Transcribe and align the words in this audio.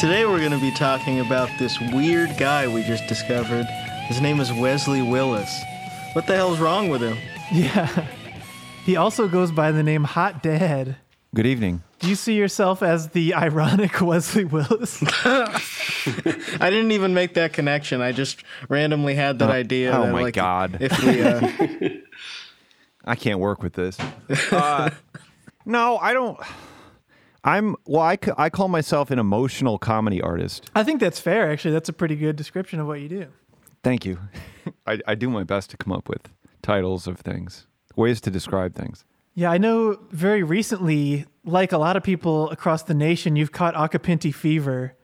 Today 0.00 0.24
we're 0.24 0.38
going 0.38 0.50
to 0.52 0.58
be 0.58 0.70
talking 0.70 1.20
about 1.20 1.50
this 1.58 1.78
weird 1.92 2.30
guy 2.38 2.66
we 2.66 2.82
just 2.82 3.06
discovered. 3.06 3.66
His 4.06 4.18
name 4.18 4.40
is 4.40 4.50
Wesley 4.50 5.02
Willis. 5.02 5.54
What 6.14 6.26
the 6.26 6.34
hell's 6.34 6.58
wrong 6.58 6.88
with 6.88 7.02
him? 7.02 7.18
Yeah. 7.52 8.06
He 8.86 8.96
also 8.96 9.28
goes 9.28 9.52
by 9.52 9.72
the 9.72 9.82
name 9.82 10.04
Hot 10.04 10.42
Dad. 10.42 10.96
Good 11.34 11.44
evening. 11.44 11.82
Do 11.98 12.08
you 12.08 12.14
see 12.14 12.34
yourself 12.34 12.82
as 12.82 13.08
the 13.08 13.34
ironic 13.34 14.00
Wesley 14.00 14.46
Willis? 14.46 15.02
I 15.26 16.70
didn't 16.70 16.92
even 16.92 17.12
make 17.12 17.34
that 17.34 17.52
connection. 17.52 18.00
I 18.00 18.12
just 18.12 18.42
randomly 18.70 19.14
had 19.16 19.38
that 19.40 19.50
Oh, 19.50 19.52
idea. 19.52 19.92
oh 19.94 20.04
that, 20.06 20.12
my 20.12 20.22
like, 20.22 20.34
God. 20.34 20.78
If 20.80 21.04
we, 21.04 21.20
uh, 21.22 21.90
I 23.04 23.16
can't 23.16 23.38
work 23.38 23.62
with 23.62 23.74
this. 23.74 23.98
Uh, 24.50 24.90
no, 25.66 25.98
I 25.98 26.14
don't. 26.14 26.40
I'm 27.44 27.76
well. 27.86 28.02
I, 28.02 28.16
c- 28.22 28.32
I 28.36 28.50
call 28.50 28.68
myself 28.68 29.10
an 29.10 29.18
emotional 29.18 29.78
comedy 29.78 30.20
artist. 30.20 30.70
I 30.74 30.82
think 30.84 31.00
that's 31.00 31.18
fair, 31.20 31.50
actually. 31.50 31.72
That's 31.72 31.88
a 31.88 31.92
pretty 31.92 32.16
good 32.16 32.36
description 32.36 32.80
of 32.80 32.86
what 32.86 33.00
you 33.00 33.08
do. 33.08 33.26
Thank 33.82 34.04
you. 34.04 34.18
I, 34.86 35.00
I 35.06 35.14
do 35.14 35.30
my 35.30 35.44
best 35.44 35.70
to 35.70 35.76
come 35.76 35.92
up 35.92 36.08
with 36.08 36.28
titles 36.62 37.06
of 37.06 37.18
things, 37.20 37.66
ways 37.96 38.20
to 38.22 38.30
describe 38.30 38.74
things. 38.74 39.04
Yeah, 39.34 39.50
I 39.50 39.58
know 39.58 39.98
very 40.10 40.42
recently, 40.42 41.24
like 41.44 41.72
a 41.72 41.78
lot 41.78 41.96
of 41.96 42.02
people 42.02 42.50
across 42.50 42.82
the 42.82 42.94
nation, 42.94 43.36
you've 43.36 43.52
caught 43.52 43.74
Acapinti 43.74 44.34
fever. 44.34 44.94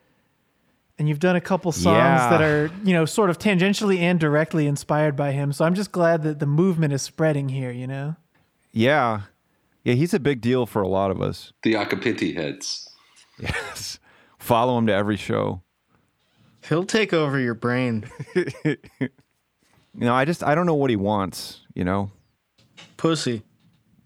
And 0.98 1.11
you've 1.11 1.19
done 1.20 1.37
a 1.37 1.42
couple 1.42 1.73
songs 1.73 1.97
Yeah. 1.98 2.30
that 2.30 2.41
are, 2.41 2.70
you 2.83 2.95
know, 2.95 3.05
sort 3.05 3.28
of 3.28 3.39
tangentially 3.39 3.98
and 3.98 4.19
directly 4.19 4.66
inspired 4.66 5.14
by 5.14 5.33
him. 5.33 5.53
So 5.53 5.66
I'm 5.66 5.75
just 5.75 5.92
glad 5.92 6.23
that 6.23 6.39
the 6.39 6.47
movement 6.47 6.95
is 6.95 7.03
spreading 7.03 7.50
here, 7.50 7.70
you 7.70 7.87
know? 7.87 8.16
Yeah, 8.73 9.23
yeah. 9.87 9.95
He's 9.95 10.13
a 10.15 10.19
big 10.21 10.41
deal 10.41 10.67
for 10.67 10.83
a 10.83 10.89
lot 10.89 11.11
of 11.11 11.23
us. 11.23 11.53
The 11.63 11.75
Acapinti 11.75 12.35
heads. 12.37 12.89
Yes. 13.39 13.99
Follow 14.39 14.77
him 14.79 14.87
to 14.89 14.93
every 14.93 15.17
show. 15.17 15.62
he'll 16.69 16.84
take 16.84 17.12
over 17.15 17.39
your 17.39 17.55
brain. 17.55 18.05
You 19.98 20.05
know, 20.05 20.15
I 20.15 20.27
just 20.27 20.45
I 20.45 20.55
don't 20.55 20.67
know 20.67 20.75
what 20.75 20.91
he 20.91 20.97
wants. 20.97 21.61
You 21.75 21.84
know, 21.84 22.11
Pussy. 22.98 23.43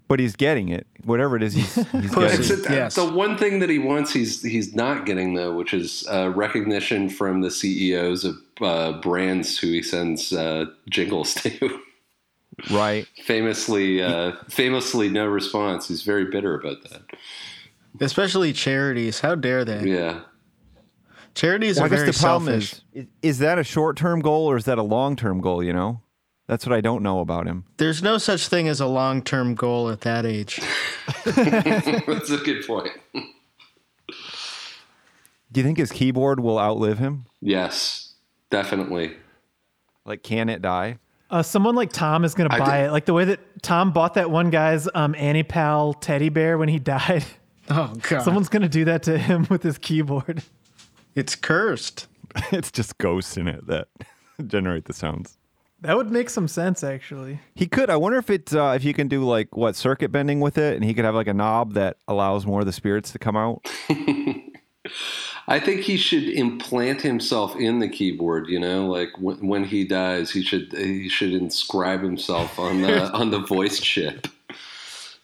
but 0.06 0.20
he's 0.20 0.37
getting 0.37 0.69
it. 0.69 0.87
Whatever 1.03 1.34
it 1.37 1.42
is, 1.42 1.55
he's, 1.55 1.75
he's 1.75 1.84
Pussy. 1.91 2.09
getting. 2.11 2.25
it. 2.31 2.39
Except 2.39 2.70
Yes. 2.70 2.94
the 2.94 3.11
one 3.12 3.37
thing 3.37 3.59
that 3.59 3.69
he 3.70 3.81
wants, 3.81 4.12
he's 4.12 4.41
he's 4.41 4.72
not 4.72 5.05
getting 5.05 5.34
though, 5.34 5.53
which 5.53 5.75
is 5.75 6.06
uh, 6.09 6.31
recognition 6.31 7.09
from 7.09 7.41
the 7.41 7.50
CEOs 7.50 8.25
of 8.25 8.37
uh, 8.61 9.00
brands 9.00 9.59
who 9.59 9.67
he 9.67 9.83
sends 9.83 10.33
uh, 10.33 10.67
jingles 10.89 11.34
to. 11.42 11.81
Right. 12.70 13.06
famously, 13.25 14.03
uh, 14.03 14.33
famously, 14.48 15.08
no 15.08 15.27
response. 15.27 15.89
He's 15.89 16.03
very 16.03 16.27
bitter 16.27 16.58
about 16.58 16.83
that. 16.91 17.03
Especially 18.00 18.53
charities. 18.53 19.20
How 19.20 19.34
dare 19.34 19.64
they? 19.64 19.84
Yeah, 19.89 20.20
Charities 21.34 21.77
Well, 21.77 21.84
are 21.84 21.86
I 21.86 21.88
guess 21.91 21.98
very 22.00 22.11
the 22.11 22.19
problem 22.19 22.61
selfish. 22.61 22.72
is, 22.92 23.03
is 23.05 23.06
is 23.22 23.38
that 23.38 23.58
a 23.58 23.64
short 23.64 23.97
term 23.97 24.20
goal 24.20 24.47
or 24.50 24.56
is 24.56 24.64
that 24.64 24.78
a 24.78 24.83
long 24.83 25.16
term 25.16 25.41
goal? 25.41 25.62
You 25.62 25.72
know, 25.72 26.00
that's 26.47 26.66
what 26.66 26.75
I 26.75 26.81
don't 26.81 27.03
know 27.03 27.20
about 27.20 27.47
him. 27.47 27.64
There's 27.77 28.03
no 28.03 28.19
such 28.19 28.48
thing 28.48 28.69
as 28.69 28.81
a 28.81 28.86
long 28.86 29.22
term 29.22 29.55
goal 29.55 29.88
at 29.91 30.00
that 30.03 30.27
age. 30.27 30.61
that's 31.25 32.31
a 32.31 32.36
good 32.44 32.66
point. 32.66 32.91
Do 35.53 35.61
you 35.61 35.64
think 35.64 35.78
his 35.78 35.91
keyboard 35.92 36.41
will 36.41 36.58
outlive 36.58 36.98
him? 36.98 37.27
Yes, 37.41 38.14
definitely. 38.50 39.16
Like, 40.05 40.22
can 40.22 40.48
it 40.48 40.62
die? 40.62 40.98
Uh, 41.31 41.42
someone 41.42 41.77
like 41.77 41.92
Tom 41.92 42.25
is 42.25 42.34
going 42.34 42.50
to 42.50 42.59
buy 42.59 42.84
it. 42.84 42.91
Like 42.91 43.05
the 43.05 43.12
way 43.12 43.25
that 43.25 43.62
Tom 43.62 43.92
bought 43.92 44.14
that 44.14 44.31
one 44.31 44.50
guy's 44.50 44.89
um, 44.95 45.14
Annie 45.17 45.45
Pal 45.45 45.95
teddy 45.95 46.28
bear 46.28 46.59
when 46.59 46.69
he 46.69 46.78
died. 46.78 47.25
Oh, 47.72 47.95
God. 48.03 48.22
Someone's 48.25 48.48
going 48.48 48.62
to 48.62 48.69
do 48.69 48.84
that 48.87 49.05
to 49.05 49.17
him 49.17 49.47
with 49.48 49.62
his 49.62 49.78
keyboard. 49.78 50.42
It's 51.14 51.37
cursed. 51.37 52.09
it's 52.50 52.72
just 52.72 52.98
ghosts 52.98 53.37
in 53.37 53.47
it 53.47 53.64
that 53.69 53.87
generate 54.47 54.87
the 54.87 54.92
sounds. 54.92 55.39
That 55.83 55.97
would 55.97 56.10
make 56.10 56.31
some 56.31 56.49
sense, 56.49 56.82
actually. 56.82 57.38
He 57.54 57.66
could. 57.66 57.88
I 57.88 57.97
wonder 57.97 58.19
if 58.19 58.28
it 58.28 58.53
uh, 58.53 58.72
if 58.75 58.83
you 58.83 58.93
can 58.93 59.06
do 59.06 59.25
like 59.25 59.56
what 59.56 59.77
circuit 59.77 60.10
bending 60.10 60.41
with 60.41 60.59
it, 60.59 60.75
and 60.75 60.84
he 60.84 60.93
could 60.93 61.04
have 61.04 61.15
like 61.15 61.28
a 61.28 61.33
knob 61.33 61.75
that 61.75 61.97
allows 62.09 62.44
more 62.44 62.60
of 62.60 62.66
the 62.66 62.72
spirits 62.72 63.12
to 63.12 63.19
come 63.19 63.37
out. 63.37 63.65
I 65.49 65.59
think 65.61 65.83
he 65.83 65.97
should 65.97 66.28
implant 66.28 67.03
himself 67.03 67.56
in 67.56 67.78
the 67.78 67.89
keyboard. 67.89 68.49
You 68.49 68.61
know, 68.61 68.87
like 68.87 69.11
when, 69.19 69.47
when 69.47 69.65
he 69.65 69.84
dies, 69.84 70.31
he 70.31 70.43
should 70.43 70.73
he 70.73 71.09
should 71.09 71.33
inscribe 71.33 72.03
himself 72.03 72.59
on 72.59 72.83
the 72.83 73.11
on 73.12 73.31
the 73.31 73.41
voice 73.41 73.81
chip. 73.81 74.27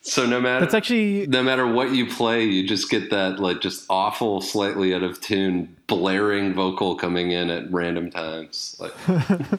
So 0.07 0.25
no 0.25 0.41
matter 0.41 0.61
That's 0.61 0.75
actually 0.75 1.27
no 1.27 1.43
matter 1.43 1.67
what 1.67 1.93
you 1.93 2.07
play, 2.07 2.45
you 2.45 2.67
just 2.67 2.91
get 2.91 3.11
that 3.11 3.41
like 3.41 3.61
just 3.61 3.87
awful, 3.91 4.41
slightly 4.41 4.95
out 4.95 5.03
of 5.03 5.21
tune, 5.21 5.77
blaring 5.89 6.55
vocal 6.55 6.95
coming 6.95 7.33
in 7.33 7.51
at 7.51 7.71
random 7.73 8.11
times. 8.11 8.77
Like, 8.79 8.93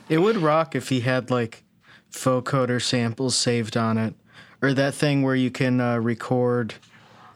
It 0.09 0.19
would 0.19 0.37
rock 0.37 0.73
if 0.73 0.87
he 0.87 1.01
had 1.01 1.29
like 1.29 1.63
vocoder 2.11 2.81
samples 2.81 3.35
saved 3.35 3.75
on 3.75 3.97
it, 3.97 4.15
or 4.61 4.73
that 4.73 4.93
thing 4.93 5.21
where 5.21 5.35
you 5.35 5.51
can 5.51 5.81
uh, 5.81 5.97
record 5.97 6.75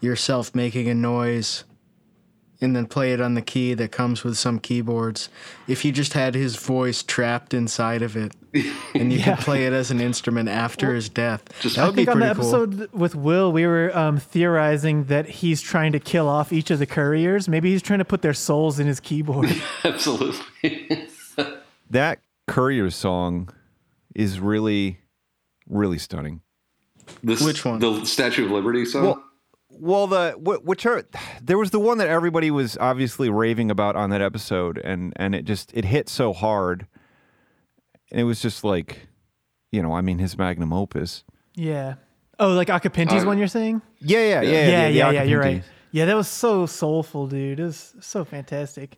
yourself 0.00 0.54
making 0.54 0.88
a 0.88 0.94
noise 0.94 1.64
and 2.62 2.74
then 2.76 2.86
play 2.86 3.12
it 3.12 3.20
on 3.20 3.34
the 3.34 3.42
key 3.42 3.74
that 3.74 3.90
comes 3.92 4.24
with 4.24 4.38
some 4.38 4.58
keyboards. 4.58 5.28
If 5.68 5.84
you 5.84 5.92
just 5.92 6.12
had 6.14 6.34
his 6.34 6.56
voice 6.56 7.02
trapped 7.02 7.52
inside 7.52 8.02
of 8.02 8.16
it, 8.16 8.34
and 8.94 9.12
you 9.12 9.18
Yeah. 9.18 9.36
could 9.36 9.44
play 9.44 9.66
it 9.66 9.72
as 9.72 9.90
an 9.90 10.00
instrument 10.00 10.48
after 10.48 10.94
his 10.94 11.08
death, 11.08 11.42
Just- 11.60 11.76
that 11.76 11.82
I 11.82 11.86
would 11.86 11.96
be 11.96 12.04
think 12.04 12.14
on 12.16 12.20
the 12.20 12.26
cool. 12.34 12.54
episode 12.56 12.92
with 12.92 13.14
Will, 13.14 13.50
we 13.52 13.66
were 13.66 13.96
um, 13.96 14.18
theorizing 14.18 15.04
that 15.04 15.26
he's 15.28 15.60
trying 15.60 15.92
to 15.92 16.00
kill 16.00 16.28
off 16.28 16.52
each 16.52 16.70
of 16.70 16.78
the 16.78 16.86
couriers. 16.86 17.48
Maybe 17.48 17.70
he's 17.70 17.82
trying 17.82 17.98
to 17.98 18.04
put 18.04 18.22
their 18.22 18.34
souls 18.34 18.78
in 18.78 18.86
his 18.86 19.00
keyboard. 19.00 19.50
absolutely. 19.84 20.40
That 21.90 22.20
Courier 22.48 22.88
song 22.90 23.50
is 24.14 24.40
really, 24.40 24.98
really 25.68 25.98
stunning. 25.98 26.40
This, 27.22 27.42
Which 27.42 27.64
one? 27.66 27.80
The 27.80 28.04
Statue 28.06 28.46
of 28.46 28.50
Liberty 28.50 28.86
song. 28.86 29.02
Well, 29.04 29.24
well, 29.82 30.06
the 30.06 30.32
which 30.38 30.86
are 30.86 31.04
there 31.42 31.58
was 31.58 31.72
the 31.72 31.80
one 31.80 31.98
that 31.98 32.06
everybody 32.08 32.50
was 32.52 32.78
obviously 32.78 33.28
raving 33.28 33.68
about 33.70 33.96
on 33.96 34.10
that 34.10 34.20
episode, 34.22 34.78
and 34.78 35.12
and 35.16 35.34
it 35.34 35.44
just 35.44 35.72
it 35.74 35.84
hit 35.84 36.08
so 36.08 36.32
hard, 36.32 36.86
and 38.12 38.20
it 38.20 38.24
was 38.24 38.40
just 38.40 38.62
like, 38.62 39.08
you 39.72 39.82
know, 39.82 39.92
I 39.92 40.00
mean, 40.00 40.18
his 40.18 40.38
magnum 40.38 40.72
opus. 40.72 41.24
yeah. 41.54 41.94
Oh, 42.38 42.48
like 42.54 42.68
Acapinti's 42.68 43.24
Uh, 43.24 43.26
one 43.26 43.38
you're 43.38 43.46
saying? 43.46 43.82
Yeah, 44.00 44.18
yeah, 44.18 44.40
yeah, 44.40 44.50
Yeah, 44.50 44.66
yeah, 44.88 45.08
the 45.08 45.14
yeah, 45.14 45.22
you're 45.24 45.40
right. 45.40 45.62
Yeah, 45.92 46.06
that 46.06 46.16
was 46.16 46.26
so 46.26 46.66
soulful, 46.66 47.26
dude. 47.26 47.60
It 47.60 47.62
was 47.62 47.94
so 48.00 48.24
fantastic. 48.24 48.96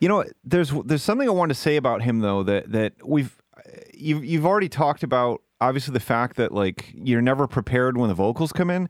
You 0.00 0.08
know, 0.08 0.24
there's 0.44 0.70
there's 0.84 1.02
something 1.02 1.28
I 1.28 1.32
wanted 1.32 1.54
to 1.54 1.60
say 1.60 1.76
about 1.76 2.02
him 2.02 2.20
though 2.20 2.42
that 2.44 2.70
that 2.72 2.92
we've 3.04 3.36
you've 3.94 4.24
you've 4.24 4.46
already 4.46 4.68
talked 4.68 5.02
about 5.02 5.42
obviously 5.60 5.92
the 5.92 6.00
fact 6.00 6.36
that 6.36 6.52
like 6.52 6.92
you're 6.94 7.20
never 7.22 7.46
prepared 7.46 7.96
when 7.98 8.08
the 8.08 8.14
vocals 8.14 8.52
come 8.52 8.70
in. 8.70 8.88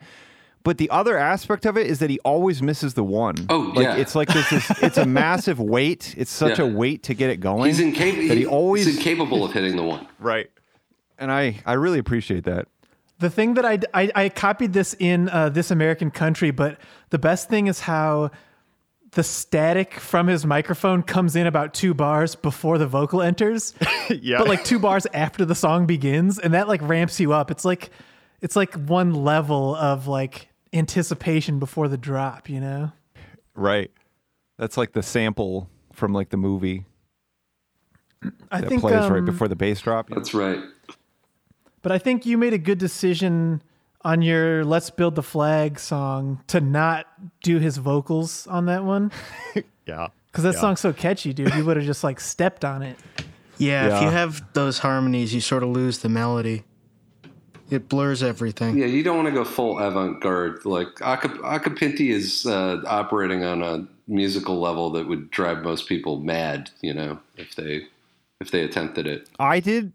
But 0.66 0.78
the 0.78 0.90
other 0.90 1.16
aspect 1.16 1.64
of 1.64 1.76
it 1.78 1.86
is 1.86 2.00
that 2.00 2.10
he 2.10 2.18
always 2.24 2.60
misses 2.60 2.94
the 2.94 3.04
one. 3.04 3.36
Oh, 3.48 3.72
like, 3.76 3.84
yeah. 3.84 3.94
It's 3.96 4.14
like 4.16 4.28
this, 4.28 4.52
is 4.52 4.70
it's 4.82 4.98
a 4.98 5.06
massive 5.22 5.60
weight. 5.60 6.12
It's 6.18 6.30
such 6.30 6.58
Yeah. 6.58 6.64
a 6.64 6.68
weight 6.68 7.04
to 7.04 7.14
get 7.14 7.30
it 7.30 7.38
going. 7.38 7.72
he's, 7.72 7.80
incap- 7.80 8.26
that 8.28 8.36
he 8.36 8.44
always 8.46 8.84
he's 8.86 8.96
incapable 8.96 9.44
of 9.44 9.52
hitting 9.52 9.76
the 9.76 9.84
one. 9.84 10.06
right. 10.18 10.50
And 11.18 11.30
I 11.32 11.60
I 11.64 11.74
really 11.74 11.98
appreciate 12.00 12.44
that. 12.44 12.66
The 13.20 13.30
thing 13.30 13.54
that 13.54 13.64
I, 13.64 13.78
I, 13.94 14.10
I 14.24 14.28
copied 14.28 14.72
this 14.74 14.94
in 14.98 15.30
uh, 15.30 15.48
This 15.48 15.70
American 15.70 16.10
Country, 16.10 16.50
but 16.50 16.78
the 17.08 17.18
best 17.18 17.48
thing 17.48 17.68
is 17.68 17.80
how 17.80 18.30
the 19.12 19.22
static 19.22 19.94
from 19.94 20.26
his 20.26 20.44
microphone 20.44 21.02
comes 21.02 21.36
in 21.36 21.46
about 21.46 21.72
two 21.72 21.94
bars 21.94 22.34
before 22.34 22.76
the 22.76 22.86
vocal 22.86 23.22
enters. 23.22 23.72
Yeah. 24.10 24.38
but 24.38 24.48
like 24.48 24.64
two 24.64 24.78
bars 24.78 25.06
after 25.14 25.44
the 25.44 25.54
song 25.54 25.86
begins 25.86 26.38
and 26.38 26.52
that 26.54 26.68
like 26.68 26.80
ramps 26.82 27.18
you 27.18 27.32
up 27.32 27.50
it's 27.50 27.64
like 27.64 27.90
it's 28.40 28.54
like 28.54 28.72
one 28.74 29.12
level 29.14 29.74
of 29.74 30.06
like 30.06 30.48
anticipation 30.72 31.58
before 31.58 31.88
the 31.88 31.96
drop 31.98 32.48
you 32.48 32.60
know 32.60 32.92
right. 33.54 33.90
That's 34.58 34.76
like 34.76 34.92
the 34.92 35.02
sample 35.02 35.68
from 35.92 36.12
like 36.14 36.30
the 36.30 36.36
movie 36.36 36.84
i 38.50 38.60
that 38.60 38.68
think 38.68 38.80
plays 38.80 39.08
right 39.10 39.18
um, 39.18 39.24
before 39.24 39.48
the 39.48 39.56
bass 39.56 39.80
drop. 39.80 40.08
That's 40.08 40.34
right. 40.34 40.58
but 41.82 41.92
i 41.92 41.98
think 41.98 42.26
you 42.26 42.36
made 42.38 42.52
a 42.52 42.58
good 42.58 42.78
decision 42.78 43.62
on 44.04 44.22
your 44.22 44.64
let's 44.64 44.90
build 44.90 45.14
the 45.14 45.22
flag 45.22 45.78
song 45.78 46.40
to 46.48 46.60
not 46.60 47.06
do 47.42 47.58
his 47.58 47.76
vocals 47.76 48.46
on 48.46 48.66
that 48.66 48.84
one 48.84 49.10
Yeah. 49.86 50.08
because 50.30 50.44
that 50.44 50.54
Yeah. 50.54 50.60
song's 50.60 50.80
so 50.80 50.92
catchy 50.92 51.32
dude 51.32 51.54
you 51.54 51.64
would 51.64 51.76
have 51.76 51.86
just 51.86 52.02
like 52.04 52.18
stepped 52.20 52.64
on 52.64 52.82
it 52.82 52.98
Yeah, 53.58 53.96
if 53.96 54.02
you 54.02 54.10
have 54.10 54.42
those 54.52 54.78
harmonies, 54.80 55.32
you 55.32 55.40
sort 55.40 55.62
of 55.62 55.70
lose 55.70 55.98
the 56.00 56.10
melody. 56.10 56.64
It 57.70 57.88
blurs 57.88 58.22
everything. 58.22 58.78
Yeah, 58.78 58.86
you 58.86 59.02
don't 59.02 59.16
want 59.16 59.28
to 59.28 59.34
go 59.34 59.44
full 59.44 59.78
avant-garde. 59.78 60.64
Like 60.64 60.94
Acap- 60.96 61.40
Acapinti 61.40 62.10
is 62.10 62.46
uh, 62.46 62.82
operating 62.86 63.44
on 63.44 63.62
a 63.62 63.86
musical 64.06 64.60
level 64.60 64.90
that 64.90 65.08
would 65.08 65.30
drive 65.30 65.62
most 65.62 65.88
people 65.88 66.20
mad. 66.20 66.70
You 66.80 66.94
know, 66.94 67.18
if 67.36 67.56
they 67.56 67.86
if 68.40 68.50
they 68.50 68.62
attempted 68.62 69.06
it. 69.06 69.28
I 69.38 69.60
did 69.60 69.92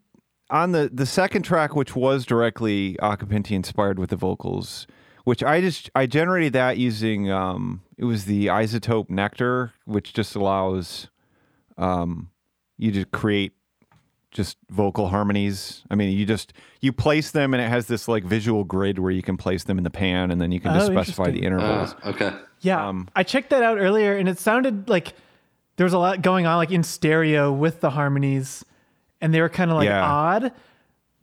on 0.49 0.73
the 0.73 0.89
the 0.91 1.05
second 1.05 1.43
track, 1.43 1.75
which 1.75 1.95
was 1.95 2.25
directly 2.25 2.97
Acapinti 3.01 3.51
inspired 3.51 3.99
with 3.99 4.09
the 4.09 4.17
vocals, 4.17 4.85
which 5.23 5.43
I 5.43 5.61
just 5.61 5.89
I 5.95 6.07
generated 6.07 6.53
that 6.53 6.77
using 6.77 7.31
um 7.31 7.81
it 7.97 8.05
was 8.05 8.25
the 8.25 8.47
iZotope 8.47 9.09
Nectar, 9.09 9.73
which 9.85 10.11
just 10.11 10.35
allows 10.35 11.07
um, 11.77 12.31
you 12.77 12.91
to 12.91 13.05
create 13.05 13.53
just 14.31 14.57
vocal 14.69 15.07
harmonies. 15.09 15.83
I 15.91 15.95
mean, 15.95 16.17
you 16.17 16.25
just 16.25 16.53
you 16.79 16.91
place 16.93 17.31
them, 17.31 17.53
and 17.53 17.61
it 17.61 17.67
has 17.69 17.87
this 17.87 18.07
like 18.07 18.23
visual 18.23 18.63
grid 18.63 18.97
where 18.99 19.11
you 19.11 19.21
can 19.21 19.37
place 19.37 19.63
them 19.65 19.77
in 19.77 19.83
the 19.83 19.89
pan, 19.89 20.31
and 20.31 20.39
then 20.41 20.51
you 20.51 20.59
can 20.59 20.73
just 20.73 20.89
Oh, 20.89 20.93
specify 20.93 21.31
the 21.31 21.43
intervals. 21.43 21.95
Uh, 22.03 22.09
okay. 22.09 22.31
Yeah, 22.61 22.87
Um, 22.87 23.09
I 23.15 23.23
checked 23.23 23.49
that 23.49 23.63
out 23.63 23.77
earlier, 23.77 24.15
and 24.17 24.29
it 24.29 24.39
sounded 24.39 24.87
like 24.89 25.13
there 25.77 25.83
was 25.85 25.93
a 25.93 25.99
lot 25.99 26.21
going 26.21 26.45
on, 26.45 26.57
like 26.57 26.71
in 26.71 26.83
stereo 26.83 27.51
with 27.51 27.81
the 27.81 27.89
harmonies, 27.91 28.63
and 29.19 29.33
they 29.33 29.41
were 29.41 29.49
kind 29.49 29.69
of 29.71 29.77
like 29.77 29.87
Yeah. 29.87 30.03
odd. 30.05 30.51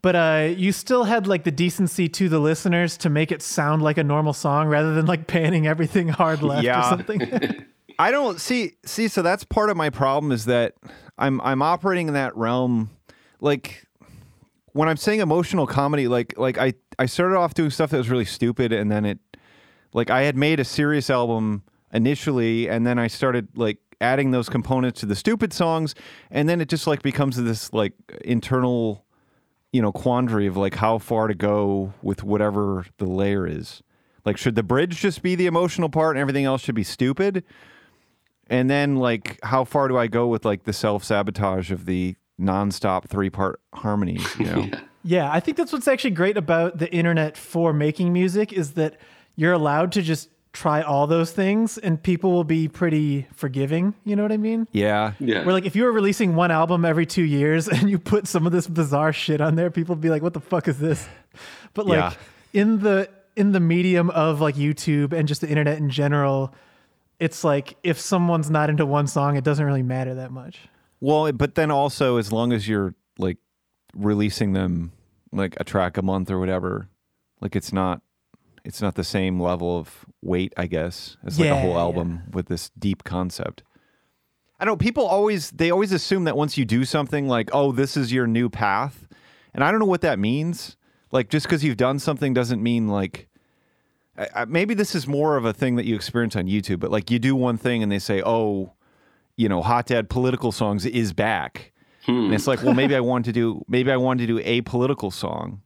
But 0.01 0.15
uh, 0.17 0.49
you 0.57 0.71
still 0.73 1.05
had 1.05 1.27
like 1.27 1.43
the 1.45 1.51
decency 1.51 2.09
to 2.11 2.29
the 2.29 2.39
listeners 2.39 2.97
to 2.99 3.11
make 3.11 3.33
it 3.33 3.43
sound 3.43 3.83
like 3.83 3.99
a 3.99 4.05
normal 4.05 4.33
song 4.33 4.69
rather 4.69 4.95
than 4.95 5.07
like 5.07 5.27
panning 5.27 5.67
everything 5.67 6.09
hard 6.09 6.43
left 6.43 6.65
or 6.69 6.83
something. 6.97 7.21
I 7.99 8.13
don't 8.13 8.41
see 8.41 8.75
see 8.85 9.09
so 9.09 9.23
that's 9.23 9.43
part 9.43 9.71
of 9.71 9.77
my 9.77 9.91
problem 9.91 10.31
is 10.31 10.45
that 10.45 10.75
I'm 11.19 11.41
I'm 11.41 11.63
operating 11.63 12.07
in 12.07 12.15
that 12.15 12.37
realm 12.37 12.91
like 13.40 13.87
when 14.73 14.88
I'm 14.88 14.96
saying 14.96 15.20
emotional 15.20 15.67
comedy 15.67 16.08
like 16.08 16.38
like 16.38 16.58
I 16.58 16.75
I 16.99 17.06
started 17.06 17.37
off 17.37 17.55
doing 17.55 17.70
stuff 17.70 17.90
that 17.90 17.99
was 17.99 18.11
really 18.11 18.25
stupid 18.25 18.73
and 18.73 18.90
then 18.90 19.05
it 19.05 19.19
like 19.93 20.11
I 20.11 20.23
had 20.23 20.37
made 20.37 20.61
a 20.61 20.64
serious 20.64 21.11
album 21.11 21.62
initially 21.93 22.69
and 22.69 22.87
then 22.87 22.99
I 22.99 23.06
started 23.06 23.49
like 23.56 23.79
adding 24.00 24.31
those 24.31 24.49
components 24.49 25.00
to 25.00 25.06
the 25.06 25.17
stupid 25.17 25.52
songs 25.52 25.94
and 26.31 26.49
then 26.49 26.61
it 26.61 26.69
just 26.69 26.87
like 26.87 27.02
becomes 27.02 27.37
this 27.37 27.73
like 27.73 27.94
internal 28.25 29.05
you 29.73 29.82
know 29.82 29.93
quandary 29.93 30.46
of 30.46 30.56
like 30.56 30.76
how 30.76 30.99
far 30.99 31.29
to 31.29 31.35
go 31.35 31.93
with 32.02 32.23
whatever 32.23 32.87
the 32.99 33.06
layer 33.06 33.46
is. 33.46 33.82
Like 34.25 34.37
should 34.37 34.55
the 34.55 34.62
bridge 34.62 35.00
just 35.00 35.23
be 35.23 35.35
the 35.35 35.46
emotional 35.46 35.88
part 35.88 36.17
and 36.17 36.20
everything 36.20 36.44
else 36.44 36.62
should 36.62 36.75
be 36.75 36.85
stupid? 36.85 37.44
And 38.50 38.70
then 38.70 38.96
like 38.96 39.38
how 39.43 39.64
far 39.64 39.88
do 39.88 39.96
i 39.99 40.06
go 40.06 40.26
with 40.26 40.44
like 40.44 40.64
the 40.64 40.73
self-sabotage 40.73 41.70
of 41.70 41.85
the 41.87 42.17
nonstop 42.40 43.08
three-part 43.08 43.61
harmonies 43.75 44.25
you 44.38 44.44
know 44.52 44.69
yeah, 45.05 45.32
I 45.32 45.40
think 45.40 45.56
that's 45.56 45.73
what's 45.73 45.88
actually 45.88 46.11
great 46.11 46.37
about 46.37 46.79
the 46.79 46.93
internet 46.93 47.37
for 47.37 47.73
making 47.73 48.12
music 48.12 48.52
is 48.52 48.73
that 48.73 49.00
you're 49.37 49.52
allowed 49.55 49.93
to 49.93 50.02
just 50.02 50.29
try 50.52 50.82
all 50.82 51.06
those 51.06 51.31
things, 51.32 51.79
and 51.79 52.02
people 52.02 52.32
will 52.32 52.44
be 52.44 52.69
pretty 52.69 53.26
forgiving. 53.32 53.94
You 54.05 54.17
know 54.17 54.23
what 54.23 54.32
I 54.32 54.37
mean? 54.37 54.67
yeah 54.73 55.12
Yeah. 55.20 55.44
Where 55.44 55.55
like 55.55 55.64
if 55.64 55.76
you 55.76 55.85
were 55.85 55.93
releasing 55.93 56.35
one 56.35 56.50
album 56.50 56.85
every 56.85 57.06
two 57.06 57.23
years 57.23 57.69
and 57.75 57.88
you 57.88 57.99
put 57.99 58.26
some 58.26 58.44
of 58.44 58.52
this 58.52 58.67
bizarre 58.67 59.12
shit 59.12 59.40
on 59.40 59.55
there, 59.55 59.70
people 59.70 59.94
would 59.94 60.02
be 60.02 60.11
like, 60.11 60.20
"What 60.20 60.35
the 60.35 60.40
fuck 60.40 60.69
is 60.69 60.79
this?" 60.79 61.08
But 61.75 61.87
like 61.87 61.99
Yeah. 61.99 62.12
in 62.61 62.81
the 62.81 63.08
in 63.37 63.52
the 63.52 63.61
medium 63.61 64.11
of 64.11 64.40
like 64.40 64.56
YouTube 64.56 65.12
and 65.12 65.26
just 65.29 65.40
the 65.40 65.49
internet 65.49 65.79
in 65.79 65.88
general, 65.90 66.52
it's 67.20 67.44
like 67.44 67.76
if 67.82 67.99
someone's 68.00 68.50
not 68.50 68.69
into 68.69 68.85
one 68.85 69.06
song, 69.06 69.37
it 69.37 69.44
doesn't 69.44 69.64
really 69.64 69.85
matter 69.85 70.17
that 70.17 70.32
much. 70.32 70.69
Well 71.00 71.31
but 71.33 71.55
then 71.55 71.71
also 71.71 72.17
as 72.17 72.33
long 72.33 72.53
as 72.53 72.69
you're 72.69 72.95
like 73.19 73.39
releasing 73.95 74.53
them 74.53 74.93
like 75.33 75.55
a 75.59 75.65
track 75.65 75.97
a 75.97 76.03
month 76.03 76.31
or 76.31 76.39
whatever 76.39 76.89
like 77.41 77.55
it's 77.56 77.73
not 77.73 78.00
it's 78.65 78.83
not 78.83 78.95
the 78.97 79.05
same 79.05 79.41
level 79.41 79.79
of 79.79 80.05
weight 80.23 80.53
i 80.56 80.67
guess 80.67 81.17
as 81.25 81.39
like 81.39 81.47
a 81.49 81.55
Yeah, 81.55 81.61
whole 81.61 81.71
yeah. 81.73 81.79
album 81.81 82.23
with 82.33 82.47
this 82.49 82.71
deep 82.79 83.05
concept 83.05 83.62
i 84.59 84.65
don't 84.65 84.73
know 84.73 84.77
people 84.77 85.05
always 85.06 85.50
they 85.53 85.71
always 85.71 85.93
assume 85.93 86.25
that 86.25 86.37
once 86.37 86.56
you 86.59 86.65
do 86.65 86.85
something 86.85 87.29
like 87.29 87.50
oh 87.53 87.73
this 87.73 87.97
is 87.97 88.12
your 88.12 88.27
new 88.27 88.49
path 88.49 89.06
and 89.55 89.62
i 89.65 89.71
don't 89.71 89.81
know 89.81 89.87
what 89.87 90.00
that 90.03 90.19
means 90.19 90.77
like 91.12 91.29
just 91.29 91.47
because 91.47 91.62
you've 91.65 91.77
done 91.77 91.99
something 91.99 92.35
doesn't 92.35 92.62
mean 92.62 92.89
like 92.89 93.29
I, 94.17 94.29
I, 94.35 94.45
maybe 94.47 94.75
this 94.75 94.95
is 94.95 95.06
more 95.06 95.37
of 95.37 95.45
a 95.45 95.53
thing 95.53 95.77
that 95.77 95.85
you 95.87 95.95
experience 95.95 96.35
on 96.37 96.47
youtube 96.47 96.81
but 96.81 96.91
like 96.91 97.11
you 97.11 97.19
do 97.19 97.35
one 97.37 97.56
thing 97.56 97.83
and 97.83 97.91
they 97.93 97.99
say 98.00 98.23
oh 98.25 98.73
you 99.38 99.49
know 99.49 99.62
hot 99.62 99.87
dad 99.87 100.11
political 100.11 100.52
songs 100.52 100.85
is 100.85 101.14
back 101.14 101.73
and 102.06 102.35
it's 102.35 102.46
like 102.46 102.62
well 102.62 102.75
maybe 102.75 102.94
i 102.94 103.00
want 103.00 103.25
to 103.25 103.32
do 103.32 103.64
maybe 103.69 103.90
i 103.90 103.96
wanted 103.96 104.26
to 104.26 104.35
do 104.35 104.40
a 104.44 104.61
political 104.62 105.11
song 105.11 105.62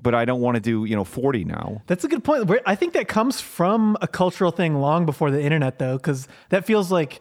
but 0.00 0.14
i 0.14 0.24
don't 0.24 0.40
want 0.40 0.54
to 0.54 0.60
do 0.60 0.84
you 0.84 0.96
know 0.96 1.04
40 1.04 1.44
now 1.44 1.82
That's 1.86 2.04
a 2.04 2.08
good 2.08 2.24
point. 2.24 2.50
I 2.66 2.74
think 2.74 2.92
that 2.94 3.08
comes 3.08 3.40
from 3.40 3.96
a 4.00 4.08
cultural 4.08 4.50
thing 4.50 4.80
long 4.80 5.04
before 5.06 5.30
the 5.30 5.42
internet, 5.42 5.78
though, 5.78 5.96
because 5.96 6.28
that 6.48 6.64
feels 6.64 6.90
like 6.90 7.20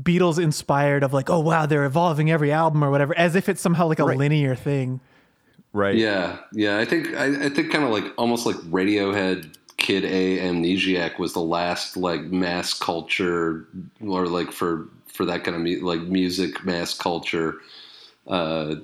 Beatles 0.00 0.42
inspired 0.42 1.02
of 1.02 1.12
like, 1.12 1.28
oh 1.28 1.40
wow, 1.40 1.66
they're 1.66 1.84
evolving 1.84 2.30
every 2.30 2.52
album 2.52 2.84
or 2.84 2.90
whatever, 2.90 3.16
as 3.18 3.34
if 3.34 3.48
it's 3.48 3.60
somehow 3.60 3.88
like 3.88 3.98
a 3.98 4.04
linear 4.04 4.54
thing. 4.54 5.00
right 5.72 5.96
Yeah, 5.96 6.38
yeah. 6.52 6.78
I 6.78 6.84
think 6.84 7.14
I, 7.14 7.46
I 7.46 7.48
think 7.48 7.72
kind 7.72 7.84
of 7.84 7.90
like 7.90 8.04
almost 8.16 8.46
like 8.46 8.56
Radiohead, 8.56 9.56
Kid 9.76 10.04
A, 10.04 10.38
Amnesiac 10.38 11.18
was 11.18 11.32
the 11.32 11.40
last 11.40 11.96
like 11.96 12.22
mass 12.22 12.72
culture 12.72 13.66
or 14.06 14.26
like 14.26 14.52
for 14.52 14.88
for 15.12 15.24
that 15.26 15.44
kind 15.44 15.56
of 15.56 15.62
mu- 15.62 15.86
like 15.86 16.00
music 16.02 16.64
mass 16.64 16.94
culture 16.96 17.56
uh, 18.26 18.76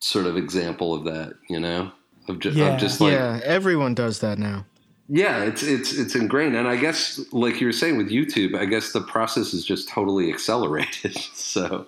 sort 0.00 0.26
of 0.26 0.36
example 0.36 0.94
of 0.94 1.04
that. 1.04 1.34
You 1.48 1.60
know, 1.60 1.92
of, 2.28 2.38
ju- 2.40 2.50
Yeah. 2.50 2.74
of 2.74 2.80
just 2.80 3.00
like 3.00 3.12
yeah, 3.12 3.40
everyone 3.44 3.94
does 3.94 4.20
that 4.20 4.38
now. 4.38 4.64
yeah, 5.08 5.42
it's 5.44 5.62
it's 5.62 5.92
it's 5.92 6.14
ingrained, 6.14 6.56
and 6.56 6.66
I 6.68 6.76
guess 6.76 7.20
like 7.32 7.60
you 7.60 7.66
were 7.66 7.72
saying 7.72 7.96
with 7.98 8.10
YouTube, 8.10 8.56
I 8.58 8.64
guess 8.64 8.92
the 8.92 9.00
process 9.02 9.52
is 9.54 9.64
just 9.64 9.88
totally 9.88 10.32
accelerated. 10.32 11.16
so 11.34 11.86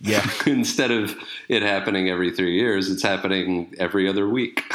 yeah 0.00 0.24
instead 0.46 0.90
of 0.92 1.16
it 1.48 1.62
happening 1.62 2.08
every 2.08 2.30
three 2.30 2.54
years, 2.54 2.90
it's 2.90 3.02
happening 3.02 3.74
every 3.78 4.08
other 4.08 4.28
week. 4.28 4.62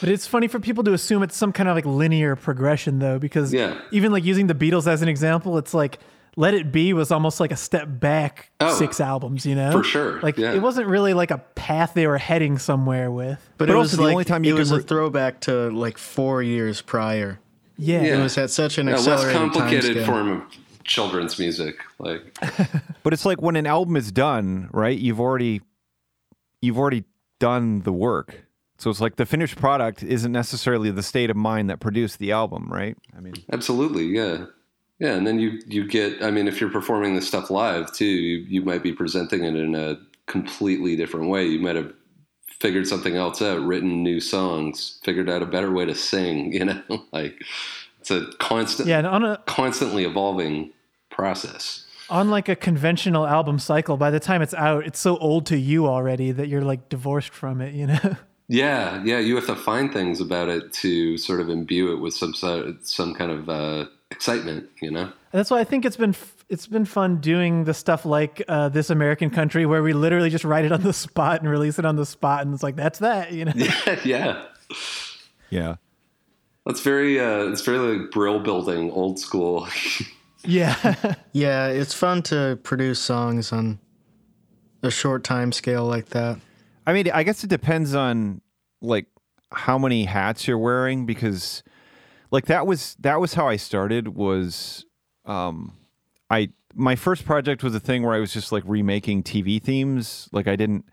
But 0.00 0.08
it's 0.08 0.26
funny 0.26 0.48
for 0.48 0.58
people 0.58 0.82
to 0.84 0.94
assume 0.94 1.22
it's 1.22 1.36
some 1.36 1.52
kind 1.52 1.68
of 1.68 1.74
like 1.76 1.84
linear 1.84 2.36
progression, 2.36 3.00
though, 3.00 3.18
because 3.18 3.52
Yeah. 3.52 3.78
even 3.90 4.12
like 4.12 4.24
using 4.24 4.46
the 4.46 4.54
Beatles 4.54 4.86
as 4.86 5.02
an 5.02 5.08
example, 5.08 5.58
it's 5.58 5.74
like 5.74 5.98
Let 6.38 6.54
It 6.54 6.70
Be 6.70 6.92
was 6.92 7.10
almost 7.10 7.40
like 7.40 7.50
a 7.52 7.56
step 7.56 7.88
back 7.90 8.50
Oh, 8.60 8.72
six 8.74 9.00
albums, 9.00 9.44
you 9.44 9.54
know? 9.56 9.72
for 9.72 9.82
sure, 9.82 10.20
Like 10.20 10.38
yeah. 10.38 10.52
it 10.54 10.62
wasn't 10.62 10.86
really 10.86 11.12
like 11.12 11.30
a 11.32 11.38
path 11.38 11.94
they 11.94 12.06
were 12.06 12.16
heading 12.18 12.58
somewhere 12.58 13.10
with. 13.10 13.38
But, 13.58 13.66
But 13.66 13.74
it 13.74 13.78
was 13.78 13.92
the 13.92 14.02
like 14.02 14.12
only 14.12 14.24
time 14.24 14.44
you 14.44 14.54
it 14.54 14.58
was 14.58 14.70
can 14.70 14.78
a 14.78 14.82
throwback 14.82 15.40
to 15.42 15.70
like 15.70 15.98
four 15.98 16.42
years 16.42 16.80
prior. 16.80 17.40
Yeah. 17.76 18.02
Yeah. 18.02 18.18
It 18.18 18.22
was 18.22 18.38
at 18.38 18.50
such 18.50 18.78
an 18.78 18.86
Yeah, 18.86 18.94
less 18.94 19.08
accelerated 19.08 19.36
complicated 19.36 19.96
timescale. 19.96 20.06
form 20.06 20.28
of 20.30 20.42
children's 20.84 21.38
music. 21.38 21.76
Like, 21.98 22.22
But 23.02 23.12
it's 23.12 23.24
like 23.26 23.42
when 23.42 23.56
an 23.56 23.66
album 23.66 23.96
is 23.96 24.12
done, 24.12 24.68
right? 24.72 24.96
You've 24.98 25.20
already 25.20 25.60
you've 26.62 26.78
already 26.78 27.04
done 27.40 27.80
the 27.82 27.92
work. 27.92 28.44
So 28.78 28.90
it's 28.90 29.00
like 29.00 29.16
the 29.16 29.26
finished 29.26 29.56
product 29.56 30.04
isn't 30.04 30.30
necessarily 30.30 30.92
the 30.92 31.02
state 31.02 31.30
of 31.30 31.36
mind 31.36 31.68
that 31.68 31.80
produced 31.80 32.20
the 32.20 32.30
album, 32.30 32.68
right? 32.70 32.96
I 33.16 33.20
mean, 33.20 33.34
absolutely, 33.52 34.04
yeah, 34.06 34.46
yeah. 34.98 35.14
And 35.14 35.26
then 35.26 35.38
you 35.38 35.60
you 35.66 35.86
get. 35.86 36.22
I 36.22 36.30
mean, 36.30 36.48
if 36.48 36.60
you're 36.60 36.70
performing 36.70 37.14
this 37.14 37.26
stuff 37.28 37.50
live 37.50 37.92
too, 37.92 38.04
you 38.06 38.38
you 38.48 38.62
might 38.62 38.82
be 38.82 38.92
presenting 38.92 39.44
it 39.44 39.54
in 39.56 39.74
a 39.74 39.98
completely 40.26 40.96
different 40.96 41.28
way. 41.28 41.46
You 41.46 41.58
might 41.60 41.76
have 41.76 41.92
figured 42.60 42.86
something 42.86 43.14
else 43.16 43.40
out, 43.40 43.60
written 43.64 44.02
new 44.02 44.20
songs, 44.20 44.98
figured 45.04 45.30
out 45.30 45.42
a 45.42 45.46
better 45.46 45.70
way 45.70 45.84
to 45.84 45.94
sing. 45.94 46.52
You 46.58 46.64
know, 46.66 46.82
like 47.12 47.40
it's 48.00 48.10
a 48.10 48.26
constant, 48.38 48.88
Yeah, 48.88 48.98
and 48.98 49.06
on 49.06 49.24
a 49.24 49.38
constantly 49.46 50.04
evolving 50.04 50.72
process. 51.10 51.84
on 52.10 52.30
like 52.30 52.48
a 52.48 52.56
conventional 52.56 53.26
album 53.26 53.58
cycle, 53.58 53.96
by 53.96 54.10
the 54.10 54.20
time 54.20 54.40
it's 54.42 54.54
out, 54.54 54.86
it's 54.86 54.98
so 54.98 55.16
old 55.18 55.46
to 55.46 55.56
you 55.58 55.86
already 55.86 56.32
that 56.32 56.48
you're 56.48 56.62
like 56.62 56.88
divorced 56.88 57.32
from 57.34 57.60
it, 57.60 57.74
you 57.74 57.86
know? 57.86 57.98
Yeah, 58.50 59.02
yeah, 59.04 59.18
you 59.18 59.36
have 59.36 59.44
to 59.48 59.54
find 59.56 59.92
things 59.92 60.22
about 60.22 60.48
it 60.48 60.72
to 60.80 61.18
sort 61.18 61.40
of 61.42 61.50
imbue 61.50 61.92
it 61.92 61.96
with 61.96 62.14
some 62.14 62.32
some 62.80 63.12
kind 63.14 63.30
of 63.30 63.46
uh, 63.50 63.84
excitement, 64.10 64.68
you 64.80 64.90
know. 64.90 65.02
And 65.02 65.12
That's 65.32 65.50
why 65.50 65.60
I 65.60 65.64
think 65.64 65.84
it's 65.84 65.96
been 65.96 66.10
f- 66.10 66.44
it's 66.48 66.66
been 66.66 66.84
fun 66.84 67.18
doing 67.18 67.64
the 67.64 67.74
stuff 67.74 68.04
like 68.04 68.42
uh, 68.48 68.68
this 68.68 68.90
American 68.90 69.30
country 69.30 69.66
where 69.66 69.82
we 69.82 69.92
literally 69.92 70.30
just 70.30 70.44
write 70.44 70.64
it 70.64 70.72
on 70.72 70.82
the 70.82 70.92
spot 71.06 71.40
and 71.40 71.50
release 71.50 71.78
it 71.78 71.84
on 71.84 71.96
the 71.96 72.06
spot, 72.06 72.42
and 72.42 72.54
it's 72.54 72.62
like 72.62 72.76
that's 72.76 72.98
that, 73.00 73.32
you 73.32 73.44
know? 73.44 73.52
yeah, 74.04 74.46
yeah. 75.50 75.76
that's 76.64 76.80
very 76.80 77.20
uh, 77.20 77.44
it's 77.44 77.62
very 77.62 77.78
like 77.78 78.10
brill 78.10 78.38
building, 78.40 78.90
old 78.90 79.18
school. 79.18 79.68
yeah, 80.44 81.14
Yeah, 81.32 81.68
it's 81.68 81.94
fun 81.94 82.22
to 82.24 82.58
produce 82.62 83.00
songs 83.00 83.52
on 83.52 83.78
a 84.82 84.90
short 84.90 85.24
time 85.24 85.52
scale 85.52 85.84
like 85.84 86.10
that. 86.10 86.38
I 86.86 86.92
mean, 86.92 87.10
I 87.12 87.22
guess 87.22 87.44
it 87.44 87.50
depends 87.50 87.94
on 87.94 88.40
like 88.80 89.06
how 89.52 89.78
many 89.78 90.04
hats 90.04 90.46
you're 90.46 90.58
wearing 90.58 91.04
because 91.04 91.62
like 92.30 92.46
that 92.46 92.66
was 92.66 92.96
that 93.00 93.20
was 93.20 93.34
how 93.34 93.48
I 93.48 93.56
started 93.56 94.08
was 94.08 94.84
um 95.24 95.72
I 96.30 96.50
my 96.74 96.96
first 96.96 97.24
project 97.24 97.62
was 97.62 97.74
a 97.74 97.80
thing 97.80 98.02
where 98.02 98.14
I 98.14 98.18
was 98.18 98.32
just 98.32 98.52
like 98.52 98.62
remaking 98.66 99.22
TV 99.22 99.62
themes. 99.62 100.28
Like 100.32 100.46
I 100.46 100.56
didn't 100.56 100.84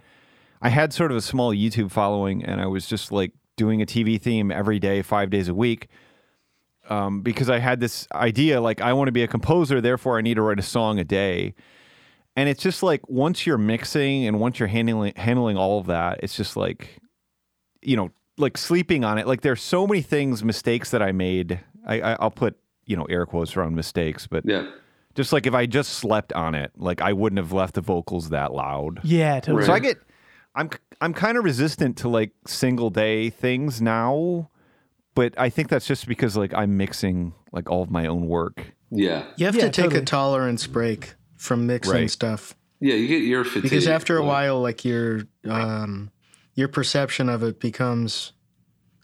I 0.62 0.70
had 0.70 0.94
sort 0.94 1.12
of 1.12 1.18
a 1.18 1.22
small 1.22 1.54
YouTube 1.54 1.92
following 1.92 2.44
and 2.44 2.62
I 2.62 2.68
was 2.68 2.88
just 2.88 3.12
like 3.12 3.34
doing 3.58 3.82
a 3.82 3.86
TV 3.86 4.20
theme 4.22 4.52
every 4.52 4.80
day, 4.80 5.02
5 5.02 5.30
days 5.30 5.48
a 5.48 5.54
week. 5.54 5.88
Um, 6.90 7.22
because 7.22 7.50
I 7.50 7.60
had 7.60 7.80
this 7.80 8.08
idea 8.14 8.62
like 8.62 8.80
I 8.80 8.94
want 8.94 9.08
to 9.08 9.12
be 9.12 9.24
a 9.24 9.28
composer, 9.28 9.82
therefore 9.82 10.18
I 10.18 10.22
need 10.22 10.36
to 10.36 10.42
write 10.42 10.60
a 10.60 10.64
song 10.64 11.00
a 11.00 11.04
day 11.04 11.56
and 12.36 12.50
it's 12.50 12.62
just 12.62 12.84
like 12.84 13.08
once 13.10 13.46
you're 13.46 13.58
mixing 13.58 14.26
and 14.26 14.40
once 14.40 14.60
you're 14.60 14.68
handling 14.68 15.14
handling 15.16 15.58
all 15.58 15.80
of 15.80 15.88
that 15.88 16.20
it's 16.22 16.36
just 16.36 16.58
like 16.58 17.00
you 17.82 17.96
know 17.96 18.12
like 18.38 18.58
sleeping 18.58 19.04
on 19.04 19.18
it 19.18 19.26
like 19.28 19.42
there's 19.42 19.62
so 19.62 19.88
many 19.88 20.02
things 20.02 20.44
mistakes 20.44 20.92
that 20.92 21.02
i 21.02 21.12
made 21.12 21.60
I, 21.86 22.02
I 22.02 22.14
i'll 22.20 22.32
put 22.32 22.58
you 22.86 22.96
know 22.96 23.06
air 23.06 23.26
quotes 23.26 23.56
around 23.58 23.76
mistakes, 23.76 24.28
but 24.28 24.44
Yeah. 24.46 24.68
just 25.16 25.34
like 25.34 25.48
if 25.48 25.54
I 25.56 25.66
just 25.66 25.94
slept 25.94 26.32
on 26.34 26.54
it, 26.54 26.72
like 26.78 27.02
I 27.02 27.14
wouldn't 27.14 27.40
have 27.40 27.52
left 27.52 27.74
the 27.74 27.82
vocals 27.82 28.30
that 28.30 28.54
loud. 28.54 29.00
Yeah, 29.04 29.40
totally. 29.40 29.58
Right. 29.62 29.66
So 29.66 29.74
I 29.74 29.80
get, 29.80 29.98
I'm 30.54 30.70
I'm 31.02 31.12
kind 31.14 31.36
of 31.36 31.44
resistant 31.44 31.98
to 31.98 32.10
like 32.10 32.30
single 32.46 32.92
day 32.92 33.32
things 33.32 33.82
now, 33.82 34.52
but 35.16 35.34
I 35.40 35.50
think 35.50 35.70
that's 35.70 35.88
just 35.88 36.08
because 36.08 36.38
like 36.38 36.54
I'm 36.54 36.78
mixing 36.78 37.34
like 37.52 37.72
all 37.72 37.82
of 37.82 37.90
my 37.90 38.06
own 38.06 38.28
work. 38.28 38.74
Yeah. 38.92 39.24
You 39.38 39.48
have 39.48 39.56
Yeah, 39.56 39.62
to 39.64 39.70
take 39.72 39.86
totally. 39.86 40.02
a 40.04 40.06
tolerance 40.06 40.68
break 40.68 41.16
from 41.38 41.66
mixing 41.66 41.92
Right. 41.94 42.12
stuff 42.12 42.54
Yeah, 42.80 42.94
you 42.94 43.08
get 43.08 43.24
ear 43.24 43.44
fatigue. 43.46 43.64
because 43.64 43.88
after 43.88 44.18
a 44.18 44.20
Like, 44.20 44.28
while, 44.28 44.62
like 44.62 44.86
your 44.86 45.22
um, 45.46 46.12
your 46.56 46.68
perception 46.68 47.30
of 47.30 47.44
it 47.44 47.60
becomes 47.60 48.32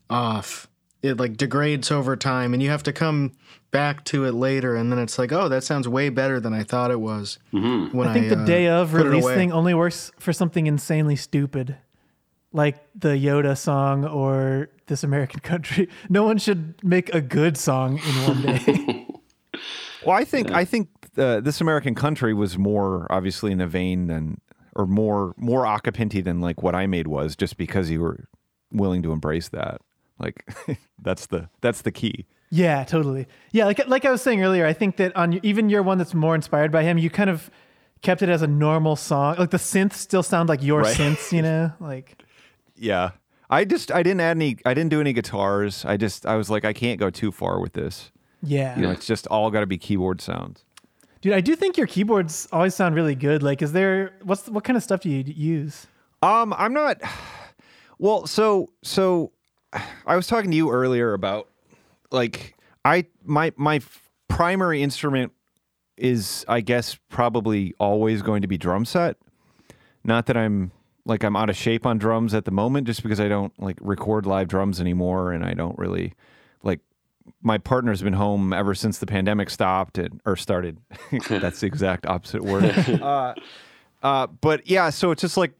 off. 0.10 0.67
It 1.01 1.17
like 1.17 1.38
degrades 1.38 1.91
over 1.91 2.15
time, 2.15 2.53
and 2.53 2.62
you 2.62 2.70
have 2.70 2.84
to 2.84 2.93
come 2.93 3.34
back 3.72 4.05
to 4.05 4.25
it 4.25 4.34
later, 4.34 4.75
and 4.75 4.91
then 4.91 5.00
it's 5.00 5.17
like, 5.17 5.31
oh, 5.31 5.50
that 5.50 5.63
sounds 5.63 5.88
way 5.88 6.10
better 6.10 6.39
than 6.39 6.53
I 6.53 6.63
thought 6.63 6.91
it 6.91 7.00
was. 7.00 7.39
Mm-hmm. 7.53 7.98
When 7.98 8.08
I 8.08 8.13
think 8.13 8.29
the 8.29 8.41
uh, 8.41 8.46
day 8.46 8.67
of 8.67 8.91
put 8.91 9.05
release 9.05 9.25
thing 9.25 9.51
only 9.51 9.74
works 9.74 10.12
for 10.20 10.31
something 10.31 10.67
insanely 10.67 11.15
stupid, 11.15 11.77
like 12.53 12.77
the 12.93 13.10
Yoda 13.10 13.58
song 13.58 14.05
or 14.05 14.70
This 14.88 15.03
American 15.03 15.39
Country. 15.43 15.89
No 16.10 16.24
one 16.24 16.38
should 16.38 16.75
make 16.84 17.13
a 17.13 17.22
good 17.22 17.58
song 17.58 17.98
in 17.98 18.27
one 18.27 18.41
day. 18.41 19.08
Well, 20.05 20.15
I 20.15 20.24
think 20.24 20.51
I 20.51 20.65
think 20.65 20.89
uh, 21.17 21.41
this 21.41 21.62
American 21.62 21.93
Country 21.96 22.34
was 22.34 22.58
more 22.58 23.08
obviously 23.12 23.51
in 23.51 23.60
the 23.60 23.67
vein 23.67 24.08
than 24.08 24.41
or 24.82 24.88
more 24.88 25.34
more 25.38 25.64
acapinti 25.66 26.24
than 26.24 26.42
like 26.42 26.62
what 26.64 26.76
I 26.76 26.88
made 26.88 27.08
was, 27.08 27.36
just 27.36 27.58
because 27.58 27.90
you 27.90 28.02
were 28.02 28.26
willing 28.72 29.02
to 29.04 29.12
embrace 29.12 29.50
that. 29.50 29.82
Like 30.20 30.46
that's 31.02 31.28
the 31.28 31.50
that's 31.62 31.82
the 31.84 31.92
key. 31.92 32.26
yeah, 32.50 32.84
totally. 32.84 33.28
Yeah, 33.52 33.66
like 33.66 33.88
like 33.88 34.06
I 34.06 34.12
was 34.12 34.22
saying 34.22 34.44
earlier, 34.44 34.66
I 34.66 34.74
think 34.74 34.98
that 34.98 35.16
on 35.16 35.40
even 35.44 35.70
your 35.70 35.84
one 35.84 35.98
that's 35.98 36.14
more 36.14 36.36
inspired 36.36 36.72
by 36.72 36.84
him, 36.84 36.98
you 36.98 37.10
kind 37.10 37.30
of 37.30 37.50
kept 38.02 38.22
it 38.22 38.30
as 38.30 38.42
a 38.42 38.48
normal 38.48 38.96
song. 38.96 39.36
Like 39.38 39.52
the 39.52 39.58
synths 39.58 39.94
still 39.94 40.24
sound 40.24 40.50
like 40.50 40.62
your 40.64 40.82
Right. 40.82 40.96
synths, 40.96 41.32
you 41.32 41.42
know? 41.42 41.72
Like 41.80 42.22
Yeah. 42.76 43.12
I 43.50 43.66
just 43.66 43.92
I 43.92 44.02
didn't 44.04 44.22
add 44.22 44.38
any 44.38 44.58
I 44.66 44.74
didn't 44.74 44.90
do 44.90 45.02
any 45.02 45.14
guitars. 45.14 45.86
I 45.86 45.98
just 45.98 46.26
I 46.26 46.36
was 46.36 46.50
like 46.50 46.66
I 46.66 46.74
can't 46.74 47.00
go 47.00 47.10
too 47.10 47.32
far 47.32 47.60
with 47.60 47.74
this. 47.74 48.12
yeah. 48.42 48.76
You 48.76 48.84
know, 48.84 48.92
it's 48.92 49.06
just 49.06 49.28
all 49.28 49.52
got 49.52 49.60
to 49.60 49.66
be 49.68 49.78
keyboard 49.78 50.22
sounds. 50.22 50.64
Dude, 51.22 51.34
I 51.34 51.42
do 51.42 51.56
think 51.56 51.78
your 51.78 51.88
keyboards 51.88 52.48
always 52.51 52.74
sound 52.74 52.96
really 52.96 53.16
good. 53.16 53.44
Like 53.44 53.62
is 53.62 53.72
there 53.72 54.13
what's 54.24 54.50
what 54.50 54.63
kind 54.63 54.75
of 54.75 54.84
stuff 54.84 55.01
do 55.01 55.10
you 55.10 55.24
use? 55.25 55.88
Um, 56.22 56.54
I'm 56.58 56.74
not. 56.74 57.01
Well, 58.00 58.25
so 58.25 58.70
so, 58.82 59.32
I 60.08 60.16
was 60.16 60.25
talking 60.25 60.50
to 60.50 60.58
you 60.58 60.72
earlier 60.72 61.13
about 61.13 61.48
like 62.10 62.56
I 62.84 63.06
my 63.24 63.54
my 63.58 63.80
primary 64.28 64.82
instrument 64.82 65.34
is 65.98 66.44
I 66.48 66.62
guess 66.62 66.98
probably 67.10 67.75
always 67.80 68.24
going 68.24 68.42
to 68.42 68.48
be 68.48 68.58
drum 68.58 68.86
set. 68.86 69.18
Not 70.04 70.25
that 70.25 70.36
I'm 70.36 70.72
like 71.06 71.24
I'm 71.24 71.36
out 71.36 71.51
of 71.51 71.56
shape 71.56 71.86
on 71.86 72.00
drums 72.00 72.34
at 72.34 72.46
the 72.46 72.51
moment, 72.51 72.88
just 72.88 73.04
because 73.04 73.20
I 73.20 73.28
don't 73.28 73.54
like 73.62 73.78
record 73.82 74.25
live 74.25 74.48
drums 74.48 74.82
anymore, 74.82 75.32
and 75.32 75.46
I 75.46 75.54
don't 75.54 75.78
really 75.78 76.16
like. 76.63 76.80
My 77.42 77.58
partner's 77.58 78.01
been 78.01 78.13
home 78.13 78.54
ever 78.54 78.75
since 78.75 79.00
the 79.00 79.06
pandemic 79.06 79.50
stopped 79.50 79.98
and 79.98 80.22
or 80.25 80.36
started. 80.36 80.78
That's 81.30 81.62
the 81.62 81.68
exact 81.68 82.06
opposite 82.06 82.44
word. 82.44 82.63
uh, 83.01 83.34
uh, 84.04 84.28
but 84.28 84.68
yeah, 84.68 84.90
so 84.90 85.12
it's 85.12 85.22
just 85.22 85.38
like 85.38 85.54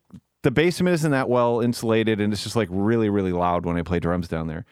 the 0.44 0.52
basement 0.52 0.94
isn't 0.96 1.12
that 1.12 1.30
well 1.30 1.62
insulated, 1.62 2.20
and 2.20 2.34
it's 2.34 2.44
just 2.44 2.56
like 2.56 2.70
really, 2.72 3.10
really 3.10 3.32
loud 3.32 3.66
when 3.66 3.78
I 3.78 3.82
play 3.84 4.00
drums 4.00 4.28
down 4.28 4.48
there. 4.48 4.66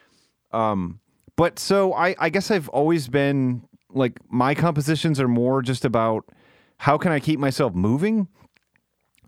Um, 0.51 0.99
but 1.35 1.59
so 1.59 1.93
I, 1.93 2.15
I 2.19 2.29
guess 2.29 2.51
I've 2.51 2.69
always 2.69 3.07
been 3.07 3.63
like 3.91 4.19
my 4.29 4.55
compositions 4.55 5.19
are 5.19 5.27
more 5.27 5.61
just 5.61 5.85
about 5.85 6.25
how 6.77 6.97
can 6.97 7.11
I 7.11 7.19
keep 7.19 7.39
myself 7.39 7.73
moving, 7.73 8.27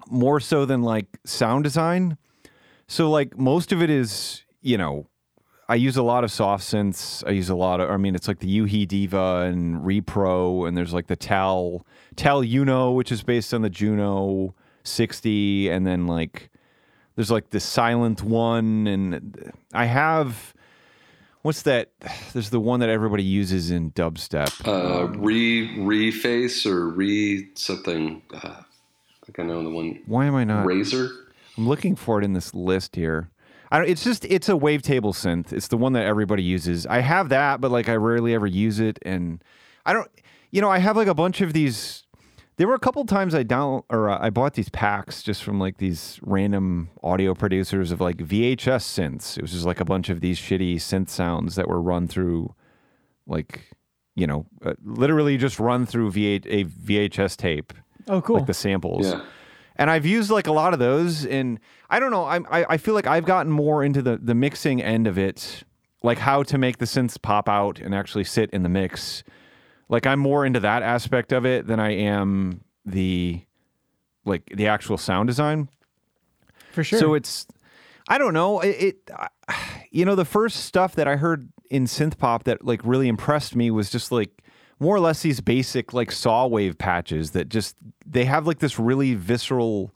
more 0.10 0.40
so 0.40 0.66
than 0.66 0.82
like 0.82 1.08
sound 1.26 1.64
design. 1.64 2.18
So 2.88 3.10
like 3.10 3.38
most 3.38 3.72
of 3.72 3.82
it 3.82 3.90
is, 3.90 4.44
you 4.62 4.78
know, 4.78 5.08
I 5.72 5.76
use 5.76 5.96
a 5.96 6.04
lot 6.04 6.26
of 6.26 6.32
soft 6.34 6.66
synths. 6.66 7.26
I 7.26 7.32
use 7.32 7.48
a 7.48 7.56
lot 7.56 7.80
of, 7.80 7.90
I 7.90 7.96
mean, 7.96 8.14
it's 8.14 8.28
like 8.28 8.40
the 8.40 8.48
u-he 8.50 8.86
Diva 8.86 9.48
and 9.50 9.82
Repro, 9.82 10.68
and 10.68 10.76
there's 10.76 10.94
like 10.94 11.08
the 11.08 11.16
Tal 11.16 11.86
Tal 12.18 12.44
Uno, 12.44 12.92
which 12.92 13.10
is 13.10 13.24
based 13.24 13.54
on 13.54 13.62
the 13.62 13.70
Juno 13.70 14.54
60, 14.84 15.70
and 15.70 15.88
then 15.88 16.08
like 16.08 16.50
there's 17.16 17.32
like 17.32 17.52
the 17.52 17.62
Silent 17.62 18.22
one, 18.22 18.86
and 18.86 19.54
I 19.74 19.86
have 19.86 20.54
what's 21.42 21.62
that? 21.62 21.92
There's 22.34 22.50
the 22.50 22.60
one 22.60 22.82
that 22.82 22.90
everybody 22.90 23.24
uses 23.24 23.72
in 23.72 23.92
dubstep. 23.92 24.68
Uh, 24.68 25.08
re 25.18 25.70
reface 25.78 26.66
or 26.66 26.90
re 26.90 27.48
something. 27.56 28.22
Uh, 28.34 28.56
I 28.60 29.26
think 29.26 29.40
I 29.40 29.44
know 29.44 29.64
the 29.64 29.70
one. 29.70 30.02
Why 30.06 30.26
am 30.26 30.36
I 30.36 30.44
not? 30.44 30.66
Razor. 30.66 31.12
I'm 31.58 31.66
looking 31.66 31.96
for 31.96 32.20
it 32.20 32.26
in 32.26 32.34
this 32.34 32.54
list 32.54 32.98
here. 32.98 33.30
I 33.72 33.80
don't, 33.80 33.90
it's 33.90 34.04
just 34.04 34.26
it's 34.26 34.50
a 34.50 34.54
wavetable 34.54 35.14
synth. 35.14 35.54
It's 35.54 35.70
the 35.70 35.78
one 35.78 35.94
that 35.94 36.06
everybody 36.06 36.44
uses. 36.44 36.86
I 36.86 37.00
have 37.00 37.30
that, 37.30 37.62
but 37.62 37.72
like 37.72 37.88
I 37.90 37.96
rarely 37.96 38.34
ever 38.34 38.46
use 38.48 38.80
it, 38.80 39.00
and 39.04 39.42
I 39.86 39.94
don't. 39.94 40.10
You 40.52 40.60
know, 40.62 40.70
I 40.70 40.80
have 40.80 40.98
like 40.98 41.08
a 41.08 41.14
bunch 41.16 41.40
of 41.42 41.54
these. 41.54 42.04
There 42.58 42.68
were 42.68 42.76
a 42.76 42.80
couple 42.80 43.04
times 43.06 43.34
I 43.34 43.44
down 43.44 43.84
or 43.90 44.10
uh, 44.10 44.20
I 44.22 44.30
bought 44.30 44.54
these 44.56 44.68
packs 44.70 45.24
just 45.24 45.42
from 45.42 45.58
like 45.60 45.78
these 45.78 46.20
random 46.22 46.90
audio 47.02 47.34
producers 47.34 47.92
of 47.92 48.02
like 48.02 48.18
VHS 48.18 48.58
synths. 48.84 49.38
It 49.38 49.42
was 49.42 49.52
just 49.54 49.66
like 49.66 49.80
a 49.80 49.86
bunch 49.86 50.10
of 50.10 50.20
these 50.20 50.38
shitty 50.38 50.76
synth 50.76 51.10
sounds 51.10 51.56
that 51.56 51.68
were 51.70 51.82
run 51.82 52.08
through, 52.10 52.54
like, 53.26 53.72
you 54.16 54.28
know, 54.28 54.46
uh, 54.64 54.74
literally 54.84 55.38
just 55.38 55.60
run 55.60 55.86
through 55.86 56.12
V- 56.12 56.36
a 56.46 56.66
VHS 56.66 57.38
tape 57.38 57.74
Oh, 58.10 58.22
cool. 58.22 58.36
like 58.38 58.46
the 58.48 58.54
samples. 58.54 59.08
Yeah. 59.12 59.22
And 59.76 59.90
I've 59.90 60.06
used 60.06 60.30
like 60.30 60.48
a 60.48 60.52
lot 60.52 60.74
of 60.74 60.80
those, 60.80 61.26
and 61.26 61.60
I 61.90 62.00
don't 62.00 62.12
know. 62.12 62.26
I'm, 62.26 62.46
I 62.52 62.66
I 62.70 62.78
feel 62.78 62.94
like 62.94 63.08
I've 63.08 63.26
gotten 63.26 63.52
more 63.52 63.84
into 63.84 64.02
the 64.02 64.18
the 64.22 64.36
mixing 64.36 64.82
end 64.82 65.08
of 65.08 65.18
it, 65.18 65.64
like 66.04 66.18
how 66.20 66.44
to 66.44 66.58
make 66.58 66.78
the 66.78 66.86
synths 66.86 67.20
pop 67.22 67.48
out 67.50 67.80
and 67.80 67.96
actually 67.96 68.26
sit 68.26 68.50
in 68.52 68.64
the 68.64 68.70
mix. 68.70 69.24
Like 69.90 70.06
I'm 70.06 70.20
more 70.20 70.46
into 70.46 70.60
that 70.60 70.84
aspect 70.84 71.32
of 71.32 71.46
it 71.46 71.68
than 71.68 71.80
I 71.80 71.92
am 71.92 72.62
the 72.86 73.44
like 74.26 74.52
the 74.56 74.68
actual 74.68 74.98
sound 74.98 75.28
design. 75.28 75.70
For 76.72 76.84
sure. 76.84 77.00
So 77.00 77.14
it's, 77.16 77.48
I 78.08 78.18
don't 78.18 78.34
know. 78.34 78.60
It, 78.62 78.70
it 78.70 79.12
I- 79.16 79.28
you 79.94 80.06
know, 80.06 80.16
the 80.16 80.24
first 80.24 80.64
stuff 80.66 80.96
that 80.96 81.06
I 81.10 81.18
heard 81.18 81.50
in 81.70 81.84
synth 81.86 82.18
pop 82.18 82.46
that 82.46 82.64
like 82.64 82.80
really 82.86 83.10
impressed 83.10 83.56
me 83.58 83.70
was 83.72 83.90
just 83.90 84.10
like 84.12 84.42
more 84.82 84.96
or 84.96 85.00
less 85.00 85.22
these 85.22 85.40
basic 85.40 85.94
like 85.94 86.12
saw 86.12 86.48
wave 86.48 86.78
patches 86.78 87.32
that 87.32 87.48
just 87.48 87.78
they 88.06 88.26
have 88.26 88.48
like 88.48 88.60
this 88.60 88.78
really 88.80 89.14
visceral 89.14 89.94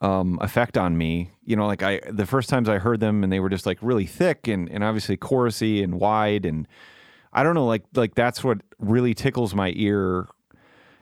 um, 0.00 0.38
effect 0.40 0.78
on 0.78 0.96
me. 0.96 1.30
You 1.44 1.56
know, 1.56 1.66
like 1.66 1.82
I 1.82 2.00
the 2.08 2.24
first 2.24 2.48
times 2.48 2.68
I 2.68 2.78
heard 2.78 3.00
them 3.00 3.24
and 3.24 3.32
they 3.32 3.40
were 3.40 3.48
just 3.50 3.66
like 3.66 3.78
really 3.82 4.06
thick 4.06 4.46
and 4.48 4.70
and 4.70 4.84
obviously 4.84 5.16
chorusy 5.16 5.82
and 5.82 5.98
wide 6.00 6.46
and 6.46 6.68
I 7.32 7.42
don't 7.42 7.54
know, 7.54 7.66
like 7.66 7.82
like 7.94 8.14
that's 8.14 8.42
what 8.44 8.58
really 8.78 9.12
tickles 9.12 9.54
my 9.54 9.72
ear. 9.76 10.28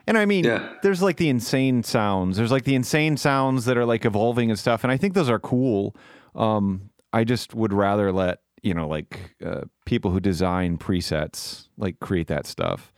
And 0.07 0.17
I 0.17 0.25
mean, 0.25 0.43
Yeah. 0.45 0.73
there's 0.83 1.01
like 1.01 1.17
the 1.17 1.29
insane 1.29 1.83
sounds. 1.83 2.37
There's 2.37 2.51
like 2.51 2.63
the 2.63 2.75
insane 2.75 3.17
sounds 3.17 3.65
that 3.65 3.77
are 3.77 3.85
like 3.85 4.03
evolving 4.05 4.49
and 4.49 4.59
stuff, 4.59 4.83
and 4.83 4.91
I 4.91 4.97
think 4.97 5.13
those 5.13 5.29
are 5.29 5.39
cool. 5.39 5.95
Um, 6.35 6.89
I 7.13 7.23
just 7.23 7.53
would 7.55 7.71
rather 7.73 8.11
let 8.11 8.39
you 8.61 8.73
know, 8.73 8.87
like 8.87 9.35
uh, 9.45 9.61
people 9.85 10.09
who 10.11 10.19
design 10.19 10.77
presets 10.77 11.67
like 11.77 11.99
create 11.99 12.27
that 12.27 12.45
stuff, 12.47 12.91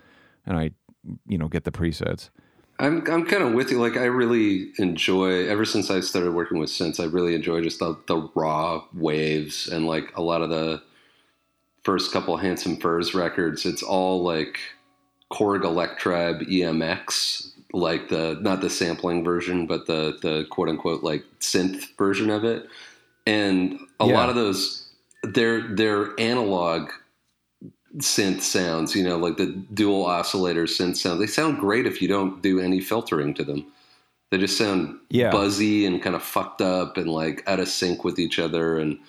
and 0.48 0.58
I, 0.58 0.72
you 1.28 1.38
know, 1.38 1.48
get 1.48 1.64
the 1.66 1.72
presets. 1.72 2.30
I'm 2.80 3.06
I'm 3.08 3.26
kind 3.26 3.44
of 3.44 3.54
with 3.54 3.72
you. 3.72 3.80
Like 3.80 3.98
I 3.98 4.06
really 4.06 4.72
enjoy. 4.80 5.48
Ever 5.48 5.66
since 5.66 5.92
I 5.92 6.00
started 6.00 6.34
working 6.34 6.60
with 6.60 6.70
synths, 6.70 7.00
I 7.00 7.06
really 7.06 7.36
enjoy 7.36 7.62
just 7.62 7.80
the, 7.80 7.98
the 8.08 8.30
raw 8.36 8.84
waves 8.94 9.68
and 9.68 9.88
like 9.88 10.16
a 10.16 10.22
lot 10.22 10.42
of 10.42 10.50
the 10.50 10.82
first 11.84 12.12
couple 12.12 12.38
Handsome 12.38 12.78
Furs 12.78 13.14
records. 13.16 13.66
It's 13.66 13.82
all 13.84 14.24
like 14.24 14.60
Korg 15.32 15.64
Electribe 15.64 16.42
EMX, 16.42 17.52
like 17.74 18.10
the 18.10 18.38
not 18.42 18.62
the 18.62 18.70
sampling 18.70 19.24
version, 19.24 19.66
but 19.68 19.88
the 19.88 20.18
the 20.22 20.46
quote 20.52 20.70
unquote 20.70 21.04
like 21.04 21.24
synth 21.40 21.98
version 21.98 22.30
of 22.30 22.44
it. 22.44 22.68
And 23.26 23.80
a 24.00 24.06
Yeah. 24.06 24.14
lot 24.14 24.30
of 24.30 24.36
those, 24.36 24.88
they're 25.24 25.62
they're 25.76 26.18
analog 26.20 26.92
synth 28.00 28.42
sounds, 28.42 28.96
you 28.96 29.04
know, 29.04 29.18
like 29.18 29.38
the 29.38 29.48
dual 29.74 30.06
oscillator 30.06 30.64
synth 30.66 30.98
sound. 30.98 31.22
They 31.22 31.28
sound 31.28 31.60
great 31.60 31.86
if 31.86 32.02
you 32.02 32.08
don't 32.08 32.42
do 32.42 32.60
any 32.60 32.80
filtering 32.80 33.34
to 33.36 33.44
them. 33.44 33.66
They 34.30 34.38
just 34.38 34.58
sound 34.58 35.00
Yeah. 35.10 35.32
buzzy 35.32 35.86
and 35.86 36.02
kind 36.02 36.16
of 36.16 36.24
fucked 36.24 36.62
up 36.62 36.98
and 36.98 37.10
like 37.10 37.44
out 37.48 37.60
of 37.60 37.68
sync 37.68 38.04
with 38.04 38.20
each 38.20 38.40
other. 38.40 38.78
And 38.78 39.00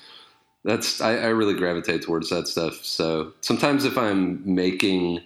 that's, 0.64 1.00
I, 1.00 1.16
I 1.16 1.26
really 1.28 1.54
gravitate 1.54 2.02
towards 2.02 2.30
that 2.30 2.48
stuff. 2.48 2.84
So 2.84 3.32
sometimes 3.40 3.84
if 3.84 3.98
I'm 3.98 4.42
making, 4.44 5.20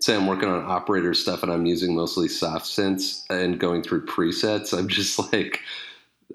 say 0.00 0.14
I'm 0.14 0.26
working 0.26 0.48
on 0.48 0.64
operator 0.64 1.14
stuff 1.14 1.42
and 1.42 1.52
I'm 1.52 1.66
using 1.66 1.94
mostly 1.94 2.28
soft 2.28 2.66
synths 2.66 3.22
and 3.30 3.58
going 3.58 3.82
through 3.82 4.06
presets, 4.06 4.76
I'm 4.76 4.88
just 4.88 5.18
like, 5.32 5.60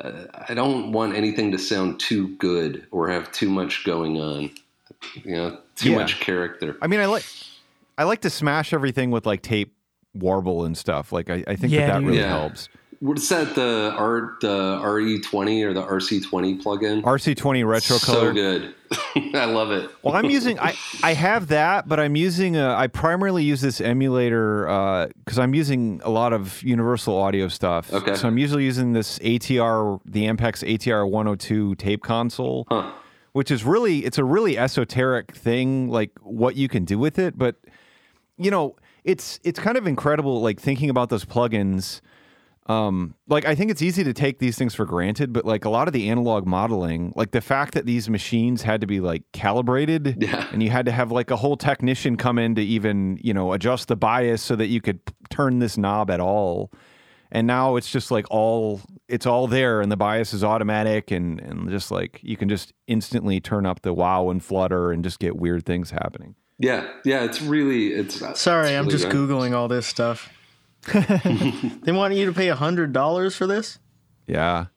uh, 0.02 0.26
I 0.48 0.54
don't 0.54 0.92
want 0.92 1.16
anything 1.16 1.52
to 1.52 1.58
sound 1.58 2.00
too 2.00 2.36
good 2.38 2.86
or 2.92 3.10
have 3.10 3.32
too 3.32 3.50
much 3.50 3.84
going 3.86 4.18
on. 4.20 4.52
You 5.24 5.32
know, 5.36 5.60
too 5.76 5.92
Yeah. 5.92 5.98
much 5.98 6.20
character. 6.20 6.78
I 6.82 6.88
mean, 6.88 7.00
I 7.00 7.06
like 7.06 7.26
I 7.98 8.04
like 8.04 8.22
to 8.22 8.30
smash 8.30 8.74
everything 8.74 9.12
with 9.12 9.26
like 9.26 9.42
tape 9.42 9.74
warble 10.14 10.66
and 10.66 10.78
stuff. 10.78 11.12
Like 11.12 11.30
I, 11.30 11.44
I 11.48 11.56
think 11.56 11.74
Yeah, 11.74 11.88
that, 11.88 11.94
that 11.94 12.00
dude. 12.00 12.08
really 12.08 12.20
Yeah. 12.20 12.30
helps. 12.30 12.70
What's 13.00 13.30
that? 13.30 13.54
The 13.54 13.94
R 13.96 14.38
the 14.42 14.82
RE 14.84 15.20
twenty 15.22 15.64
or 15.64 15.72
the 15.72 15.84
RC 15.84 16.24
twenty 16.28 16.58
plugin? 16.58 17.04
RC20 17.04 17.64
retro 17.68 17.98
so 17.98 18.06
color. 18.14 18.34
good. 18.34 18.74
I 19.36 19.46
love 19.46 19.70
it. 19.70 19.92
Well, 20.02 20.16
I'm 20.16 20.26
using 20.32 20.60
I 20.60 20.74
I 21.04 21.14
have 21.14 21.50
that, 21.50 21.88
but 21.88 22.00
I'm 22.00 22.16
using 22.16 22.56
a, 22.56 22.74
I 22.74 22.88
primarily 22.88 23.44
use 23.44 23.62
this 23.62 23.82
emulator 23.82 24.68
uh, 24.68 25.08
because 25.24 25.38
I'm 25.38 25.54
using 25.54 26.02
a 26.04 26.10
lot 26.10 26.34
of 26.34 26.64
Universal 26.64 27.16
Audio 27.16 27.50
stuff. 27.50 27.94
Okay. 27.94 28.16
So 28.16 28.28
I'm 28.28 28.40
usually 28.40 28.64
using 28.64 28.94
this 28.94 29.20
ATR, 29.20 30.00
the 30.06 30.24
Ampex 30.26 30.64
ATR 30.68 31.08
102 31.08 31.76
tape 31.76 32.02
console, 32.02 32.66
Huh. 32.70 32.92
Which 33.38 33.52
is 33.52 33.64
really 33.64 34.04
it's 34.04 34.18
a 34.18 34.24
really 34.24 34.58
esoteric 34.58 35.36
thing, 35.36 35.90
like 35.90 36.12
what 36.22 36.56
you 36.56 36.68
can 36.68 36.84
do 36.86 36.98
with 36.98 37.20
it. 37.20 37.38
But 37.38 37.56
you 38.38 38.50
know, 38.50 38.76
it's 39.04 39.40
it's 39.44 39.60
kind 39.60 39.78
of 39.78 39.86
incredible, 39.86 40.42
like 40.42 40.60
thinking 40.60 40.90
about 40.90 41.10
those 41.10 41.24
plugins. 41.24 42.02
Um, 42.66 43.14
like 43.28 43.46
I 43.46 43.54
think 43.56 43.72
it's 43.72 43.82
easy 43.82 44.04
to 44.04 44.12
take 44.12 44.40
these 44.40 44.58
things 44.58 44.74
for 44.76 44.86
granted, 44.86 45.32
but 45.32 45.46
like 45.46 45.64
a 45.66 45.70
lot 45.70 45.88
of 45.88 45.94
the 45.94 46.10
analog 46.10 46.46
modeling, 46.48 47.14
like 47.16 47.32
the 47.32 47.40
fact 47.40 47.76
that 47.76 47.86
these 47.86 48.10
machines 48.10 48.64
had 48.64 48.82
to 48.82 48.88
be 48.88 49.00
like 49.00 49.24
calibrated, 49.32 50.18
Yeah. 50.20 50.48
and 50.52 50.62
you 50.64 50.70
had 50.72 50.86
to 50.88 50.92
have 50.92 51.12
like 51.12 51.32
a 51.32 51.38
whole 51.38 51.56
technician 51.58 52.18
come 52.18 52.38
in 52.40 52.56
to 52.56 52.62
even 52.62 53.20
you 53.22 53.34
know 53.34 53.54
adjust 53.54 53.88
the 53.88 53.96
bias 53.96 54.42
so 54.42 54.56
that 54.56 54.68
you 54.68 54.82
could 54.82 55.00
turn 55.30 55.60
this 55.60 55.78
knob 55.78 56.10
at 56.10 56.20
all. 56.20 56.72
And 57.32 57.46
now 57.46 57.76
it's 57.76 57.92
just 57.92 58.10
like 58.10 58.26
all 58.30 58.82
it's 59.08 59.26
all 59.26 59.48
there, 59.48 59.82
and 59.82 59.92
the 59.92 59.98
bias 59.98 60.34
is 60.34 60.44
automatic, 60.44 61.12
and 61.12 61.40
and 61.40 61.70
just 61.70 61.92
like 61.92 62.20
you 62.24 62.38
can 62.38 62.48
just 62.50 62.74
instantly 62.88 63.40
turn 63.40 63.66
up 63.66 63.82
the 63.82 63.94
wow 63.94 64.30
and 64.30 64.44
flutter 64.44 64.92
and 64.92 65.04
just 65.04 65.20
get 65.20 65.36
weird 65.36 65.66
things 65.66 65.92
happening. 65.92 66.36
Yeah, 66.60 66.88
yeah. 67.04 67.24
It's 67.24 67.42
really 67.42 67.88
it's. 67.94 68.22
Uh, 68.22 68.34
Sorry, 68.34 68.70
it's 68.70 68.78
I'm 68.80 68.86
really 68.86 68.98
just 68.98 69.10
good. 69.10 69.30
googling 69.30 69.54
all 69.54 69.68
this 69.68 69.86
stuff. 69.86 70.32
they 70.94 71.92
want 71.92 72.14
you 72.14 72.26
to 72.26 72.34
pay 72.34 72.48
a 72.48 72.56
hundred 72.56 72.94
dollars 72.94 73.36
for 73.36 73.46
this? 73.46 73.80
Yeah. 74.26 74.68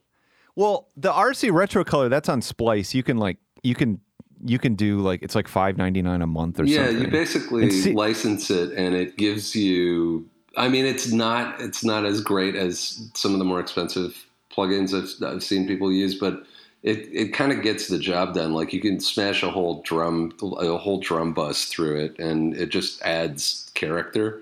Well, 0.57 0.89
the 0.97 1.13
RC 1.13 1.53
retro 1.53 1.85
color 1.85 2.09
that's 2.09 2.29
on 2.29 2.43
Splice. 2.43 2.95
You 2.95 3.03
can 3.03 3.17
like 3.17 3.39
you 3.63 3.75
can 3.75 4.01
you 4.45 4.59
can 4.59 4.75
do 4.75 4.99
like 4.99 5.23
it's 5.23 5.35
like 5.35 5.49
five 5.49 5.77
ninety 5.77 6.03
nine 6.03 6.21
a 6.23 6.27
month 6.27 6.59
or 6.59 6.67
something. 6.67 6.97
Yeah, 6.97 7.03
you 7.03 7.09
basically 7.09 7.71
see- 7.71 7.93
license 7.93 8.51
it, 8.51 8.73
and 8.73 8.95
it 8.95 9.17
gives 9.17 9.55
you. 9.55 10.29
I 10.57 10.69
mean, 10.69 10.85
it's 10.85 11.13
not 11.13 11.61
it's 11.61 11.85
not 11.85 12.05
as 12.05 12.21
great 12.21 12.57
as 12.57 13.09
some 13.15 13.33
of 13.33 13.39
the 13.39 13.45
more 13.45 13.61
expensive 13.61 14.27
plugins 14.51 14.95
I've, 14.95 15.35
I've 15.37 15.43
seen 15.43 15.67
people 15.67 15.93
use, 15.93 16.15
but 16.17 16.45
it 16.83 17.09
it 17.13 17.33
kind 17.33 17.53
of 17.53 17.63
gets 17.63 17.89
the 17.89 17.99
job 17.99 18.35
done. 18.35 18.53
Like 18.53 18.73
you 18.73 18.81
can 18.81 19.01
smash 19.01 19.43
a 19.43 19.51
whole 19.51 19.83
drum 19.83 20.33
a 20.43 20.77
whole 20.77 20.99
drum 21.01 21.33
bus 21.33 21.67
through 21.67 21.97
it, 21.97 22.19
and 22.19 22.55
it 22.57 22.71
just 22.71 23.01
adds 23.03 23.71
character. 23.75 24.41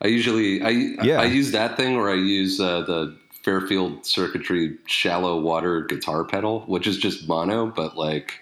I 0.00 0.08
usually 0.08 0.62
I 0.62 0.70
Yeah. 1.02 1.20
I 1.20 1.24
use 1.24 1.52
that 1.52 1.76
thing, 1.76 1.96
or 1.96 2.10
I 2.10 2.14
use 2.14 2.60
uh, 2.60 2.82
the 2.82 3.16
Fairfield 3.42 4.06
Circuitry 4.06 4.76
shallow 4.86 5.40
water 5.40 5.82
guitar 5.82 6.24
pedal, 6.24 6.60
which 6.66 6.86
is 6.86 6.96
just 6.96 7.28
mono, 7.28 7.66
but 7.66 7.96
like 7.96 8.40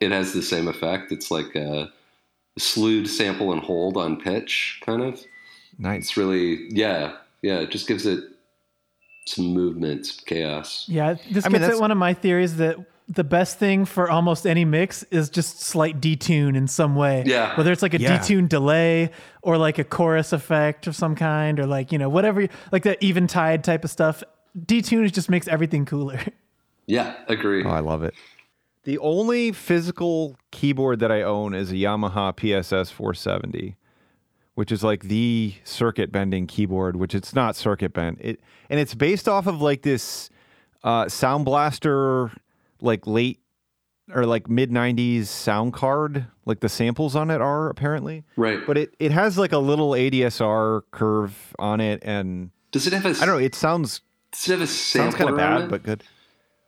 it 0.00 0.10
has 0.10 0.32
the 0.32 0.42
same 0.42 0.66
effect. 0.66 1.12
It's 1.12 1.30
like 1.30 1.54
a 1.54 1.92
slewed 2.58 3.08
sample 3.08 3.52
and 3.52 3.62
hold 3.62 3.96
on 3.96 4.20
pitch, 4.20 4.80
kind 4.84 5.02
of. 5.02 5.24
Nice. 5.78 6.02
It's 6.02 6.16
really 6.16 6.68
yeah, 6.70 7.16
yeah. 7.42 7.60
It 7.60 7.70
just 7.70 7.86
gives 7.88 8.06
it 8.06 8.24
some 9.26 9.46
movement, 9.46 10.20
chaos. 10.26 10.84
Yeah, 10.88 11.14
this 11.30 11.44
I 11.44 11.48
mean, 11.48 11.60
gets 11.60 11.62
that's- 11.62 11.74
at 11.76 11.80
one 11.80 11.90
of 11.90 11.98
my 11.98 12.14
theories 12.14 12.56
that 12.56 12.76
the 13.08 13.24
best 13.24 13.58
thing 13.58 13.84
for 13.84 14.08
almost 14.08 14.46
any 14.46 14.64
mix 14.64 15.02
is 15.04 15.28
just 15.30 15.60
slight 15.60 16.00
detune 16.00 16.56
in 16.56 16.68
some 16.68 16.94
way. 16.94 17.24
Yeah. 17.26 17.56
Whether 17.56 17.72
it's 17.72 17.82
like 17.82 17.92
a 17.94 18.00
Yeah. 18.00 18.18
detune 18.18 18.48
delay 18.48 19.10
or 19.42 19.58
like 19.58 19.78
a 19.80 19.84
chorus 19.84 20.32
effect 20.32 20.86
of 20.86 20.94
some 20.94 21.16
kind 21.16 21.58
or 21.58 21.66
like, 21.66 21.90
you 21.90 21.98
know, 21.98 22.08
whatever, 22.08 22.46
like 22.70 22.84
that 22.84 23.02
eventide 23.02 23.64
type 23.64 23.82
of 23.84 23.90
stuff. 23.90 24.22
Detune 24.56 25.10
just 25.12 25.28
makes 25.28 25.48
everything 25.48 25.84
cooler. 25.86 26.20
Yeah, 26.86 27.14
agree. 27.28 27.62
Oh, 27.64 27.68
I 27.70 27.78
love 27.80 28.02
it. 28.02 28.14
The 28.82 28.98
only 28.98 29.52
physical 29.52 30.36
keyboard 30.50 30.98
that 31.00 31.12
I 31.12 31.22
own 31.22 31.54
is 31.54 31.70
a 31.70 31.74
Yamaha 31.76 32.34
PSS 32.34 32.90
470, 32.90 33.76
which 34.54 34.72
is 34.72 34.82
like 34.82 35.04
the 35.04 35.54
circuit 35.64 36.12
bending 36.12 36.46
keyboard, 36.46 36.96
which 36.96 37.14
it's 37.14 37.34
not 37.34 37.56
circuit 37.56 37.92
bent. 37.92 38.18
It 38.20 38.40
and 38.68 38.80
it's 38.80 38.94
based 38.94 39.28
off 39.28 39.46
of 39.46 39.60
like 39.60 39.82
this 39.82 40.30
uh, 40.82 41.08
Sound 41.08 41.44
Blaster, 41.44 42.30
like 42.80 43.06
late 43.06 43.40
or 44.14 44.26
like 44.26 44.48
mid 44.48 44.70
90s 44.70 45.26
sound 45.26 45.72
card. 45.72 46.26
Like 46.44 46.60
the 46.60 46.68
samples 46.68 47.14
on 47.14 47.30
it 47.30 47.40
are 47.40 47.68
apparently, 47.68 48.24
right. 48.36 48.60
but 48.66 48.76
it 48.76 48.94
it 48.98 49.12
has 49.12 49.38
like 49.38 49.52
a 49.52 49.58
little 49.58 49.90
ADSR 49.90 50.82
curve 50.90 51.54
on 51.58 51.80
it, 51.80 52.02
and 52.04 52.50
does 52.72 52.86
it 52.86 52.92
have 52.92 53.06
a? 53.06 53.10
I 53.10 53.26
don't 53.26 53.36
know. 53.36 53.38
It 53.38 53.54
sounds 53.54 54.00
Does 54.32 54.48
it 54.48 54.52
have 54.52 54.60
a 54.62 54.66
sounds 54.66 55.14
kind 55.14 55.30
of 55.30 55.36
bad, 55.36 55.62
it? 55.62 55.70
but 55.70 55.82
good. 55.82 56.02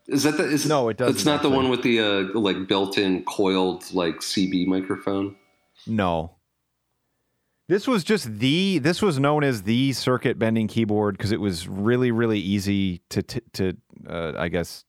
is 0.06 0.22
that 0.22 0.36
the? 0.36 0.44
Is, 0.44 0.66
No, 0.66 0.88
it 0.88 0.96
doesn't, 0.96 1.14
It's 1.14 1.24
not 1.24 1.42
the 1.42 1.50
one 1.50 1.68
with 1.68 1.82
the 1.82 2.00
uh, 2.00 2.38
like 2.38 2.68
built-in 2.68 3.24
coiled 3.24 3.92
like 3.92 4.16
CB 4.16 4.66
microphone. 4.66 5.36
No. 5.86 6.36
This 7.68 7.86
was 7.86 8.04
just 8.04 8.38
the 8.38 8.78
this 8.78 9.00
was 9.00 9.18
known 9.18 9.44
as 9.44 9.62
the 9.62 9.92
circuit 9.92 10.38
bending 10.38 10.68
keyboard 10.68 11.16
because 11.16 11.32
it 11.32 11.40
was 11.40 11.68
really 11.68 12.10
really 12.10 12.40
easy 12.40 13.00
to 13.10 13.22
to, 13.22 13.40
to 13.52 13.76
uh, 14.08 14.32
I 14.36 14.48
guess 14.48 14.84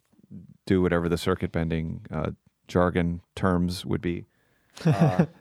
do 0.66 0.82
whatever 0.82 1.08
the 1.10 1.18
circuit 1.18 1.52
bending 1.52 2.06
uh, 2.12 2.32
jargon 2.68 3.22
terms 3.36 3.86
would 3.86 4.02
be. 4.02 4.26
Uh, 4.86 5.26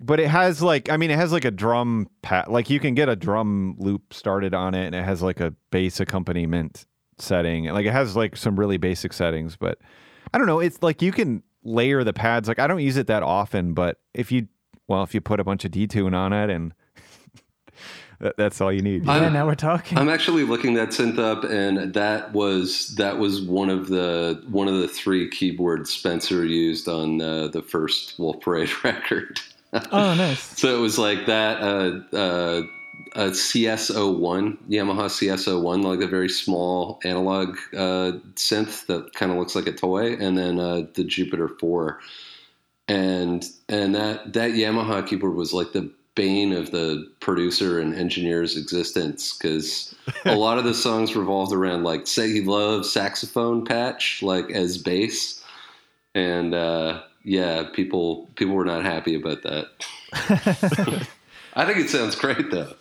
but 0.00 0.20
it 0.20 0.28
has 0.28 0.62
like 0.62 0.90
I 0.90 0.96
mean 0.96 1.10
it 1.10 1.16
has 1.16 1.32
like 1.32 1.44
a 1.44 1.50
drum 1.50 2.08
pat 2.22 2.50
like 2.50 2.68
you 2.68 2.80
can 2.80 2.94
get 2.94 3.08
a 3.08 3.16
drum 3.16 3.76
loop 3.78 4.12
started 4.12 4.54
on 4.54 4.74
it 4.74 4.86
and 4.86 4.94
it 4.94 5.04
has 5.04 5.22
like 5.22 5.40
a 5.40 5.54
bass 5.70 6.00
accompaniment 6.00 6.86
setting 7.18 7.66
like 7.66 7.86
it 7.86 7.92
has 7.92 8.16
like 8.16 8.36
some 8.36 8.58
really 8.58 8.76
basic 8.76 9.12
settings 9.12 9.56
but 9.56 9.78
I 10.32 10.38
don't 10.38 10.46
know 10.46 10.60
it's 10.60 10.82
like 10.82 11.00
you 11.00 11.12
can 11.12 11.42
layer 11.62 12.04
the 12.04 12.12
pads 12.12 12.48
like 12.48 12.58
I 12.58 12.66
don't 12.66 12.80
use 12.80 12.96
it 12.96 13.06
that 13.06 13.22
often 13.22 13.72
but 13.72 13.98
if 14.12 14.30
you 14.32 14.48
well 14.88 15.02
if 15.02 15.14
you 15.14 15.20
put 15.20 15.40
a 15.40 15.44
bunch 15.44 15.64
of 15.64 15.70
detune 15.70 16.14
on 16.14 16.32
it 16.32 16.50
and 16.50 16.72
that, 18.20 18.36
that's 18.36 18.60
all 18.60 18.72
you 18.72 18.82
need 18.82 19.08
I- 19.08 19.20
yeah, 19.22 19.28
now 19.28 19.46
we're 19.46 19.54
talking. 19.54 19.98
I'm 19.98 20.08
actually 20.08 20.44
looking 20.44 20.74
that 20.74 20.90
synth 20.90 21.18
up, 21.18 21.44
and 21.44 21.92
that 21.94 22.32
was 22.32 22.94
that 22.96 23.18
was 23.18 23.42
one 23.42 23.70
of 23.70 23.88
the 23.88 24.42
one 24.48 24.68
of 24.68 24.74
the 24.74 24.88
three 24.88 25.28
keyboards 25.30 25.90
Spencer 25.90 26.44
used 26.44 26.88
on 26.88 27.20
uh, 27.20 27.48
the 27.48 27.62
first 27.62 28.18
Wolf 28.18 28.40
Parade 28.40 28.70
record. 28.84 29.40
oh, 29.72 30.14
nice. 30.14 30.40
So 30.58 30.76
it 30.76 30.80
was 30.80 30.98
like 30.98 31.26
that 31.26 31.60
uh, 31.60 32.16
uh, 32.16 32.62
a 33.16 33.30
CS01 33.30 34.56
Yamaha 34.68 35.06
CS01, 35.06 35.82
like 35.84 36.00
a 36.00 36.06
very 36.06 36.28
small 36.28 37.00
analog 37.04 37.56
uh, 37.72 38.12
synth 38.36 38.86
that 38.86 39.12
kind 39.14 39.32
of 39.32 39.38
looks 39.38 39.54
like 39.56 39.66
a 39.66 39.72
toy, 39.72 40.14
and 40.14 40.38
then 40.38 40.60
uh, 40.60 40.82
the 40.94 41.04
Jupiter 41.04 41.48
4, 41.48 41.98
and 42.88 43.44
and 43.68 43.94
that 43.94 44.32
that 44.32 44.52
Yamaha 44.52 45.06
keyboard 45.06 45.34
was 45.34 45.52
like 45.52 45.72
the 45.72 45.90
bane 46.14 46.52
of 46.52 46.70
the 46.70 47.10
producer 47.20 47.80
and 47.80 47.94
engineer's 47.94 48.56
existence 48.56 49.36
because 49.36 49.94
a 50.24 50.36
lot 50.36 50.58
of 50.58 50.64
the 50.64 50.74
songs 50.74 51.16
revolved 51.16 51.52
around 51.52 51.82
like 51.82 52.06
say 52.06 52.30
he 52.30 52.40
loves 52.40 52.90
saxophone 52.90 53.64
patch 53.64 54.22
like 54.22 54.50
as 54.50 54.78
bass. 54.78 55.42
And 56.14 56.54
uh, 56.54 57.02
yeah 57.24 57.64
people 57.72 58.28
people 58.36 58.54
were 58.54 58.64
not 58.64 58.84
happy 58.84 59.14
about 59.14 59.42
that. 59.42 59.66
I 61.54 61.64
think 61.64 61.78
it 61.78 61.90
sounds 61.90 62.14
great 62.14 62.50
though 62.50 62.74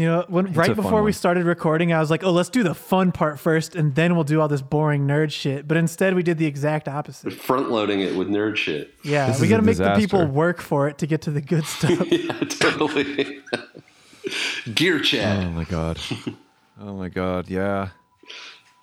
You 0.00 0.06
know, 0.06 0.24
when 0.28 0.50
right 0.54 0.74
before 0.74 1.02
we 1.02 1.12
started 1.12 1.44
recording, 1.44 1.92
I 1.92 2.00
was 2.00 2.10
like, 2.10 2.24
"Oh, 2.24 2.30
let's 2.30 2.48
do 2.48 2.62
the 2.62 2.74
fun 2.74 3.12
part 3.12 3.38
first, 3.38 3.76
and 3.76 3.94
then 3.94 4.14
we'll 4.14 4.24
do 4.24 4.40
all 4.40 4.48
this 4.48 4.62
boring 4.62 5.06
nerd 5.06 5.30
shit." 5.30 5.68
But 5.68 5.76
instead, 5.76 6.14
we 6.14 6.22
did 6.22 6.38
the 6.38 6.46
exact 6.46 6.88
opposite. 6.88 7.34
front 7.34 7.70
loading 7.70 8.00
it 8.00 8.16
with 8.16 8.28
nerd 8.28 8.56
shit. 8.56 8.94
Yeah, 9.04 9.26
This 9.26 9.42
we 9.42 9.48
got 9.48 9.58
to 9.58 9.62
a 9.62 9.66
make 9.66 9.76
the 9.76 9.94
people 9.96 10.24
work 10.24 10.62
for 10.62 10.88
it 10.88 10.96
to 10.98 11.06
get 11.06 11.20
to 11.22 11.30
the 11.30 11.42
good 11.42 11.66
stuff. 11.76 12.10
yeah 12.10 12.32
totally. 12.48 13.40
Gear 14.74 15.00
chat. 15.00 15.44
Oh 15.44 15.50
my 15.50 15.64
god. 15.64 15.98
Oh 16.80 16.96
my 16.96 17.10
god 17.10 17.50
yeah. 17.50 17.90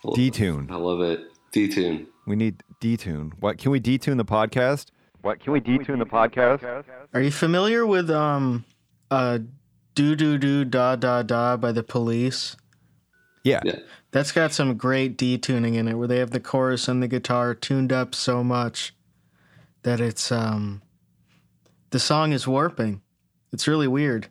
Detune. 0.05 0.69
I 0.69 0.75
love 0.75 1.01
it. 1.01 1.21
Detune. 1.51 2.05
We 2.27 2.35
need 2.35 2.61
detune. 2.79 3.31
What 3.39 3.57
can 3.57 3.71
we 3.71 3.81
detune 3.81 4.17
the 4.17 4.25
podcast? 4.25 4.91
What 5.23 5.39
can 5.39 5.51
we 5.51 5.61
detune 5.61 5.97
the 5.97 6.05
podcast? 6.05 6.63
Are 7.15 7.21
you 7.21 7.31
familiar 7.31 7.87
with 7.87 8.11
um 8.11 8.65
uh 9.09 9.39
do 9.97 10.15
do 10.15 10.37
do 10.37 10.63
da 10.63 10.95
da 10.95 11.23
da 11.23 11.57
by 11.57 11.71
the 11.71 11.81
police? 11.83 12.55
yeah 13.43 13.61
yeah 13.65 13.79
That's 14.11 14.31
got 14.31 14.53
some 14.53 14.75
great 14.77 15.17
detuning 15.17 15.75
in 15.75 15.87
it 15.87 15.95
where 15.95 16.07
they 16.07 16.19
have 16.19 16.31
the 16.31 16.39
chorus 16.39 16.87
and 16.87 17.01
the 17.01 17.07
guitar 17.07 17.55
tuned 17.55 17.91
up 17.91 18.13
so 18.13 18.43
much 18.43 18.93
that 19.81 19.99
it's 19.99 20.31
um 20.31 20.81
the 21.89 21.99
song 21.99 22.31
is 22.33 22.45
warping. 22.47 23.01
It's 23.51 23.67
really 23.67 23.87
weird. 23.87 24.27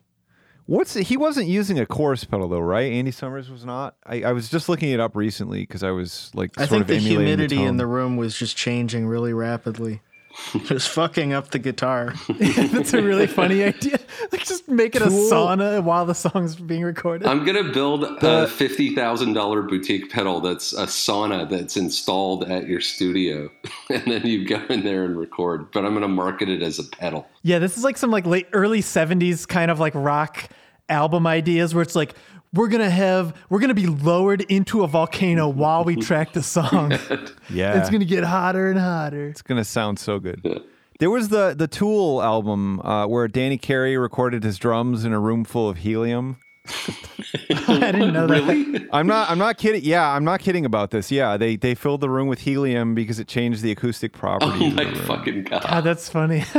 What's 0.67 0.93
he 0.93 1.17
wasn't 1.17 1.47
using 1.47 1.79
a 1.79 1.85
chorus 1.85 2.23
pedal 2.23 2.47
though, 2.47 2.59
right? 2.59 2.91
Andy 2.91 3.11
Summers 3.11 3.49
was 3.49 3.65
not. 3.65 3.95
I, 4.05 4.23
I 4.23 4.31
was 4.33 4.49
just 4.49 4.69
looking 4.69 4.91
it 4.91 4.99
up 4.99 5.15
recently 5.15 5.61
because 5.61 5.83
I 5.83 5.91
was 5.91 6.31
like, 6.33 6.51
I 6.57 6.65
think 6.65 6.81
of 6.81 6.87
the 6.87 6.95
emulating 6.95 7.25
humidity 7.25 7.55
in 7.57 7.65
tone. 7.65 7.77
the 7.77 7.87
room 7.87 8.15
was 8.17 8.37
just 8.37 8.55
changing 8.55 9.07
really 9.07 9.33
rapidly. 9.33 10.01
Just 10.65 10.89
fucking 10.89 11.33
up 11.33 11.49
the 11.49 11.59
guitar. 11.59 12.13
That's 12.39 12.93
a 12.93 13.01
really 13.01 13.27
funny 13.27 13.63
idea. 13.65 13.99
Like 14.31 14.45
just 14.45 14.67
make 14.67 14.95
it 14.95 15.01
a 15.01 15.07
sauna 15.07 15.83
while 15.83 16.05
the 16.05 16.13
song's 16.13 16.55
being 16.55 16.83
recorded. 16.83 17.27
I'm 17.27 17.45
gonna 17.45 17.71
build 17.71 18.03
a 18.03 18.47
fifty 18.47 18.93
thousand 18.95 19.33
dollar 19.33 19.61
boutique 19.61 20.11
pedal 20.11 20.39
that's 20.39 20.73
a 20.73 20.85
sauna 20.85 21.49
that's 21.49 21.75
installed 21.75 22.45
at 22.45 22.67
your 22.67 22.81
studio, 22.81 23.49
and 23.89 24.03
then 24.05 24.25
you 24.25 24.47
go 24.47 24.61
in 24.69 24.83
there 24.83 25.03
and 25.03 25.17
record. 25.17 25.71
But 25.71 25.85
I'm 25.85 25.93
gonna 25.93 26.07
market 26.07 26.49
it 26.49 26.61
as 26.61 26.79
a 26.79 26.83
pedal. 26.83 27.27
Yeah, 27.41 27.59
this 27.59 27.77
is 27.77 27.83
like 27.83 27.97
some 27.97 28.11
like 28.11 28.25
late 28.25 28.47
early 28.53 28.81
70s 28.81 29.47
kind 29.47 29.71
of 29.71 29.79
like 29.79 29.93
rock 29.95 30.49
album 30.89 31.27
ideas 31.27 31.73
where 31.73 31.81
it's 31.81 31.95
like 31.95 32.15
we're 32.53 32.67
going 32.69 32.81
to 32.83 32.89
have 32.89 33.35
we're 33.49 33.59
going 33.59 33.69
to 33.69 33.73
be 33.75 33.87
lowered 33.87 34.41
into 34.41 34.83
a 34.83 34.87
volcano 34.87 35.47
while 35.63 35.83
we 35.83 35.95
track 35.95 36.33
the 36.33 36.43
song. 36.43 36.91
Yeah. 37.49 37.79
It's 37.79 37.89
going 37.89 37.99
to 38.01 38.05
get 38.05 38.23
hotter 38.23 38.69
and 38.69 38.79
hotter. 38.79 39.27
It's 39.29 39.41
gonna 39.41 39.63
sound 39.65 39.99
so 39.99 40.19
good. 40.19 40.63
There 40.99 41.09
was 41.11 41.29
the 41.29 41.53
the 41.57 41.67
Tool 41.67 42.21
album 42.23 42.79
uh, 42.81 43.05
where 43.07 43.27
Danny 43.27 43.57
Carey 43.57 43.97
recorded 43.97 44.43
his 44.43 44.57
drums 44.57 45.05
in 45.05 45.13
a 45.13 45.19
room 45.19 45.43
full 45.43 45.69
of 45.69 45.77
helium. 45.77 46.37
I 47.67 47.91
didn't 47.91 48.13
know 48.13 48.27
that. 48.27 48.43
Really? 48.43 48.87
I'm 48.91 49.07
not 49.07 49.29
I'm 49.29 49.37
not 49.37 49.57
kidding. 49.57 49.81
Yeah, 49.83 50.09
I'm 50.09 50.23
not 50.23 50.39
kidding 50.39 50.65
about 50.65 50.91
this. 50.91 51.11
Yeah, 51.11 51.37
they 51.37 51.55
they 51.55 51.75
filled 51.75 52.01
the 52.01 52.09
room 52.09 52.27
with 52.27 52.39
helium 52.39 52.95
because 52.95 53.19
it 53.19 53.27
changed 53.27 53.61
the 53.61 53.71
acoustic 53.71 54.11
properties. 54.13 54.61
Oh 54.61 54.67
of 54.67 54.73
my 54.73 54.83
the 54.85 54.91
room. 54.91 55.05
fucking 55.05 55.43
god! 55.43 55.63
God, 55.63 55.81
that's 55.83 56.09
funny. 56.09 56.39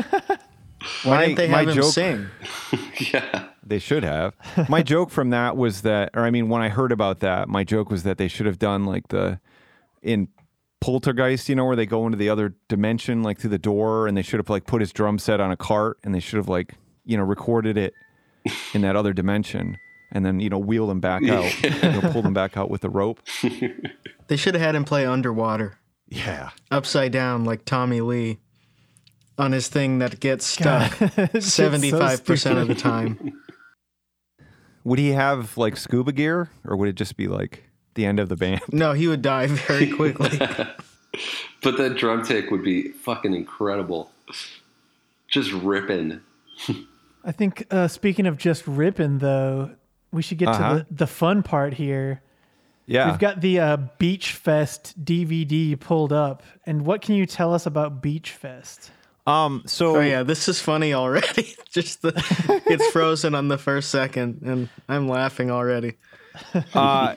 Why 1.02 1.10
My- 1.16 1.24
didn't 1.26 1.36
they 1.36 1.48
my 1.48 1.58
have 1.60 1.68
him 1.70 1.74
joke- 1.74 1.92
sing? 1.92 2.26
yeah. 3.12 3.48
They 3.68 3.78
should 3.78 4.04
have. 4.04 4.34
My 4.68 4.82
joke 4.94 5.10
from 5.10 5.30
that 5.30 5.56
was 5.56 5.82
that, 5.82 6.10
or 6.14 6.22
I 6.22 6.30
mean, 6.30 6.48
when 6.48 6.62
I 6.62 6.68
heard 6.68 6.92
about 6.92 7.20
that, 7.20 7.48
my 7.48 7.64
joke 7.64 7.90
was 7.90 8.02
that 8.02 8.18
they 8.18 8.28
should 8.28 8.46
have 8.46 8.58
done 8.58 8.84
like 8.84 9.08
the 9.08 9.40
in 10.02 10.28
Poltergeist, 10.80 11.48
you 11.48 11.56
know, 11.56 11.64
where 11.64 11.76
they 11.76 11.86
go 11.86 12.06
into 12.06 12.16
the 12.16 12.28
other 12.28 12.54
dimension, 12.68 13.22
like 13.22 13.38
through 13.38 13.50
the 13.50 13.58
door, 13.58 14.06
and 14.06 14.16
they 14.16 14.22
should 14.22 14.38
have 14.38 14.48
like 14.48 14.66
put 14.66 14.80
his 14.80 14.92
drum 14.92 15.18
set 15.18 15.40
on 15.40 15.50
a 15.50 15.56
cart, 15.56 15.98
and 16.04 16.14
they 16.14 16.20
should 16.20 16.36
have 16.36 16.48
like 16.48 16.74
you 17.04 17.16
know 17.16 17.24
recorded 17.24 17.76
it 17.76 17.94
in 18.74 18.82
that 18.82 18.96
other 18.96 19.12
dimension, 19.12 19.76
and 20.12 20.24
then 20.24 20.40
you 20.40 20.48
know 20.48 20.58
wheel 20.58 20.86
them 20.86 21.00
back 21.00 21.26
out, 21.28 21.62
you 21.62 21.70
know, 21.70 22.00
pull 22.12 22.22
them 22.22 22.34
back 22.34 22.56
out 22.56 22.70
with 22.70 22.84
a 22.84 22.90
rope. 22.90 23.20
They 24.28 24.36
should 24.36 24.54
have 24.54 24.60
had 24.60 24.74
him 24.74 24.84
play 24.84 25.06
underwater, 25.06 25.78
Yeah, 26.06 26.50
upside 26.70 27.12
down, 27.12 27.46
like 27.46 27.64
Tommy 27.64 28.02
Lee, 28.02 28.40
on 29.38 29.52
his 29.52 29.68
thing 29.68 30.00
that 30.00 30.20
gets 30.20 30.44
stuck 30.44 30.92
it's 31.00 31.58
75% 31.58 32.60
of 32.60 32.68
the 32.68 32.74
time. 32.74 33.32
Would 34.88 34.98
he 34.98 35.10
have 35.10 35.56
like 35.56 35.76
scuba 35.76 36.12
gear, 36.12 36.50
or 36.64 36.76
would 36.76 36.88
it 36.88 36.94
just 36.96 37.16
be 37.16 37.28
like 37.28 37.64
the 37.94 38.06
end 38.06 38.18
of 38.18 38.28
the 38.28 38.36
band? 38.36 38.60
No, 38.72 38.92
he 38.92 39.06
would 39.06 39.22
die 39.22 39.46
very 39.46 39.90
quickly. 39.90 40.40
But 41.62 41.76
that 41.78 41.96
drum 41.96 42.22
take 42.24 42.50
would 42.52 42.62
be 42.62 42.88
fucking 42.92 43.34
incredible. 43.34 44.10
Just 45.26 45.50
ripping. 45.52 46.20
I 47.24 47.32
think 47.32 47.66
uh, 47.72 47.88
speaking 47.88 48.26
of 48.26 48.36
just 48.36 48.64
ripping 48.66 49.18
though, 49.18 49.70
we 50.12 50.22
should 50.22 50.38
get 50.38 50.48
Uh-huh. 50.48 50.68
to 50.80 50.86
the, 50.88 50.94
the 50.94 51.06
fun 51.06 51.42
part 51.42 51.74
here. 51.74 52.22
Yeah, 52.86 53.10
We've 53.10 53.18
got 53.18 53.40
the 53.40 53.58
uh, 53.60 53.76
Beach 53.98 54.32
Fest 54.32 55.02
DVD 55.04 55.78
pulled 55.78 56.12
up, 56.12 56.42
and 56.64 56.86
what 56.86 57.02
can 57.02 57.16
you 57.16 57.26
tell 57.26 57.52
us 57.52 57.66
about 57.66 58.00
Beach 58.00 58.30
Fest? 58.30 58.92
Um. 59.28 59.62
So 59.66 59.96
oh 59.96 60.00
yeah, 60.00 60.22
this 60.22 60.48
is 60.48 60.60
funny 60.60 60.94
already. 60.94 61.54
Just 61.70 62.02
the 62.02 62.12
it's 62.66 62.86
frozen 62.90 63.34
on 63.34 63.48
the 63.48 63.58
first 63.58 63.90
second, 63.90 64.42
and 64.42 64.68
I'm 64.88 65.08
laughing 65.08 65.50
already. 65.50 65.96
Uh, 66.74 67.16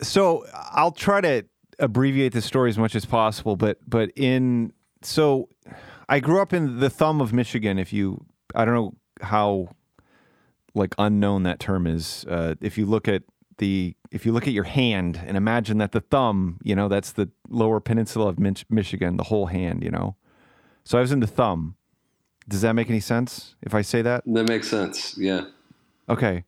so 0.00 0.46
I'll 0.72 0.92
try 0.92 1.20
to 1.20 1.44
abbreviate 1.78 2.32
the 2.32 2.42
story 2.42 2.70
as 2.70 2.78
much 2.78 2.94
as 2.94 3.04
possible, 3.04 3.56
but 3.56 3.78
but 3.88 4.10
in 4.16 4.72
so 5.02 5.48
I 6.08 6.20
grew 6.20 6.40
up 6.40 6.52
in 6.52 6.80
the 6.80 6.90
thumb 6.90 7.20
of 7.20 7.32
Michigan. 7.32 7.78
If 7.78 7.92
you, 7.92 8.24
I 8.54 8.64
don't 8.64 8.74
know 8.74 8.94
how 9.20 9.68
like 10.74 10.94
unknown 10.98 11.42
that 11.44 11.58
term 11.58 11.86
is. 11.86 12.24
Uh, 12.28 12.54
if 12.60 12.78
you 12.78 12.86
look 12.86 13.08
at 13.08 13.22
the 13.58 13.96
if 14.10 14.26
you 14.26 14.32
look 14.32 14.46
at 14.46 14.52
your 14.52 14.64
hand 14.64 15.20
and 15.26 15.36
imagine 15.36 15.78
that 15.78 15.92
the 15.92 16.00
thumb, 16.00 16.58
you 16.62 16.76
know, 16.76 16.88
that's 16.88 17.12
the 17.12 17.30
lower 17.48 17.80
peninsula 17.80 18.28
of 18.28 18.38
Mich- 18.38 18.66
Michigan, 18.70 19.16
the 19.16 19.24
whole 19.24 19.46
hand, 19.46 19.82
you 19.82 19.90
know. 19.90 20.16
So 20.86 20.98
I 20.98 21.00
was 21.00 21.10
in 21.10 21.18
the 21.18 21.26
thumb. 21.26 21.74
Does 22.48 22.60
that 22.60 22.74
make 22.74 22.88
any 22.88 23.00
sense 23.00 23.56
if 23.60 23.74
I 23.74 23.82
say 23.82 24.02
that? 24.02 24.22
That 24.24 24.48
makes 24.48 24.68
sense. 24.68 25.18
Yeah. 25.18 25.46
Okay. 26.08 26.44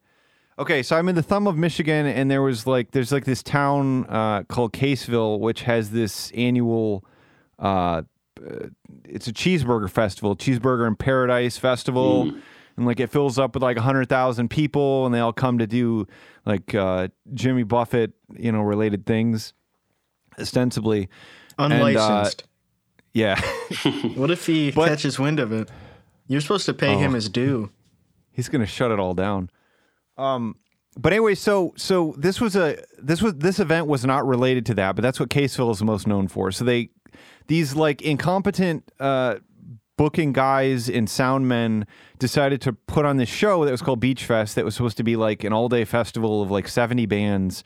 Okay, 0.61 0.85
so 0.85 0.97
I'm 0.97 1.09
in 1.09 1.17
the 1.17 1.25
thumb 1.25 1.49
of 1.49 1.57
Michigan, 1.57 2.07
and 2.07 2.31
there 2.31 2.43
was 2.43 2.65
like, 2.65 2.93
there's 2.93 3.11
like 3.11 3.25
this 3.25 3.43
town 3.43 4.07
uh, 4.09 4.45
called 4.45 4.73
Caseville, 4.73 5.41
which 5.41 5.63
has 5.63 5.91
this 5.91 6.31
annual, 6.33 7.05
uh, 7.59 8.03
uh, 8.41 8.69
it's 9.05 9.27
a 9.27 9.33
cheeseburger 9.33 9.91
festival, 9.91 10.37
cheeseburger 10.37 10.87
in 10.87 10.95
paradise 10.95 11.59
festival, 11.59 12.33
and 12.77 12.87
like 12.87 13.01
it 13.01 13.11
fills 13.11 13.41
up 13.41 13.55
with 13.55 13.63
like 13.65 13.77
hundred 13.77 14.09
thousand 14.09 14.51
people, 14.51 15.05
and 15.05 15.13
they 15.13 15.19
all 15.19 15.33
come 15.33 15.59
to 15.59 15.67
do 15.67 16.07
like 16.47 16.75
uh, 16.77 17.09
Jimmy 17.35 17.65
Buffett, 17.65 18.13
you 18.37 18.53
know, 18.53 18.63
related 18.63 19.05
things, 19.05 19.53
ostensibly. 20.39 21.09
And, 21.59 21.73
uh, 21.73 21.77
Unlicensed. 21.77 22.45
Yeah, 23.13 23.41
what 24.15 24.31
if 24.31 24.47
he 24.47 24.71
but- 24.71 24.89
catches 24.89 25.19
wind 25.19 25.41
of 25.41 25.53
it? 25.53 25.71
You're 26.27 26.41
supposed 26.43 26.67
to 26.67 26.75
pay 26.75 26.95
Oh. 26.95 26.99
him 26.99 27.15
his 27.15 27.29
due. 27.29 27.71
he's 28.33 28.49
gonna 28.49 28.67
shut 28.67 28.91
it 28.91 28.99
all 29.01 29.15
down. 29.15 29.49
Um, 30.19 30.57
but 30.97 31.13
anyway, 31.13 31.35
so 31.35 31.73
so 31.77 32.15
this 32.19 32.41
was 32.41 32.55
a 32.57 32.77
this 32.99 33.23
was 33.23 33.35
this 33.35 33.59
event 33.61 33.87
was 33.87 34.05
not 34.05 34.27
related 34.27 34.67
to 34.67 34.75
that, 34.75 34.95
but 34.97 35.03
that's 35.03 35.19
what 35.21 35.31
Caseville 35.31 35.71
is 35.73 35.83
most 35.83 36.07
known 36.07 36.29
for. 36.29 36.51
So 36.53 36.65
they 36.65 36.91
these 37.47 37.75
like 37.75 38.03
incompetent 38.03 38.91
uh, 39.01 39.37
booking 39.97 40.33
guys 40.33 40.89
and 40.91 41.09
sound 41.09 41.49
men 41.49 41.87
decided 42.19 42.61
to 42.63 42.73
put 42.73 43.05
on 43.07 43.17
this 43.17 43.29
show 43.29 43.65
that 43.65 43.71
was 43.71 43.81
called 43.81 44.01
Beach 44.01 44.25
Fest 44.25 44.55
that 44.57 44.65
was 44.65 44.75
supposed 44.75 44.97
to 44.99 45.03
be 45.05 45.17
like 45.17 45.45
an 45.45 45.53
all 45.53 45.69
day 45.69 45.85
festival 45.85 46.43
of 46.43 46.51
like 46.51 46.69
seventy 46.69 47.07
bands, 47.07 47.65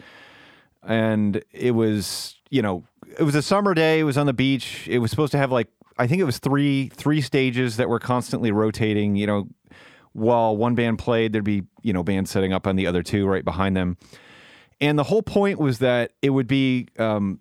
and 0.83 1.43
it 1.53 1.73
was 1.73 2.37
you 2.51 2.63
know 2.63 2.85
it 3.19 3.23
was 3.23 3.35
a 3.35 3.43
summer 3.43 3.75
day. 3.75 4.01
It 4.01 4.05
was 4.05 4.19
on 4.19 4.27
the 4.27 4.33
beach. 4.33 4.87
It 4.89 4.99
was 4.99 5.11
supposed 5.11 5.33
to 5.33 5.39
have 5.39 5.53
like 5.53 5.69
I 5.99 6.07
think 6.07 6.21
it 6.21 6.25
was 6.25 6.39
three 6.39 6.89
three 6.89 7.21
stages 7.21 7.77
that 7.77 7.89
were 7.89 7.99
constantly 7.99 8.53
rotating. 8.53 9.17
You 9.17 9.27
know, 9.27 9.49
while 10.13 10.57
one 10.57 10.75
band 10.75 10.99
played, 10.99 11.33
there'd 11.33 11.45
be 11.45 11.65
you 11.83 11.93
know 11.93 12.03
bands 12.03 12.31
setting 12.31 12.53
up 12.53 12.67
on 12.67 12.77
the 12.77 12.87
other 12.87 13.03
two 13.03 13.27
right 13.27 13.45
behind 13.45 13.77
them. 13.77 13.97
And 14.81 14.99
the 14.99 15.05
whole 15.05 15.23
point 15.23 15.59
was 15.59 15.79
that 15.79 16.13
it 16.23 16.31
would 16.31 16.49
be 16.49 16.89
um, 16.99 17.41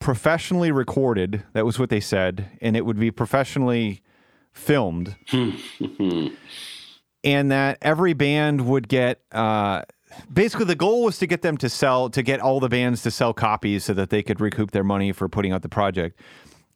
professionally 0.00 0.72
recorded. 0.72 1.44
That 1.52 1.64
was 1.64 1.78
what 1.78 1.88
they 1.88 2.00
said, 2.00 2.50
and 2.60 2.76
it 2.76 2.84
would 2.84 2.98
be 2.98 3.10
professionally 3.10 4.02
filmed. 4.52 5.16
and 5.32 6.32
that 7.52 7.78
every 7.82 8.14
band 8.14 8.66
would 8.66 8.88
get. 8.88 9.20
Uh, 9.30 9.82
basically, 10.32 10.66
the 10.66 10.74
goal 10.74 11.04
was 11.04 11.18
to 11.18 11.26
get 11.26 11.42
them 11.42 11.56
to 11.58 11.68
sell, 11.68 12.10
to 12.10 12.22
get 12.22 12.40
all 12.40 12.60
the 12.60 12.68
bands 12.68 13.02
to 13.02 13.10
sell 13.10 13.32
copies 13.32 13.84
so 13.84 13.94
that 13.94 14.10
they 14.10 14.22
could 14.22 14.40
recoup 14.40 14.70
their 14.70 14.84
money 14.84 15.12
for 15.12 15.28
putting 15.28 15.52
out 15.52 15.62
the 15.62 15.68
project. 15.68 16.20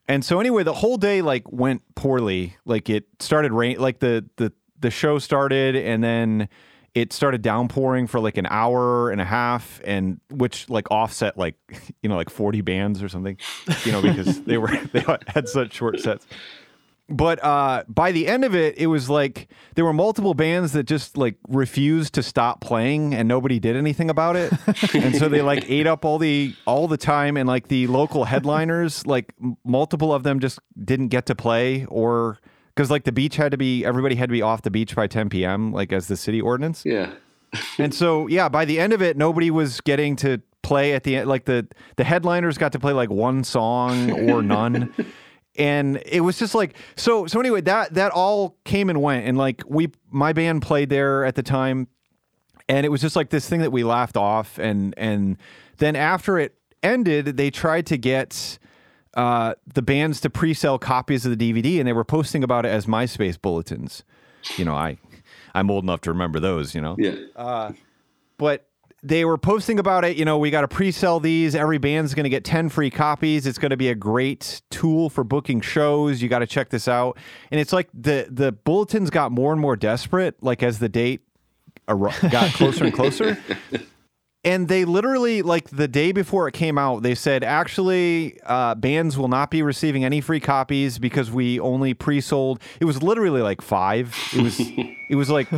And 0.06 0.24
so 0.24 0.40
anyway, 0.40 0.62
the 0.62 0.74
whole 0.74 0.96
day 0.96 1.22
like 1.22 1.50
went 1.50 1.82
poorly. 1.94 2.56
Like 2.64 2.90
it 2.90 3.06
started 3.20 3.52
rain 3.52 3.78
like 3.78 4.00
the 4.00 4.24
the 4.36 4.52
the 4.80 4.90
show 4.90 5.18
started 5.18 5.76
and 5.76 6.04
then 6.04 6.48
it 6.94 7.12
started 7.12 7.42
downpouring 7.42 8.06
for 8.06 8.20
like 8.20 8.36
an 8.36 8.46
hour 8.50 9.10
and 9.10 9.20
a 9.20 9.24
half 9.24 9.80
and 9.84 10.20
which 10.30 10.68
like 10.68 10.90
offset 10.90 11.36
like 11.36 11.56
you 12.02 12.08
know 12.08 12.16
like 12.16 12.30
40 12.30 12.60
bands 12.60 13.02
or 13.02 13.08
something 13.08 13.38
you 13.84 13.92
know 13.92 14.02
because 14.02 14.42
they 14.42 14.58
were 14.58 14.76
they 14.92 15.04
had 15.26 15.48
such 15.48 15.72
short 15.72 16.00
sets 16.00 16.26
but 17.10 17.42
uh 17.44 17.84
by 17.86 18.12
the 18.12 18.26
end 18.26 18.44
of 18.44 18.54
it 18.54 18.78
it 18.78 18.86
was 18.86 19.10
like 19.10 19.48
there 19.74 19.84
were 19.84 19.92
multiple 19.92 20.32
bands 20.32 20.72
that 20.72 20.84
just 20.84 21.16
like 21.18 21.36
refused 21.48 22.14
to 22.14 22.22
stop 22.22 22.62
playing 22.62 23.14
and 23.14 23.28
nobody 23.28 23.58
did 23.60 23.76
anything 23.76 24.08
about 24.08 24.36
it. 24.36 24.50
And 24.94 25.14
so 25.16 25.28
they 25.28 25.42
like 25.42 25.68
ate 25.70 25.86
up 25.86 26.04
all 26.04 26.18
the 26.18 26.54
all 26.66 26.88
the 26.88 26.96
time 26.96 27.36
and 27.36 27.46
like 27.46 27.68
the 27.68 27.86
local 27.88 28.24
headliners 28.24 29.06
like 29.06 29.34
m- 29.42 29.56
multiple 29.64 30.14
of 30.14 30.22
them 30.22 30.40
just 30.40 30.58
didn't 30.82 31.08
get 31.08 31.26
to 31.26 31.34
play 31.34 31.84
or 31.86 32.38
because 32.74 32.90
like 32.90 33.04
the 33.04 33.12
beach 33.12 33.36
had 33.36 33.50
to 33.50 33.58
be 33.58 33.84
everybody 33.84 34.14
had 34.14 34.28
to 34.30 34.32
be 34.32 34.40
off 34.42 34.62
the 34.62 34.70
beach 34.70 34.96
by 34.96 35.06
10 35.06 35.28
p.m 35.28 35.72
like 35.72 35.92
as 35.92 36.08
the 36.08 36.16
city 36.16 36.40
ordinance. 36.40 36.84
Yeah. 36.86 37.12
and 37.78 37.92
so 37.94 38.26
yeah 38.28 38.48
by 38.48 38.64
the 38.64 38.80
end 38.80 38.92
of 38.94 39.02
it 39.02 39.16
nobody 39.18 39.50
was 39.50 39.80
getting 39.82 40.16
to 40.16 40.40
play 40.62 40.94
at 40.94 41.02
the 41.04 41.16
end 41.16 41.28
like 41.28 41.44
the 41.44 41.66
the 41.96 42.04
headliners 42.04 42.56
got 42.56 42.72
to 42.72 42.78
play 42.78 42.92
like 42.94 43.10
one 43.10 43.44
song 43.44 44.10
or 44.30 44.42
none 44.42 44.92
and 45.56 46.02
it 46.06 46.20
was 46.20 46.38
just 46.38 46.54
like 46.54 46.76
so 46.96 47.26
so 47.26 47.40
anyway 47.40 47.60
that 47.62 47.94
that 47.94 48.12
all 48.12 48.56
came 48.64 48.90
and 48.90 49.00
went. 49.00 49.26
And 49.26 49.38
like 49.38 49.62
we 49.66 49.92
my 50.10 50.32
band 50.32 50.62
played 50.62 50.90
there 50.90 51.24
at 51.24 51.34
the 51.34 51.42
time. 51.42 51.88
And 52.68 52.86
it 52.86 52.88
was 52.88 53.02
just 53.02 53.14
like 53.14 53.28
this 53.28 53.48
thing 53.48 53.60
that 53.60 53.72
we 53.72 53.84
laughed 53.84 54.16
off. 54.16 54.58
And 54.58 54.94
and 54.96 55.36
then 55.78 55.96
after 55.96 56.38
it 56.38 56.54
ended 56.82 57.36
they 57.36 57.50
tried 57.50 57.86
to 57.86 57.96
get 57.96 58.58
uh, 59.14 59.54
the 59.72 59.82
bands 59.82 60.20
to 60.20 60.28
pre-sell 60.28 60.78
copies 60.78 61.24
of 61.24 61.36
the 61.38 61.52
DVD 61.52 61.78
and 61.78 61.86
they 61.86 61.92
were 61.92 62.04
posting 62.04 62.42
about 62.42 62.66
it 62.66 62.70
as 62.70 62.86
MySpace 62.86 63.40
bulletins. 63.40 64.02
You 64.56 64.64
know 64.64 64.74
I 64.74 64.98
I'm 65.54 65.70
old 65.70 65.84
enough 65.84 66.00
to 66.02 66.10
remember 66.10 66.40
those 66.40 66.74
you 66.74 66.80
know? 66.80 66.96
Yeah. 66.98 67.14
but 68.38 68.66
they 69.04 69.24
were 69.26 69.36
posting 69.36 69.78
about 69.78 70.04
it. 70.04 70.16
You 70.16 70.24
know, 70.24 70.38
we 70.38 70.50
got 70.50 70.62
to 70.62 70.68
pre-sell 70.68 71.20
these. 71.20 71.54
Every 71.54 71.78
band's 71.78 72.14
going 72.14 72.24
to 72.24 72.30
get 72.30 72.42
ten 72.42 72.70
free 72.70 72.90
copies. 72.90 73.46
It's 73.46 73.58
going 73.58 73.70
to 73.70 73.76
be 73.76 73.90
a 73.90 73.94
great 73.94 74.62
tool 74.70 75.10
for 75.10 75.22
booking 75.22 75.60
shows. 75.60 76.22
You 76.22 76.28
got 76.28 76.38
to 76.40 76.46
check 76.46 76.70
this 76.70 76.88
out. 76.88 77.18
And 77.50 77.60
it's 77.60 77.72
like 77.72 77.88
the 77.92 78.26
the 78.30 78.50
bulletins 78.50 79.10
got 79.10 79.30
more 79.30 79.52
and 79.52 79.60
more 79.60 79.76
desperate, 79.76 80.42
like 80.42 80.62
as 80.62 80.78
the 80.78 80.88
date 80.88 81.20
got 82.30 82.52
closer 82.54 82.84
and 82.84 82.94
closer. 82.94 83.36
And 84.44 84.68
they 84.68 84.84
literally, 84.84 85.40
like 85.40 85.70
the 85.70 85.88
day 85.88 86.12
before 86.12 86.46
it 86.46 86.52
came 86.52 86.76
out, 86.76 87.02
they 87.02 87.14
said 87.14 87.42
actually 87.42 88.38
uh, 88.44 88.74
bands 88.74 89.16
will 89.16 89.28
not 89.28 89.50
be 89.50 89.62
receiving 89.62 90.04
any 90.04 90.20
free 90.20 90.40
copies 90.40 90.98
because 90.98 91.30
we 91.30 91.58
only 91.60 91.94
pre-sold. 91.94 92.60
It 92.78 92.84
was 92.84 93.02
literally 93.02 93.40
like 93.40 93.62
five. 93.62 94.14
It 94.34 94.42
was, 94.42 94.60
it 95.08 95.16
was 95.16 95.30
like, 95.30 95.48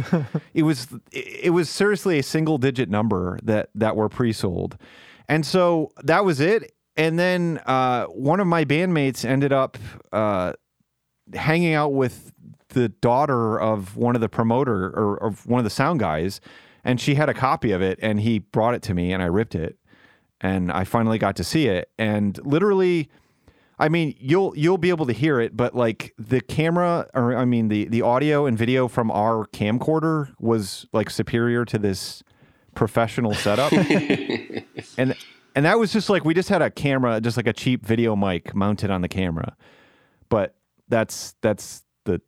it 0.55 0.63
was, 0.63 0.87
it 1.11 1.53
was 1.53 1.69
seriously 1.69 2.21
a 2.21 2.23
single-digit 2.23 2.89
number 2.89 3.41
that 3.43 3.71
that 3.75 3.97
were 3.97 4.09
pre-sold, 4.09 4.79
and 5.29 5.45
so 5.45 5.91
that 6.05 6.25
was 6.25 6.39
it. 6.39 6.73
And 6.97 7.19
then 7.19 7.61
uh, 7.67 8.07
one 8.07 8.41
of 8.41 8.47
my 8.47 8.65
bandmates 8.65 9.25
ended 9.25 9.53
up 9.53 9.77
uh, 10.13 10.53
hanging 11.35 11.75
out 11.75 11.93
with 11.93 12.33
the 12.69 12.89
daughter 12.89 13.61
of 13.61 13.97
one 13.97 14.15
of 14.15 14.21
the 14.21 14.29
promoter 14.29 14.87
or 14.91 15.17
of 15.17 15.47
one 15.47 15.59
of 15.59 15.65
the 15.65 15.71
sound 15.71 16.01
guys 16.01 16.41
and 16.87 17.01
she 17.01 17.17
had 17.17 17.29
a 17.29 17.35
copy 17.35 17.73
of 17.73 17.83
it 17.83 17.99
and 18.01 18.21
he 18.21 18.39
brought 18.39 18.73
it 18.73 18.81
to 18.83 18.95
me 18.95 19.13
and 19.13 19.23
I 19.23 19.27
ripped 19.27 19.57
it 19.57 19.77
and 20.41 20.71
I 20.71 20.85
finally 20.85 21.19
got 21.19 21.37
to 21.37 21.45
see 21.45 21.67
it 21.67 21.91
and 21.99 22.39
literally 22.47 23.11
I 23.79 23.89
mean 23.89 24.15
you'll 24.19 24.57
you'll 24.57 24.79
be 24.79 24.91
able 24.91 25.05
to 25.07 25.13
hear 25.13 25.41
it 25.41 25.57
but 25.57 25.75
like 25.75 26.15
the 26.17 26.41
camera 26.41 27.09
or 27.13 27.37
I 27.37 27.45
mean 27.45 27.69
the 27.69 27.89
the 27.89 28.03
audio 28.03 28.47
and 28.47 28.57
video 28.57 28.87
from 28.87 29.11
our 29.11 29.47
camcorder 29.47 30.33
was 30.39 30.87
like 30.93 31.11
superior 31.11 31.65
to 31.67 31.79
this 31.79 32.23
professional 32.75 33.35
setup 33.35 33.73
and 34.97 35.17
and 35.55 35.65
that 35.65 35.79
was 35.79 35.93
just 35.93 36.09
like 36.09 36.25
we 36.25 36.35
just 36.35 36.49
had 36.49 36.63
a 36.63 36.71
camera 36.71 37.21
just 37.21 37.37
like 37.37 37.49
a 37.49 37.53
cheap 37.53 37.85
video 37.85 38.15
mic 38.15 38.55
mounted 38.55 38.91
on 38.91 39.01
the 39.01 39.09
camera 39.09 39.57
but 40.29 40.55
that's 40.89 41.35
that's 41.41 41.83
the 42.05 42.21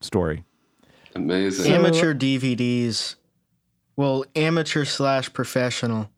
story 0.00 0.44
Amazing. 1.14 1.72
amateur 1.72 2.12
DVDs. 2.14 3.16
Well, 3.96 4.24
amateur 4.34 4.84
slash 4.84 5.32
professional, 5.32 6.10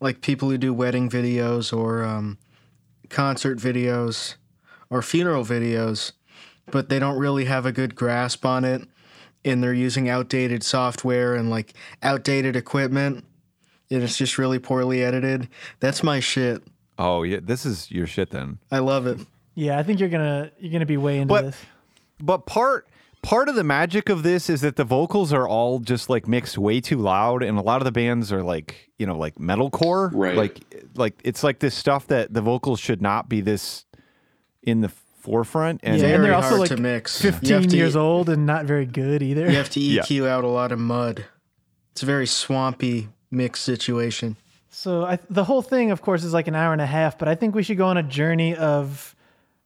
like 0.00 0.20
people 0.22 0.48
who 0.50 0.58
do 0.58 0.72
wedding 0.72 1.10
videos 1.10 1.76
or 1.76 2.04
um, 2.04 2.38
concert 3.10 3.58
videos 3.58 4.36
or 4.88 5.02
funeral 5.02 5.44
videos, 5.44 6.12
but 6.70 6.88
they 6.88 6.98
don't 6.98 7.18
really 7.18 7.44
have 7.44 7.66
a 7.66 7.72
good 7.72 7.94
grasp 7.94 8.46
on 8.46 8.64
it, 8.64 8.82
and 9.44 9.62
they're 9.62 9.74
using 9.74 10.08
outdated 10.08 10.62
software 10.62 11.34
and 11.34 11.50
like 11.50 11.74
outdated 12.02 12.56
equipment, 12.56 13.24
and 13.90 14.02
it's 14.02 14.16
just 14.16 14.38
really 14.38 14.58
poorly 14.58 15.02
edited. 15.02 15.48
That's 15.80 16.02
my 16.02 16.20
shit. 16.20 16.62
oh 16.98 17.22
yeah 17.24 17.40
this 17.42 17.64
is 17.66 17.90
your 17.90 18.06
shit 18.06 18.30
then 18.30 18.58
I 18.70 18.78
love 18.78 19.06
it. 19.06 19.18
Yeah, 19.54 19.78
I 19.78 19.82
think 19.82 20.00
you're 20.00 20.08
gonna 20.08 20.50
you're 20.58 20.72
gonna 20.72 20.86
be 20.86 20.96
way 20.96 21.18
into 21.18 21.34
But- 21.34 21.42
this. 21.46 21.56
but 22.20 22.46
part 22.46 22.86
part 23.22 23.48
of 23.48 23.54
the 23.54 23.64
magic 23.64 24.08
of 24.08 24.22
this 24.22 24.50
is 24.50 24.60
that 24.62 24.76
the 24.76 24.84
vocals 24.84 25.32
are 25.32 25.46
all 25.48 25.78
just 25.78 26.10
like 26.10 26.26
mixed 26.28 26.58
way 26.58 26.80
too 26.80 26.98
loud 26.98 27.42
and 27.42 27.56
a 27.58 27.62
lot 27.62 27.80
of 27.80 27.84
the 27.84 27.92
bands 27.92 28.32
are 28.32 28.42
like 28.42 28.90
you 28.98 29.06
know 29.06 29.16
like 29.16 29.36
metalcore 29.36 30.10
Right. 30.12 30.36
like 30.36 30.60
like 30.96 31.20
it's 31.24 31.42
like 31.44 31.60
this 31.60 31.74
stuff 31.74 32.06
that 32.08 32.34
the 32.34 32.40
vocals 32.42 32.80
should 32.80 33.00
not 33.00 33.28
be 33.28 33.40
this 33.40 33.84
in 34.62 34.80
the 34.80 34.88
forefront 35.20 35.80
and 35.84 36.00
Yeah, 36.00 36.08
and 36.08 36.24
they're 36.24 36.34
also 36.34 36.56
like 36.56 36.68
to 36.70 36.76
mix. 36.76 37.20
15 37.22 37.68
to- 37.68 37.76
years 37.76 37.94
old 37.96 38.28
and 38.28 38.44
not 38.44 38.64
very 38.64 38.86
good 38.86 39.22
either. 39.22 39.48
You 39.48 39.56
have 39.56 39.70
to 39.70 39.80
Yeah. 39.80 40.02
EQ 40.02 40.26
out 40.26 40.42
a 40.44 40.48
lot 40.48 40.72
of 40.72 40.78
mud. 40.80 41.24
It's 41.92 42.02
a 42.02 42.06
very 42.06 42.26
swampy 42.26 43.08
mix 43.30 43.60
situation. 43.60 44.36
So 44.68 45.04
I, 45.04 45.18
the 45.30 45.44
whole 45.44 45.62
thing, 45.62 45.90
of 45.92 46.00
course, 46.02 46.24
is 46.24 46.32
like 46.32 46.48
an 46.48 46.54
hour 46.56 46.72
and 46.72 46.80
a 46.82 46.86
half. 46.86 47.18
But 47.18 47.28
I 47.28 47.34
think 47.36 47.54
we 47.54 47.62
should 47.62 47.76
go 47.76 47.86
on 47.86 47.98
a 47.98 48.02
journey 48.02 48.56
of 48.56 49.14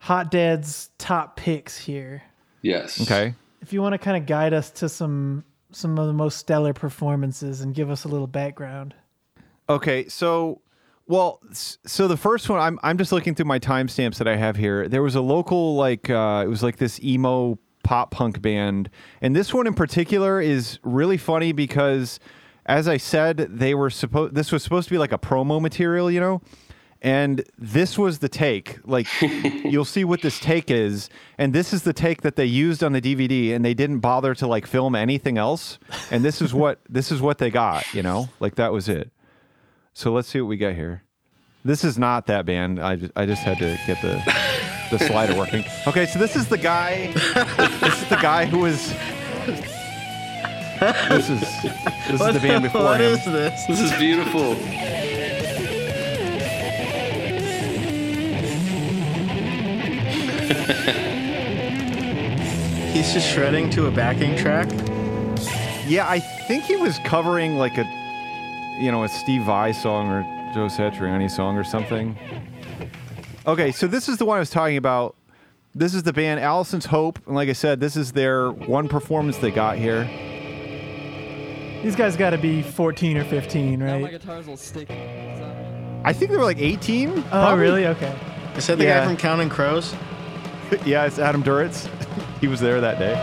Hot 0.00 0.30
Dad's 0.30 0.90
top 0.98 1.36
picks 1.36 1.78
here. 1.78 2.22
Yes. 2.62 3.00
okay 3.00 3.34
If 3.66 3.72
you 3.72 3.82
want 3.82 3.94
to 3.94 3.98
kind 3.98 4.16
of 4.16 4.26
guide 4.26 4.52
us 4.52 4.70
to 4.70 4.88
some 4.88 5.42
some 5.72 5.98
of 5.98 6.06
the 6.06 6.12
most 6.12 6.38
stellar 6.38 6.72
performances 6.72 7.62
and 7.62 7.74
give 7.74 7.90
us 7.90 8.04
a 8.04 8.08
little 8.08 8.28
background. 8.28 8.94
Okay, 9.68 10.06
so 10.06 10.60
well, 11.08 11.40
so 11.50 12.06
the 12.06 12.16
first 12.16 12.48
one 12.48 12.60
I'm 12.60 12.78
I'm 12.84 12.96
just 12.96 13.10
looking 13.10 13.34
through 13.34 13.46
my 13.46 13.58
timestamps 13.58 14.18
that 14.18 14.28
I 14.28 14.36
have 14.36 14.54
here. 14.54 14.86
There 14.86 15.02
was 15.02 15.16
a 15.16 15.20
local 15.20 15.74
like 15.74 16.08
uh, 16.08 16.44
it 16.46 16.48
was 16.48 16.62
like 16.62 16.76
this 16.76 17.02
emo 17.02 17.58
pop 17.82 18.12
punk 18.12 18.40
band, 18.40 18.88
and 19.20 19.34
this 19.34 19.52
one 19.52 19.66
in 19.66 19.74
particular 19.74 20.40
is 20.40 20.78
really 20.84 21.16
funny 21.16 21.50
because, 21.50 22.20
as 22.66 22.86
I 22.86 22.98
said, 22.98 23.38
they 23.50 23.74
were 23.74 23.90
supposed 23.90 24.36
this 24.36 24.52
was 24.52 24.62
supposed 24.62 24.86
to 24.86 24.94
be 24.94 24.98
like 24.98 25.10
a 25.10 25.18
promo 25.18 25.60
material, 25.60 26.08
you 26.08 26.20
know. 26.20 26.40
And 27.06 27.44
this 27.56 27.96
was 27.96 28.18
the 28.18 28.28
take. 28.28 28.80
Like, 28.84 29.06
you'll 29.22 29.84
see 29.84 30.02
what 30.02 30.22
this 30.22 30.40
take 30.40 30.72
is. 30.72 31.08
And 31.38 31.52
this 31.52 31.72
is 31.72 31.84
the 31.84 31.92
take 31.92 32.22
that 32.22 32.34
they 32.34 32.46
used 32.46 32.82
on 32.82 32.94
the 32.94 33.00
DVD, 33.00 33.54
and 33.54 33.64
they 33.64 33.74
didn't 33.74 34.00
bother 34.00 34.34
to 34.34 34.46
like 34.48 34.66
film 34.66 34.96
anything 34.96 35.38
else. 35.38 35.78
And 36.10 36.24
this 36.24 36.42
is 36.42 36.52
what 36.52 36.80
this 36.88 37.12
is 37.12 37.22
what 37.22 37.38
they 37.38 37.48
got. 37.48 37.94
You 37.94 38.02
know, 38.02 38.28
like 38.40 38.56
that 38.56 38.72
was 38.72 38.88
it. 38.88 39.12
So 39.94 40.12
let's 40.12 40.26
see 40.26 40.40
what 40.40 40.48
we 40.48 40.56
got 40.56 40.74
here. 40.74 41.04
This 41.64 41.84
is 41.84 41.96
not 41.96 42.26
that 42.26 42.44
band. 42.44 42.80
I 42.80 42.96
just, 42.96 43.12
I 43.14 43.24
just 43.24 43.42
had 43.44 43.58
to 43.58 43.78
get 43.86 44.02
the 44.02 44.20
the 44.90 44.98
slider 44.98 45.38
working. 45.38 45.64
Okay, 45.86 46.06
so 46.06 46.18
this 46.18 46.34
is 46.34 46.48
the 46.48 46.58
guy. 46.58 47.12
this 47.12 48.02
is 48.02 48.08
the 48.08 48.16
guy 48.16 48.46
who 48.46 48.58
was. 48.58 48.92
This 51.08 51.30
is 51.30 51.40
this 52.10 52.20
is 52.20 52.34
the 52.34 52.40
band 52.42 52.64
before 52.64 52.82
What 52.82 53.00
him. 53.00 53.12
is 53.12 53.24
this? 53.24 53.64
This 53.66 53.80
is 53.80 53.92
beautiful. 53.96 54.56
He's 62.92 63.12
just 63.12 63.28
shredding 63.28 63.68
to 63.70 63.86
a 63.86 63.90
backing 63.90 64.36
track. 64.36 64.68
Yeah, 65.86 66.06
I 66.08 66.20
think 66.48 66.64
he 66.64 66.76
was 66.76 66.98
covering 67.04 67.56
like 67.56 67.76
a, 67.78 67.84
you 68.80 68.90
know, 68.90 69.04
a 69.04 69.08
Steve 69.08 69.42
Vai 69.44 69.72
song 69.72 70.08
or 70.10 70.22
Joe 70.54 70.66
Satriani 70.66 71.30
song 71.30 71.56
or 71.56 71.64
something. 71.64 72.16
Okay, 73.46 73.70
so 73.72 73.86
this 73.86 74.08
is 74.08 74.16
the 74.18 74.24
one 74.24 74.36
I 74.36 74.40
was 74.40 74.50
talking 74.50 74.76
about. 74.76 75.14
This 75.74 75.94
is 75.94 76.02
the 76.04 76.12
band 76.12 76.40
Allison's 76.40 76.86
Hope, 76.86 77.18
and 77.26 77.34
like 77.34 77.50
I 77.50 77.52
said, 77.52 77.80
this 77.80 77.96
is 77.96 78.12
their 78.12 78.50
one 78.50 78.88
performance 78.88 79.36
they 79.36 79.50
got 79.50 79.76
here. 79.76 80.04
These 81.82 81.96
guys 81.96 82.16
got 82.16 82.30
to 82.30 82.38
be 82.38 82.62
14 82.62 83.18
or 83.18 83.24
15, 83.24 83.78
Now 83.78 83.84
my 83.98 84.02
right? 84.02 84.10
guitar's 84.12 84.46
will 84.46 84.56
stick. 84.56 84.90
I 84.90 86.12
think 86.14 86.30
they 86.30 86.36
were 86.36 86.44
like 86.44 86.58
18. 86.58 87.10
Oh, 87.10 87.22
probably. 87.28 87.62
really? 87.62 87.86
Okay. 87.88 88.16
Is 88.56 88.66
that 88.68 88.78
the 88.78 88.84
Yeah. 88.84 89.00
guy 89.00 89.06
from 89.06 89.18
Counting 89.18 89.50
Crows? 89.50 89.94
yeah, 90.84 91.04
it's 91.04 91.18
Adam 91.18 91.42
Duritz. 91.42 91.88
he 92.40 92.48
was 92.48 92.60
there 92.60 92.80
that 92.80 92.98
day. 92.98 93.14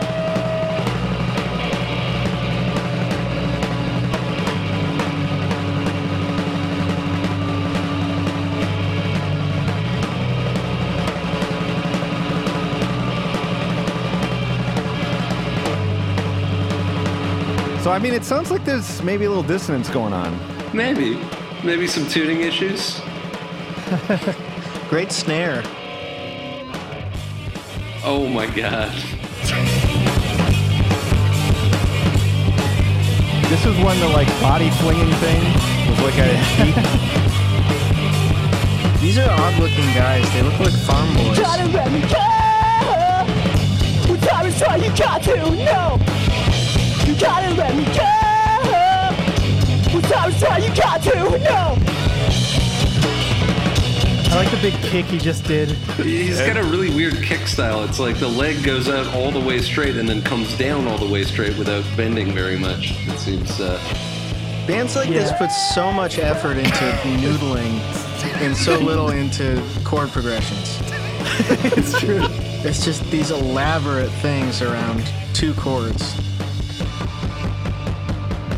So 17.82 17.90
I 17.90 17.98
mean, 17.98 18.14
it 18.14 18.24
sounds 18.24 18.50
like 18.50 18.64
there's 18.64 19.02
maybe 19.02 19.26
a 19.26 19.28
little 19.28 19.42
dissonance 19.42 19.90
going 19.90 20.14
on. 20.14 20.34
Maybe. 20.74 21.20
Maybe 21.62 21.86
some 21.86 22.08
tuning 22.08 22.40
issues. 22.40 23.02
Great 24.88 25.12
snare. 25.12 25.62
Oh 28.06 28.28
my 28.28 28.44
god. 28.44 28.92
This 33.48 33.64
was 33.64 33.74
when 33.78 33.98
the 33.98 34.08
like 34.08 34.28
body 34.42 34.68
flinging 34.68 35.10
thing 35.24 35.42
was 35.88 35.98
like 36.00 36.18
at 36.18 36.28
its 36.28 36.44
peak. 36.54 36.74
These 39.00 39.16
are 39.16 39.30
odd 39.30 39.58
looking 39.58 39.86
guys. 39.94 40.30
They 40.34 40.42
look 40.42 40.60
like 40.60 40.74
farm 40.84 41.14
boys. 41.16 41.38
gotta 41.38 41.64
let 41.68 41.90
me 41.90 42.00
go. 42.02 42.28
When 44.10 44.20
time 44.20 44.46
is 44.48 44.60
right, 44.60 44.82
you 44.84 44.94
got 44.94 45.22
to 45.22 45.36
know. 45.64 45.98
You 47.06 47.14
gotta 47.18 47.54
let 47.54 47.74
me 47.74 47.84
go. 47.86 48.12
When 49.94 50.02
time 50.02 50.30
is 50.30 50.42
right, 50.42 50.62
you 50.62 50.74
got 50.76 51.02
to 51.04 51.38
know. 51.38 51.83
I 54.34 54.38
like 54.38 54.50
the 54.50 54.56
big 54.56 54.74
kick 54.82 55.06
he 55.06 55.18
just 55.18 55.44
did. 55.44 55.68
He's 55.68 56.40
got 56.40 56.56
a 56.56 56.64
really 56.64 56.90
weird 56.90 57.22
kick 57.22 57.46
style. 57.46 57.84
It's 57.84 58.00
like 58.00 58.18
the 58.18 58.26
leg 58.26 58.64
goes 58.64 58.88
out 58.88 59.06
all 59.14 59.30
the 59.30 59.38
way 59.38 59.60
straight 59.60 59.96
and 59.96 60.08
then 60.08 60.22
comes 60.22 60.58
down 60.58 60.88
all 60.88 60.98
the 60.98 61.08
way 61.08 61.22
straight 61.22 61.56
without 61.56 61.84
bending 61.96 62.32
very 62.32 62.58
much. 62.58 62.96
It 63.06 63.16
seems. 63.20 63.60
Uh, 63.60 63.78
Bands 64.66 64.96
like 64.96 65.08
this 65.08 65.30
put 65.38 65.52
so 65.52 65.92
much 65.92 66.18
effort 66.18 66.56
into 66.56 66.84
noodling 67.22 67.78
and 68.42 68.56
so 68.56 68.76
little 68.76 69.10
into 69.10 69.62
chord 69.84 70.08
progressions. 70.08 70.80
it's 71.76 71.96
true. 72.00 72.26
It's 72.68 72.84
just 72.84 73.08
these 73.12 73.30
elaborate 73.30 74.10
things 74.14 74.62
around 74.62 75.08
two 75.32 75.54
chords. 75.54 76.16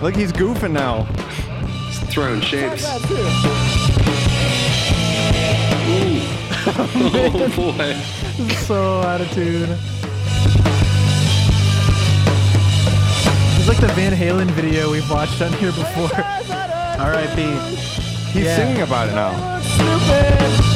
Look, 0.01 0.17
he's 0.17 0.33
goofing 0.33 0.73
now. 0.73 1.03
He's 1.85 1.99
throwing 2.15 2.41
shapes. 2.41 3.86
That 6.77 6.91
too. 6.93 7.11
Oh 7.35 7.49
boy. 7.57 8.55
so 8.67 9.01
attitude. 9.03 9.63
of 9.63 9.69
tune. 9.69 9.79
It's 13.59 13.69
like 13.69 13.81
the 13.81 13.89
Van 13.95 14.13
Halen 14.13 14.51
video 14.51 14.91
we've 14.93 15.09
watched 15.11 15.41
on 15.43 15.53
here 15.55 15.73
before. 15.73 16.11
R.I.P. 16.99 17.43
He's 18.33 18.45
Yeah. 18.45 18.57
singing 18.57 18.83
about 18.83 19.09
it 19.09 19.15
now. 19.15 19.61
Stupid. 19.61 20.53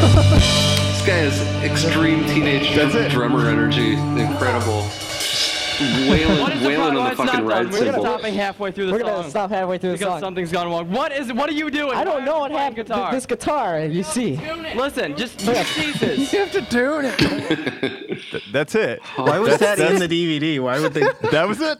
This 0.00 1.06
guy 1.06 1.16
has 1.16 1.40
extreme 1.64 2.24
teenage 2.26 2.72
drummer 3.10 3.48
energy. 3.48 3.94
Incredible. 3.94 4.82
Just 4.82 5.80
Wailing, 6.10 6.40
What 6.40 6.52
is 6.52 6.60
the 6.60 6.68
wailing 6.68 6.76
problem? 6.76 6.80
on 6.80 6.89
the 7.16 7.24
not 7.24 7.32
fucking 7.32 7.40
done. 7.40 7.46
ride 7.48 7.66
We're 7.66 7.78
gonna 7.78 7.92
cymbal. 7.92 8.02
stopping 8.02 8.34
halfway 8.34 8.72
through 8.72 8.86
the 8.86 8.92
We're 8.92 9.00
song. 9.00 9.08
gonna 9.08 9.30
stop 9.30 9.50
halfway 9.50 9.78
through 9.78 9.90
the 9.92 9.98
because 9.98 10.12
song. 10.12 10.20
something's 10.20 10.52
gone 10.52 10.68
wrong. 10.68 10.90
What 10.90 11.12
is? 11.12 11.32
What 11.32 11.48
are 11.48 11.52
you 11.52 11.70
doing? 11.70 11.96
I 11.96 12.04
don't 12.04 12.20
Why 12.20 12.24
know 12.24 12.38
what 12.40 12.50
you 12.50 12.56
playing 12.56 12.72
happened. 12.76 12.88
Guitar. 12.88 13.12
This 13.12 13.26
guitar, 13.26 13.80
you 13.80 14.02
see. 14.02 14.36
Listen, 14.74 15.16
just 15.16 15.38
Jesus. 15.38 16.32
You 16.32 16.38
have 16.40 16.52
to 16.52 16.62
tune 16.66 17.04
it. 17.06 18.42
That's 18.52 18.74
it. 18.74 19.00
Why 19.16 19.38
was 19.38 19.58
that 19.58 19.78
in 19.78 19.98
the 19.98 20.08
DVD? 20.08 20.60
Why 20.60 20.80
would 20.80 20.94
they? 20.94 21.00
That 21.30 21.48
was 21.48 21.60
it. 21.60 21.78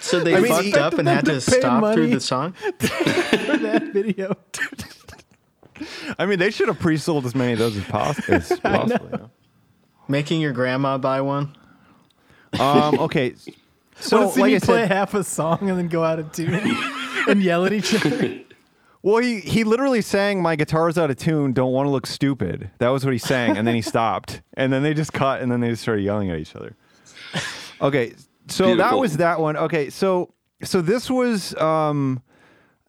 So 0.00 0.20
they 0.20 0.36
I 0.36 0.40
mean, 0.40 0.52
fucked 0.52 0.76
up 0.76 0.94
and 0.94 1.08
had 1.08 1.24
to 1.26 1.32
pay 1.32 1.38
stop 1.40 1.94
through 1.94 2.08
the 2.08 2.20
song. 2.20 2.52
for 2.78 3.56
that 3.56 3.90
video. 3.92 4.36
I 6.18 6.26
mean, 6.26 6.38
they 6.38 6.50
should 6.50 6.68
have 6.68 6.78
pre-sold 6.78 7.24
as 7.26 7.34
many 7.34 7.54
of 7.54 7.58
those 7.58 7.76
as 7.76 7.84
possible. 7.84 8.34
As 8.34 8.60
possible 8.60 9.08
you 9.12 9.30
Making 10.06 10.40
your 10.42 10.52
grandma 10.52 10.98
buy 10.98 11.20
one. 11.22 11.56
Um, 12.60 12.98
okay. 13.00 13.34
So, 14.00 14.18
Want 14.18 14.30
to 14.30 14.34
see 14.34 14.40
like 14.40 14.50
me 14.50 14.56
I 14.56 14.58
play 14.58 14.82
said, 14.82 14.92
half 14.92 15.14
a 15.14 15.24
song 15.24 15.58
and 15.70 15.78
then 15.78 15.88
go 15.88 16.04
out 16.04 16.18
of 16.18 16.32
tune 16.32 16.54
and 17.28 17.42
yell 17.42 17.64
at 17.64 17.72
each 17.72 17.94
other? 17.94 18.40
well, 19.02 19.18
he, 19.18 19.40
he 19.40 19.64
literally 19.64 20.02
sang, 20.02 20.42
"My 20.42 20.56
guitar's 20.56 20.98
out 20.98 21.10
of 21.10 21.16
tune. 21.16 21.52
Don't 21.52 21.72
want 21.72 21.86
to 21.86 21.90
look 21.90 22.06
stupid." 22.06 22.70
That 22.78 22.88
was 22.88 23.04
what 23.04 23.12
he 23.12 23.18
sang, 23.18 23.56
and 23.56 23.66
then 23.66 23.74
he 23.74 23.82
stopped, 23.82 24.42
and 24.54 24.72
then 24.72 24.82
they 24.82 24.94
just 24.94 25.12
cut, 25.12 25.40
and 25.40 25.50
then 25.50 25.60
they 25.60 25.70
just 25.70 25.82
started 25.82 26.02
yelling 26.02 26.30
at 26.30 26.38
each 26.38 26.54
other. 26.56 26.76
Okay, 27.80 28.14
so 28.48 28.76
that 28.76 28.98
was 28.98 29.16
that 29.18 29.40
one. 29.40 29.56
Okay, 29.56 29.90
so 29.90 30.34
so 30.62 30.80
this 30.80 31.10
was 31.10 31.54
um, 31.56 32.22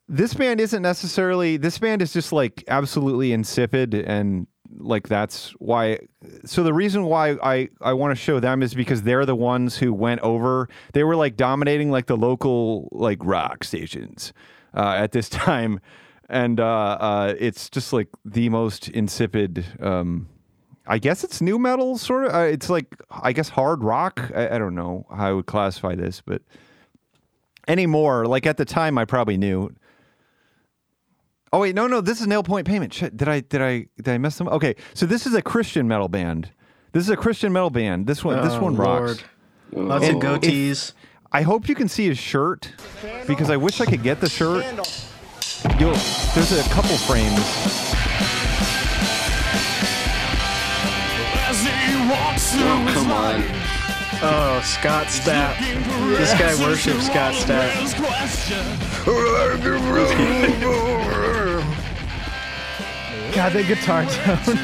this 0.07 0.33
band 0.33 0.59
isn't 0.59 0.81
necessarily 0.81 1.57
this 1.57 1.77
band 1.77 2.01
is 2.01 2.13
just 2.13 2.31
like 2.31 2.63
absolutely 2.67 3.33
insipid 3.33 3.93
and 3.93 4.47
like 4.77 5.07
that's 5.07 5.51
why 5.59 5.99
so 6.45 6.63
the 6.63 6.73
reason 6.73 7.05
why 7.05 7.37
I 7.41 7.69
I 7.81 7.93
want 7.93 8.11
to 8.11 8.21
show 8.21 8.39
them 8.39 8.61
is 8.61 8.73
because 8.73 9.03
they're 9.03 9.25
the 9.25 9.35
ones 9.35 9.77
who 9.77 9.93
went 9.93 10.21
over 10.21 10.69
they 10.93 11.03
were 11.03 11.15
like 11.15 11.37
dominating 11.37 11.91
like 11.91 12.07
the 12.07 12.17
local 12.17 12.89
like 12.91 13.19
rock 13.21 13.63
stations 13.63 14.33
uh, 14.75 14.95
at 14.97 15.11
this 15.11 15.29
time. 15.45 15.79
And 16.27 16.59
uh, 16.59 16.97
uh, 16.99 17.35
it's 17.37 17.69
just 17.69 17.93
like 17.93 18.07
the 18.23 18.49
most 18.49 18.89
insipid 18.89 19.65
um, 19.79 20.27
I 20.87 20.97
guess 20.97 21.23
it's 21.23 21.41
nu 21.41 21.59
metal 21.59 21.97
sort 21.97 22.25
of 22.25 22.33
uh, 22.33 22.39
it's 22.39 22.69
like 22.69 22.95
I 23.09 23.31
guess 23.31 23.49
hard 23.49 23.83
rock? 23.83 24.31
I, 24.35 24.55
I 24.55 24.57
don't 24.57 24.75
know 24.75 25.05
how 25.09 25.29
I 25.29 25.33
would 25.33 25.45
classify 25.45 25.95
this 25.95 26.21
but 26.25 26.41
anymore 27.67 28.25
like 28.25 28.45
at 28.45 28.57
the 28.57 28.65
time 28.65 28.97
I 28.97 29.05
probably 29.05 29.37
knew 29.37 29.71
Oh 31.55 31.59
wait, 31.59 31.73
no, 31.73 31.87
no. 31.87 32.01
This 32.01 32.19
is 32.19 32.27
Nail 32.27 32.43
Point 32.43 32.67
Payment. 32.67 32.93
Shit, 32.93 33.15
did 33.15 33.29
I 33.29 33.39
did 33.39 33.61
I 33.61 33.87
did 33.95 34.09
I 34.09 34.17
mess 34.17 34.37
them? 34.37 34.49
up? 34.49 34.55
Okay, 34.55 34.75
so 34.93 35.05
this 35.05 35.25
is 35.25 35.33
a 35.33 35.41
Christian 35.41 35.87
metal 35.87 36.09
band. 36.09 36.51
This 36.91 37.01
is 37.03 37.09
a 37.09 37.15
Christian 37.15 37.53
metal 37.53 37.69
band. 37.69 38.07
This 38.07 38.25
one, 38.25 38.43
this 38.43 38.55
Oh, 38.55 38.63
one 38.63 38.75
rocks. 38.75 39.23
Lord. 39.71 39.87
Lots 39.89 40.03
And 40.03 40.21
of 40.21 40.41
goatees. 40.41 40.91
I 41.31 41.43
hope 41.43 41.69
you 41.69 41.75
can 41.75 41.87
see 41.87 42.07
his 42.09 42.17
shirt 42.17 42.73
because 43.25 43.49
I 43.49 43.55
wish 43.55 43.79
I 43.79 43.85
could 43.85 44.03
get 44.03 44.19
the 44.19 44.27
shirt. 44.27 44.65
You'll, 45.79 45.93
there's 46.35 46.51
a 46.51 46.61
couple 46.71 46.97
frames. 46.97 47.39
Oh, 52.57 52.91
come 52.93 53.11
on. 53.11 53.43
Oh, 54.21 54.61
Scott 54.63 55.07
Stapp. 55.07 55.57
This 56.17 56.33
guy 56.33 56.53
worships 56.61 57.05
Scott 57.05 57.33
Stapp. 57.33 57.71
God, 63.35 63.51
that 63.51 63.67
guitar 63.67 64.05
tone. 64.05 64.55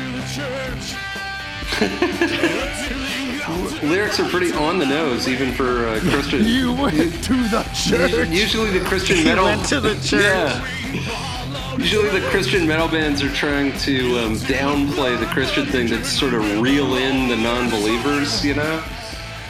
Lyrics 3.89 4.19
are 4.19 4.29
pretty 4.29 4.53
on 4.53 4.79
the 4.79 4.85
nose, 4.85 5.27
even 5.27 5.51
for 5.51 5.87
uh, 5.87 5.99
Christian. 5.99 6.45
You 6.45 6.71
went 6.73 6.95
to 7.25 7.33
the 7.49 7.63
church. 7.73 8.29
Usually 8.29 8.77
the 8.77 8.85
Christian 8.85 9.25
metal. 9.25 9.43
went 9.43 9.65
to 9.67 9.81
the 9.81 9.95
church. 10.03 10.21
Yeah. 10.23 11.75
Usually 11.77 12.17
the 12.17 12.25
Christian 12.29 12.65
metal 12.65 12.87
bands 12.87 13.21
are 13.21 13.33
trying 13.33 13.77
to 13.79 14.19
um, 14.19 14.35
downplay 14.37 15.19
the 15.19 15.25
Christian 15.25 15.65
thing 15.65 15.87
to 15.87 16.03
sort 16.05 16.33
of 16.33 16.61
reel 16.61 16.95
in 16.95 17.27
the 17.27 17.35
non-believers, 17.35 18.45
you 18.45 18.53
know? 18.53 18.83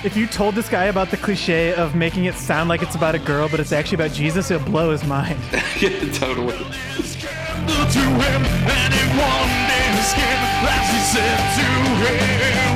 If 0.04 0.18
you 0.18 0.26
told 0.26 0.56
this 0.56 0.68
guy 0.68 0.86
about 0.86 1.12
the 1.12 1.18
cliche 1.18 1.76
of 1.76 1.94
making 1.94 2.26
it 2.26 2.34
sound 2.34 2.70
like 2.70 2.82
it's 2.82 2.96
about 2.96 3.14
a 3.14 3.20
girl, 3.20 3.48
but 3.50 3.60
it's 3.60 3.72
actually 3.72 4.04
about 4.04 4.12
Jesus, 4.16 4.50
it'll 4.50 4.66
blow 4.66 4.90
his 4.90 5.04
mind. 5.04 5.40
yeah, 5.80 6.12
totally. 6.12 6.58
To 7.68 8.00
him, 8.00 8.42
and 8.46 8.94
one 9.18 9.52
day 9.70 9.86
his 9.98 10.08
skin, 10.14 10.40
as 10.66 10.86
he 10.94 11.00
said 11.14 11.40
to 11.60 11.68
him, 12.02 12.74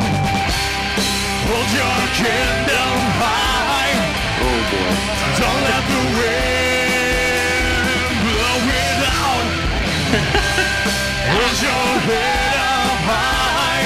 Hold 1.47 1.69
your 1.79 1.99
kingdom 2.19 2.97
high, 3.21 3.95
Oh 4.41 4.59
boy. 4.71 4.93
don't 5.39 5.61
let 5.69 5.83
the 5.89 6.01
wind 6.19 7.65
blow 8.25 8.59
it 8.83 9.01
out. 9.15 9.47
Hold 11.33 11.57
your 11.65 11.87
head 12.07 12.55
up 12.55 12.99
high, 13.09 13.85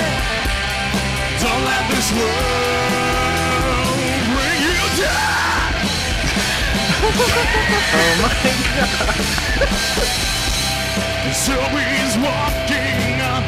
don't 1.43 1.63
let 1.69 1.83
this 1.91 2.07
world 2.17 3.97
bring 4.33 4.59
you 4.67 4.81
down. 5.03 5.71
Oh, 7.91 7.95
So 11.33 11.53
he's 11.53 12.17
walking 12.17 13.21
on. 13.21 13.43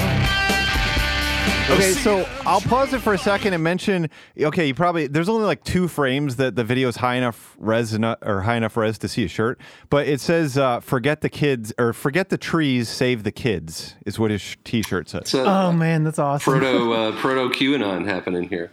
Okay, 1.72 1.94
so 1.94 2.28
I'll 2.46 2.60
pause 2.62 2.94
it 2.94 3.00
for 3.00 3.14
a 3.14 3.18
second 3.18 3.54
and 3.54 3.64
mention. 3.64 4.10
Okay, 4.40 4.68
you 4.68 4.74
probably 4.76 5.08
there's 5.08 5.30
only 5.30 5.46
like 5.46 5.64
two 5.64 5.88
frames 5.88 6.36
that 6.36 6.56
the 6.56 6.64
video 6.64 6.90
is 6.90 6.98
high 6.98 7.16
enough 7.16 7.56
res 7.60 7.98
or 8.22 8.42
high 8.42 8.56
enough 8.58 8.76
res 8.76 8.98
to 9.00 9.08
see 9.08 9.24
a 9.24 9.28
shirt, 9.28 9.60
but 9.90 10.06
it 10.08 10.20
says 10.20 10.58
uh, 10.58 10.80
"Forget 10.82 11.22
the 11.22 11.30
kids" 11.30 11.74
or 11.78 11.94
"Forget 11.94 12.30
the 12.30 12.38
trees, 12.38 12.90
save 12.90 13.24
the 13.24 13.32
kids" 13.32 13.96
is 14.06 14.20
what 14.20 14.32
his 14.32 14.42
sh- 14.42 14.58
T-shirt 14.64 15.08
says. 15.10 15.22
It's 15.22 15.34
a 15.34 15.44
Oh 15.46 15.72
man, 15.72 16.04
that's 16.04 16.20
awesome. 16.20 16.60
proto 16.60 16.94
uh, 16.94 17.12
proto 17.22 17.50
QAnon 17.58 18.06
happening 18.06 18.50
here. 18.50 18.72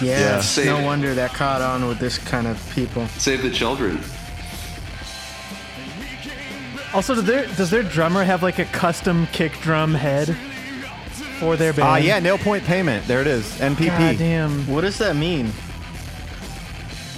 Yeah, 0.00 0.40
Save- 0.40 0.66
no 0.66 0.84
wonder 0.84 1.14
that 1.14 1.32
caught 1.34 1.60
on 1.62 1.88
with 1.88 1.98
this 1.98 2.16
kind 2.18 2.46
of 2.46 2.72
people. 2.74 3.06
Save 3.08 3.42
the 3.42 3.50
children. 3.50 3.98
Also, 6.92 7.14
does 7.14 7.24
their 7.24 7.46
does 7.56 7.70
their 7.70 7.82
drummer 7.84 8.24
have 8.24 8.42
like 8.42 8.58
a 8.58 8.64
custom 8.66 9.26
kick 9.28 9.52
drum 9.60 9.94
head 9.94 10.36
for 11.38 11.56
their 11.56 11.72
band? 11.72 11.88
Ah, 11.88 11.96
yeah, 11.96 12.18
nail 12.18 12.36
point 12.38 12.64
payment. 12.64 13.06
There 13.06 13.20
it 13.20 13.26
is. 13.28 13.44
NPP. 13.60 13.86
God 13.86 14.18
damn. 14.18 14.66
What 14.66 14.80
does 14.80 14.98
that 14.98 15.14
mean? 15.14 15.52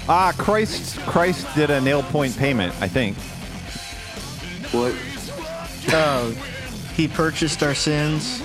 Ah, 0.08 0.32
Christ, 0.36 0.98
Christ 1.00 1.46
did 1.54 1.70
a 1.70 1.80
nail 1.80 2.02
point 2.02 2.36
payment. 2.36 2.74
I 2.80 2.88
think. 2.88 3.16
What? 4.72 4.94
Oh, 5.94 6.30
he 6.94 7.08
purchased 7.08 7.60
our 7.64 7.74
sins. 7.74 8.40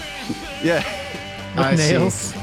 Yeah. 0.64 0.84
I 1.56 1.76
see. 1.76 1.92
Nails. 1.94 2.34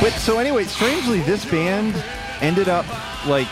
But 0.00 0.12
so 0.12 0.38
anyway, 0.38 0.64
strangely, 0.64 1.20
this 1.20 1.44
band 1.44 1.94
ended 2.40 2.68
up 2.68 2.86
like 3.26 3.48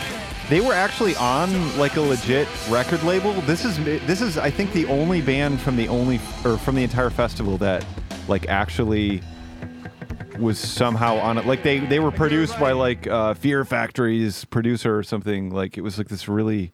they 0.48 0.60
were 0.60 0.72
actually 0.72 1.16
on 1.16 1.76
like 1.76 1.96
a 1.96 2.00
legit 2.00 2.46
record 2.68 3.02
label. 3.02 3.32
This 3.42 3.64
is 3.64 3.82
this 4.06 4.20
is 4.20 4.38
I 4.38 4.50
think 4.50 4.72
the 4.72 4.86
only 4.86 5.20
band 5.20 5.60
from 5.60 5.76
the 5.76 5.88
only 5.88 6.20
or 6.44 6.56
from 6.56 6.76
the 6.76 6.84
entire 6.84 7.10
festival 7.10 7.58
that 7.58 7.84
like 8.28 8.48
actually 8.48 9.22
was 10.38 10.58
somehow 10.58 11.16
on 11.16 11.36
it. 11.36 11.46
Like 11.46 11.64
they 11.64 11.80
they 11.80 11.98
were 11.98 12.12
produced 12.12 12.58
by 12.60 12.72
like 12.72 13.08
uh, 13.08 13.34
Fear 13.34 13.64
Factory's 13.64 14.44
producer 14.44 14.96
or 14.96 15.02
something. 15.02 15.50
Like 15.50 15.76
it 15.76 15.80
was 15.80 15.98
like 15.98 16.08
this 16.08 16.28
really. 16.28 16.72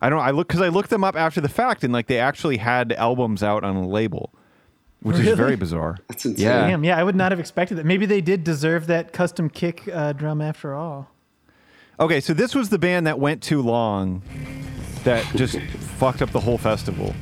I 0.00 0.08
don't 0.08 0.18
know. 0.18 0.24
I 0.24 0.30
look 0.30 0.48
because 0.48 0.62
I 0.62 0.68
looked 0.68 0.90
them 0.90 1.04
up 1.04 1.16
after 1.16 1.40
the 1.40 1.48
fact, 1.48 1.84
and 1.84 1.92
like 1.92 2.06
they 2.06 2.18
actually 2.18 2.56
had 2.56 2.92
albums 2.92 3.42
out 3.42 3.62
on 3.62 3.76
a 3.76 3.86
label, 3.86 4.32
which 5.02 5.16
Really? 5.16 5.30
is 5.30 5.36
very 5.36 5.56
bizarre. 5.56 5.98
That's 6.08 6.24
insane. 6.24 6.44
Yeah. 6.46 6.66
Damn, 6.68 6.84
yeah, 6.84 6.98
I 6.98 7.02
would 7.04 7.16
not 7.16 7.32
have 7.32 7.40
expected 7.40 7.76
that. 7.78 7.86
Maybe 7.86 8.06
they 8.06 8.20
did 8.20 8.44
deserve 8.44 8.86
that 8.86 9.12
custom 9.12 9.48
kick 9.50 9.88
uh, 9.92 10.12
drum 10.12 10.40
after 10.40 10.74
all. 10.74 11.10
Okay, 12.00 12.20
so 12.20 12.32
this 12.32 12.54
was 12.54 12.68
the 12.70 12.78
band 12.78 13.06
that 13.06 13.18
went 13.18 13.42
too 13.42 13.60
long. 13.62 14.22
that 15.04 15.24
just 15.36 15.58
fucked 15.98 16.22
up 16.22 16.30
the 16.30 16.40
whole 16.40 16.58
festival. 16.58 17.14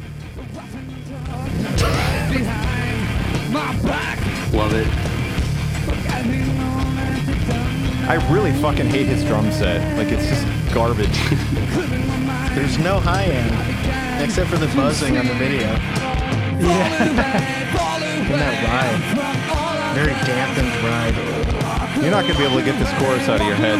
Love 4.52 4.74
it. 4.74 4.86
I 8.08 8.16
really 8.32 8.52
fucking 8.60 8.86
hate 8.86 9.06
his 9.06 9.24
drum 9.24 9.50
set. 9.52 9.96
Like 9.96 10.08
it's 10.08 10.26
just 10.28 10.44
garbage. 10.74 11.08
There's 12.54 12.78
no 12.78 12.98
high 13.00 13.24
end 13.24 14.22
except 14.24 14.50
for 14.50 14.58
the 14.58 14.66
buzzing 14.68 15.16
on 15.16 15.26
the 15.26 15.34
video. 15.34 15.66
Yeah. 16.60 17.00
and 18.30 18.40
that 18.40 18.56
ride. 18.68 19.00
Very 19.94 20.14
dampened 20.24 20.74
ride. 20.84 21.16
You're 22.02 22.10
not 22.10 22.22
gonna 22.22 22.38
be 22.38 22.44
able 22.44 22.58
to 22.58 22.64
get 22.64 22.78
this 22.78 22.92
chorus 22.98 23.28
out 23.28 23.40
of 23.40 23.46
your 23.46 23.56
head. 23.56 23.78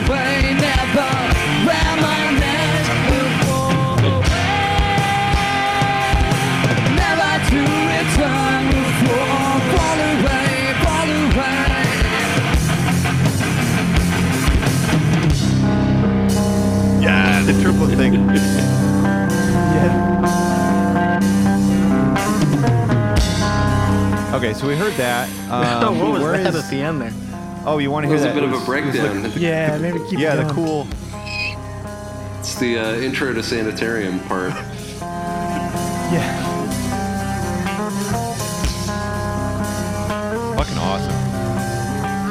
Yeah, 17.03 17.43
the 17.43 17.62
triple 17.62 17.87
thing. 17.89 18.28
Yeah. 19.70 20.10
Okay, 24.41 24.55
so 24.55 24.66
we 24.66 24.74
heard 24.74 24.95
that. 24.95 25.28
Um, 25.51 25.99
what 26.01 26.12
was 26.12 26.22
where 26.22 26.38
that 26.38 26.55
is- 26.55 26.64
at 26.64 26.70
the 26.70 26.80
end 26.80 27.01
there? 27.03 27.12
Oh, 27.66 27.76
you 27.78 27.91
want 27.91 28.07
to 28.07 28.12
It 28.12 28.16
hear 28.16 28.20
was 28.20 28.24
a 28.24 28.28
that? 28.28 28.34
bit 28.34 28.45
It 28.45 28.47
of 28.47 28.53
a 28.53 28.55
was- 28.55 28.68
it 28.68 28.84
was 28.86 28.93
breakdown. 28.95 29.22
like- 29.24 29.36
Yeah, 29.36 29.76
maybe 29.78 29.99
keep 30.09 30.18
yeah, 30.18 30.32
it 30.34 30.36
the 30.36 30.43
going. 30.45 30.55
cool. 30.55 30.88
It's 32.38 32.55
the 32.55 32.78
uh, 32.78 32.95
intro 32.95 33.34
to 33.34 33.43
Sanitarium 33.43 34.20
part. 34.20 34.53
Yeah. 36.11 36.43
Fucking 40.57 40.78
awesome. 40.78 41.14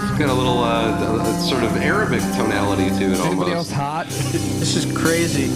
It's 0.09 0.19
got 0.19 0.29
a 0.29 0.33
little 0.33 0.59
uh, 0.63 1.21
a 1.21 1.39
sort 1.39 1.63
of 1.63 1.77
Arabic 1.77 2.19
tonality 2.35 2.89
to 2.89 2.95
it 3.13 3.19
Anybody 3.19 3.51
almost. 3.51 3.51
else 3.51 3.71
hot? 3.71 4.07
This 4.07 4.75
is 4.75 4.85
crazy. 4.97 5.47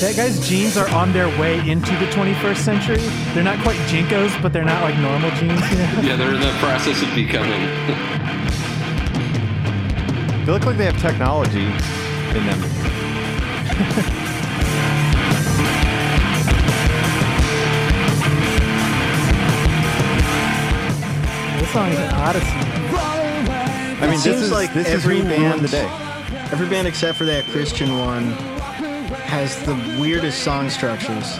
That 0.00 0.14
guy's 0.14 0.46
jeans 0.46 0.76
are 0.76 0.88
on 0.90 1.12
their 1.12 1.28
way 1.40 1.58
into 1.68 1.90
the 1.96 2.06
21st 2.06 2.56
century. 2.58 2.98
They're 3.32 3.42
not 3.42 3.58
quite 3.62 3.78
JNCOs, 3.88 4.42
but 4.42 4.52
they're 4.52 4.64
not 4.64 4.82
like 4.82 4.98
normal 4.98 5.30
jeans. 5.30 5.58
You 5.70 5.78
know? 5.78 6.00
Yeah, 6.02 6.16
they're 6.16 6.34
in 6.34 6.40
the 6.40 6.54
process 6.58 7.02
of 7.02 7.14
becoming. 7.14 7.68
They 10.46 10.52
look 10.52 10.64
like 10.64 10.76
they 10.76 10.84
have 10.84 11.00
technology 11.00 11.64
in 11.64 12.46
them. 12.46 12.62
This 21.58 21.72
song 21.72 21.88
is 21.90 21.98
an 21.98 22.14
odyssey. 22.14 22.46
I 22.46 23.98
mean, 24.02 24.10
this 24.10 24.22
seems 24.22 24.36
is 24.42 24.52
like 24.52 24.72
this 24.72 24.86
every 24.86 25.18
is 25.18 25.24
who 25.24 25.28
band- 25.30 25.62
today. 25.62 25.88
Every 26.52 26.68
band 26.68 26.86
except 26.86 27.18
for 27.18 27.24
that 27.24 27.44
Christian 27.46 27.98
one 27.98 28.55
has 29.36 29.54
the 29.66 30.00
weirdest 30.00 30.42
song 30.42 30.70
structures. 30.70 31.36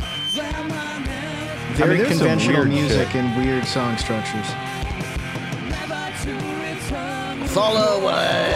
Very 1.77 1.97
there's 1.97 2.09
some 2.11 2.19
conventional 2.19 2.57
weird 2.57 2.69
music 2.69 3.07
shit. 3.07 3.25
and 3.25 3.43
weird 3.43 3.65
song 3.65 3.97
structures. 3.97 4.47
Follow 7.53 8.03
away. 8.03 8.53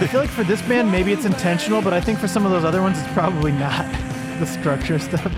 I 0.00 0.06
feel 0.06 0.18
like 0.18 0.30
for 0.30 0.44
this 0.44 0.62
band, 0.62 0.90
maybe 0.90 1.12
it's 1.12 1.26
intentional, 1.26 1.82
but 1.82 1.92
I 1.92 2.00
think 2.00 2.18
for 2.18 2.26
some 2.26 2.46
of 2.46 2.52
those 2.52 2.64
other 2.64 2.80
ones, 2.80 2.98
it's 2.98 3.12
probably 3.12 3.52
not. 3.52 3.86
The 4.34 4.46
structure 4.46 4.98
stuff. 4.98 5.32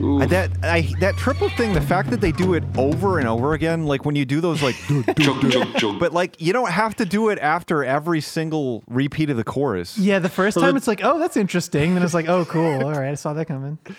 Ooh. 0.00 0.20
Uh, 0.22 0.26
That 0.26 0.50
I 0.62 0.92
that 1.00 1.16
triple 1.16 1.48
thing, 1.50 1.72
the 1.72 1.80
fact 1.80 2.10
that 2.10 2.20
they 2.20 2.32
do 2.32 2.54
it 2.54 2.64
over 2.76 3.18
and 3.18 3.28
over 3.28 3.54
again, 3.54 3.86
like 3.86 4.04
when 4.04 4.16
you 4.16 4.24
do 4.24 4.40
those 4.40 4.62
like, 4.62 4.74
Chug, 5.20 5.50
chug, 5.50 5.76
chug. 5.76 5.98
but 6.00 6.12
like 6.12 6.40
you 6.40 6.52
don't 6.52 6.70
have 6.70 6.94
to 6.96 7.04
do 7.04 7.28
it 7.28 7.38
after 7.38 7.84
every 7.84 8.20
single 8.20 8.82
repeat 8.88 9.30
of 9.30 9.36
the 9.36 9.44
chorus. 9.44 9.96
Yeah, 9.98 10.18
the 10.18 10.28
first 10.28 10.58
time 10.58 10.76
it's 10.76 10.86
like, 10.88 11.00
oh, 11.04 11.18
that's 11.18 11.36
interesting. 11.36 11.94
Then 11.94 12.02
it's 12.02 12.14
like, 12.14 12.28
oh, 12.28 12.44
cool. 12.44 12.84
All 12.84 12.92
right, 12.92 13.10
I 13.10 13.14
saw 13.14 13.32
that 13.34 13.46
coming. 13.46 13.78
But 13.84 13.94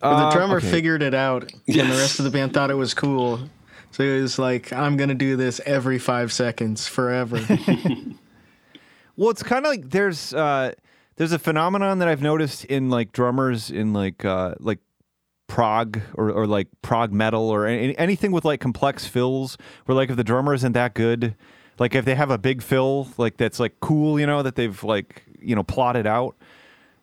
the 0.00 0.06
Uh, 0.26 0.30
drummer 0.32 0.56
okay. 0.58 0.70
figured 0.70 1.02
it 1.02 1.14
out, 1.14 1.50
and 1.66 1.74
the 1.90 1.96
rest 1.96 2.18
of 2.18 2.24
the 2.24 2.30
band 2.30 2.52
thought 2.52 2.70
it 2.70 2.74
was 2.74 2.92
cool. 2.94 3.40
So 3.92 4.02
he 4.04 4.20
was 4.20 4.38
like, 4.38 4.72
"I'm 4.72 4.96
gonna 4.98 5.14
do 5.14 5.36
this 5.36 5.58
every 5.64 5.98
five 5.98 6.30
seconds 6.32 6.86
forever." 6.88 7.38
Well, 9.18 9.30
it's 9.30 9.42
kind 9.42 9.64
of 9.64 9.70
like 9.70 9.88
there's 9.88 10.34
uh, 10.34 10.72
there's 11.16 11.32
a 11.32 11.38
phenomenon 11.38 12.00
that 12.00 12.08
I've 12.08 12.20
noticed 12.20 12.66
in 12.66 12.90
like 12.90 13.12
drummers 13.12 13.70
in 13.70 13.94
like 13.94 14.26
uh, 14.26 14.54
like 14.60 14.78
prog 15.46 16.00
or, 16.14 16.30
or 16.30 16.46
like 16.46 16.68
prog 16.82 17.12
metal 17.12 17.48
or 17.50 17.66
any, 17.66 17.96
anything 17.98 18.32
with 18.32 18.44
like 18.44 18.60
complex 18.60 19.06
fills 19.06 19.56
where 19.84 19.94
like 19.94 20.10
if 20.10 20.16
the 20.16 20.24
drummer 20.24 20.52
isn't 20.54 20.72
that 20.72 20.92
good 20.94 21.34
like 21.78 21.94
if 21.94 22.04
they 22.04 22.14
have 22.14 22.30
a 22.30 22.38
big 22.38 22.62
fill 22.62 23.08
like 23.16 23.36
that's 23.36 23.60
like 23.60 23.78
cool 23.80 24.18
you 24.18 24.26
know 24.26 24.42
that 24.42 24.56
they've 24.56 24.82
like 24.82 25.22
you 25.40 25.54
know 25.54 25.62
plotted 25.62 26.06
out 26.06 26.34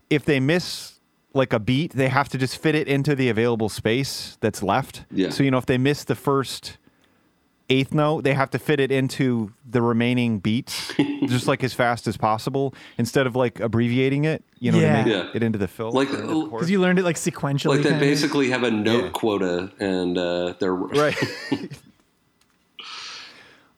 if 0.09 0.25
they 0.25 0.39
miss 0.39 0.99
like 1.33 1.53
a 1.53 1.59
beat 1.59 1.93
they 1.93 2.09
have 2.09 2.27
to 2.29 2.37
just 2.37 2.57
fit 2.57 2.75
it 2.75 2.87
into 2.87 3.15
the 3.15 3.29
available 3.29 3.69
space 3.69 4.37
that's 4.41 4.61
left 4.61 5.05
Yeah. 5.11 5.29
so 5.29 5.41
you 5.43 5.49
know 5.49 5.57
if 5.57 5.65
they 5.65 5.77
miss 5.77 6.03
the 6.03 6.15
first 6.15 6.77
eighth 7.73 7.93
note 7.93 8.23
they 8.23 8.33
have 8.33 8.49
to 8.51 8.59
fit 8.59 8.79
it 8.79 8.91
into 8.91 9.51
the 9.69 9.81
remaining 9.81 10.39
beats 10.39 10.91
just 11.27 11.47
like 11.47 11.63
as 11.63 11.73
fast 11.73 12.07
as 12.07 12.15
possible 12.17 12.73
instead 12.97 13.25
of 13.27 13.35
like 13.35 13.59
abbreviating 13.59 14.25
it 14.25 14.43
you 14.59 14.71
know 14.71 14.79
Yeah. 14.79 14.97
to 14.97 15.03
make 15.03 15.13
Yeah. 15.13 15.29
it 15.33 15.41
into 15.43 15.57
the 15.57 15.67
fill 15.67 15.91
Like- 15.91 16.09
or 16.13 16.15
into 16.17 16.27
the 16.27 16.33
chorus. 16.33 16.51
Because 16.51 16.71
you 16.71 16.79
learned 16.79 16.99
it 16.99 17.03
like 17.03 17.15
sequentially. 17.15 17.69
like 17.75 17.83
they 17.83 17.89
kinda. 17.89 17.99
basically 17.99 18.49
have 18.51 18.63
a 18.63 18.71
note 18.71 19.03
Yeah. 19.05 19.09
quota, 19.09 19.71
and 19.79 20.17
uh, 20.17 20.53
they're 20.59 20.73
right 21.03 21.15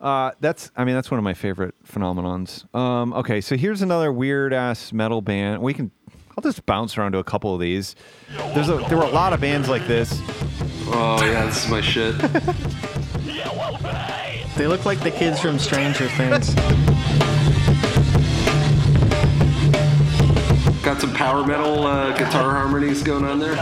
uh 0.01 0.31
that's 0.41 0.71
i 0.75 0.83
mean 0.83 0.93
that's 0.93 1.09
one 1.09 1.17
of 1.17 1.23
my 1.23 1.33
favorite 1.33 1.73
phenomenons 1.87 2.65
um 2.75 3.13
okay 3.13 3.39
so 3.39 3.55
here's 3.55 3.81
another 3.81 4.11
weird 4.11 4.51
ass 4.53 4.91
metal 4.91 5.21
band 5.21 5.61
we 5.61 5.73
can 5.73 5.89
i'll 6.37 6.41
just 6.41 6.65
bounce 6.65 6.97
around 6.97 7.13
to 7.13 7.17
a 7.17 7.23
couple 7.23 7.53
of 7.53 7.61
these 7.61 7.95
there's 8.53 8.67
a 8.67 8.75
there 8.89 8.97
were 8.97 9.03
a 9.05 9.09
lot 9.09 9.31
of 9.31 9.39
bands 9.39 9.69
like 9.69 9.87
this 9.87 10.21
Oh 10.87 11.17
yeah, 11.25 11.45
this 11.47 11.65
is 11.65 11.71
my 11.71 11.81
shit. 11.81 12.13
They 14.55 14.67
look 14.67 14.85
like 14.85 15.01
the 15.01 15.11
kids 15.11 15.39
from 15.39 15.59
Stranger 15.59 16.07
Things. 16.09 16.53
Got 20.81 21.01
some 21.01 21.13
power 21.13 21.45
metal 21.45 21.85
uh, 21.85 22.15
guitar 22.17 22.51
harmonies 22.51 23.03
going 23.03 23.25
on 23.25 23.39
there. 23.39 23.55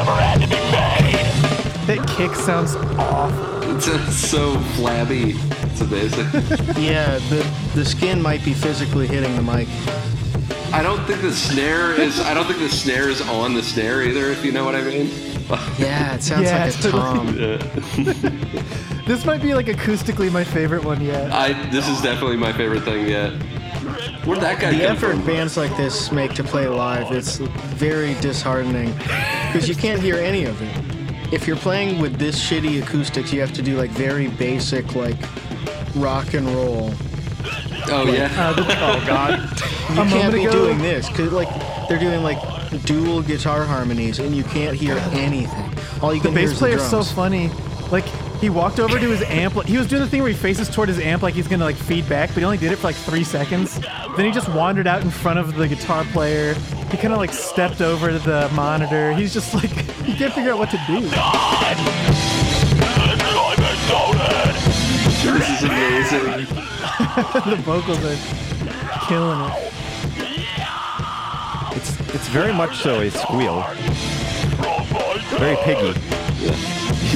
That 1.85 2.05
kick 2.07 2.35
sounds 2.35 2.75
awful. 2.75 3.75
It's 3.75 3.87
uh, 3.87 4.11
so 4.11 4.59
flabby. 4.75 5.35
It's 5.63 5.81
amazing. 5.81 6.25
yeah, 6.83 7.17
the 7.29 7.45
the 7.73 7.83
skin 7.83 8.21
might 8.21 8.43
be 8.45 8.53
physically 8.53 9.07
hitting 9.07 9.35
the 9.35 9.41
mic. 9.41 9.67
I 10.71 10.83
don't 10.83 11.03
think 11.05 11.21
the 11.21 11.31
snare 11.31 11.91
is. 11.99 12.19
I 12.19 12.33
don't 12.33 12.45
think 12.45 12.59
the 12.59 12.69
snare 12.69 13.09
is 13.09 13.21
on 13.21 13.53
the 13.53 13.63
snare 13.63 14.03
either. 14.03 14.27
If 14.27 14.45
you 14.45 14.51
know 14.51 14.65
what 14.65 14.75
I 14.75 14.83
mean. 14.83 15.32
Yeah, 15.79 16.15
it 16.15 16.23
sounds 16.23 16.43
Yeah, 16.43 16.65
like 16.65 16.73
a 16.73 16.77
totally. 16.81 17.57
tom. 17.57 19.03
This 19.05 19.25
might 19.25 19.41
be 19.41 19.53
like 19.53 19.65
acoustically 19.65 20.31
my 20.31 20.45
favorite 20.45 20.85
one 20.85 21.01
yet. 21.01 21.29
I. 21.33 21.51
This 21.71 21.89
is 21.89 22.01
definitely 22.01 22.37
my 22.37 22.53
favorite 22.53 22.83
thing 22.83 23.05
yet. 23.09 23.33
Where'd 24.25 24.39
that 24.39 24.61
guy 24.61 24.71
The 24.71 24.77
come 24.85 24.95
effort 24.95 25.11
from? 25.17 25.25
bands 25.25 25.57
like 25.57 25.75
this 25.75 26.09
make 26.09 26.33
to 26.35 26.43
play 26.43 26.67
live, 26.67 27.11
it's 27.11 27.37
very 27.75 28.13
disheartening 28.21 28.93
because 28.93 29.67
you 29.67 29.75
can't 29.75 29.99
hear 30.01 30.15
any 30.15 30.45
of 30.45 30.61
it. 30.61 31.33
If 31.33 31.47
you're 31.47 31.57
playing 31.57 31.99
with 31.99 32.17
this 32.17 32.39
shitty 32.41 32.81
acoustics, 32.81 33.33
you 33.33 33.41
have 33.41 33.51
to 33.53 33.61
do 33.61 33.75
like 33.77 33.89
very 33.91 34.27
basic 34.29 34.95
like 34.95 35.17
rock 35.95 36.33
and 36.33 36.47
roll. 36.55 36.93
Oh 37.87 38.05
yeah. 38.09 38.31
Uh, 38.37 38.55
oh 38.57 39.03
god. 39.05 39.39
You 39.93 40.01
A 40.01 40.05
can't 40.07 40.33
be 40.33 40.45
ago- 40.45 40.51
doing 40.53 40.77
this 40.77 41.09
cuz 41.09 41.33
like 41.33 41.49
they're 41.89 41.99
doing 41.99 42.23
like 42.23 42.37
dual 42.79 43.21
guitar 43.21 43.63
harmonies 43.65 44.19
and 44.19 44.35
you 44.35 44.43
can't 44.43 44.75
hear 44.75 44.97
anything. 45.11 45.71
All 46.01 46.13
you 46.13 46.21
The 46.21 46.29
can 46.29 46.37
hear 46.37 46.47
bass 46.47 46.51
is 46.51 46.59
the 46.59 46.59
player's 46.59 46.83
so 46.83 46.89
drums. 47.03 47.11
funny. 47.11 47.49
Like 47.91 48.05
he 48.41 48.49
walked 48.49 48.79
over 48.79 48.99
to 48.99 49.09
his 49.09 49.21
amp. 49.23 49.53
He 49.65 49.77
was 49.77 49.87
doing 49.87 50.01
the 50.01 50.07
thing 50.07 50.21
where 50.21 50.31
he 50.31 50.35
faces 50.37 50.67
toward 50.69 50.89
his 50.89 50.99
amp, 50.99 51.21
like 51.23 51.33
he's 51.33 51.47
gonna 51.47 51.63
like 51.63 51.75
feed 51.75 52.07
back, 52.09 52.29
but 52.29 52.37
he 52.39 52.43
only 52.43 52.57
did 52.57 52.71
it 52.71 52.77
for 52.77 52.87
like 52.87 52.95
three 52.95 53.23
seconds. 53.23 53.79
Then 54.17 54.25
he 54.25 54.31
just 54.31 54.49
wandered 54.49 54.87
out 54.87 55.01
in 55.01 55.09
front 55.11 55.39
of 55.39 55.55
the 55.55 55.67
guitar 55.67 56.03
player. 56.05 56.53
He 56.91 56.97
kind 56.97 57.13
of 57.13 57.19
like 57.19 57.33
stepped 57.33 57.81
over 57.81 58.09
to 58.11 58.19
the 58.19 58.49
monitor. 58.53 59.13
He's 59.13 59.33
just 59.33 59.53
like 59.53 59.69
he 60.05 60.15
can't 60.15 60.33
figure 60.33 60.51
out 60.51 60.59
what 60.59 60.71
to 60.71 60.81
do. 60.87 61.01
This 64.13 65.49
is 65.49 65.63
amazing. 65.63 66.25
the 67.49 67.55
vocals 67.63 68.03
are 68.03 69.07
killing 69.07 69.39
it. 69.49 69.72
It's 72.13 72.15
it's 72.15 72.27
very 72.29 72.53
much 72.53 72.77
so 72.77 72.99
a 73.01 73.09
squeal 73.11 73.61
very 75.39 75.55
piggy 75.63 75.93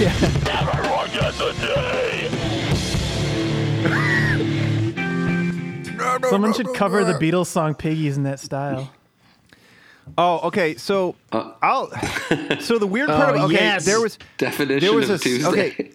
Yeah. 0.01 0.13
Someone 6.29 6.53
should 6.53 6.73
cover 6.73 7.03
the 7.03 7.13
Beatles 7.21 7.47
song 7.47 7.73
"Piggies" 7.75 8.17
in 8.17 8.23
that 8.23 8.39
style. 8.39 8.91
Oh, 10.17 10.39
okay. 10.47 10.75
So 10.75 11.15
uh, 11.31 11.51
I'll. 11.61 11.89
So 12.59 12.77
the 12.79 12.87
weird 12.87 13.09
part. 13.09 13.31
Oh, 13.31 13.35
of, 13.35 13.41
uh, 13.41 13.45
okay, 13.45 13.53
yes. 13.55 13.85
there 13.85 13.99
was 14.01 14.17
Definition 14.37 14.79
there 14.87 14.93
was 14.95 15.05
of 15.09 15.11
a 15.11 15.13
s- 15.15 15.21
Tuesday. 15.21 15.47
okay. 15.49 15.91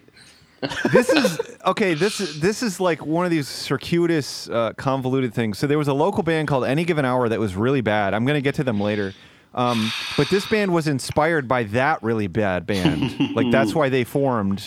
This 0.91 1.09
is 1.09 1.39
okay. 1.65 1.93
This 1.93 2.19
is 2.19 2.39
this 2.39 2.63
is 2.63 2.79
like 2.79 3.05
one 3.05 3.25
of 3.25 3.31
these 3.31 3.47
circuitous, 3.47 4.49
uh, 4.49 4.73
convoluted 4.73 5.33
things. 5.33 5.57
So 5.57 5.67
there 5.67 5.77
was 5.77 5.87
a 5.87 5.93
local 5.93 6.23
band 6.23 6.47
called 6.47 6.65
Any 6.65 6.85
Given 6.85 7.05
Hour 7.05 7.29
that 7.29 7.39
was 7.39 7.55
really 7.55 7.81
bad. 7.81 8.13
I'm 8.13 8.25
going 8.25 8.37
to 8.37 8.41
get 8.41 8.55
to 8.55 8.63
them 8.63 8.79
later. 8.79 9.13
Um, 9.53 9.91
but 10.17 10.29
this 10.29 10.45
band 10.47 10.73
was 10.73 10.87
inspired 10.87 11.47
by 11.47 11.63
that 11.65 12.01
really 12.01 12.27
bad 12.27 12.65
band. 12.65 13.35
like 13.35 13.51
that's 13.51 13.75
why 13.75 13.89
they 13.89 14.03
formed 14.03 14.63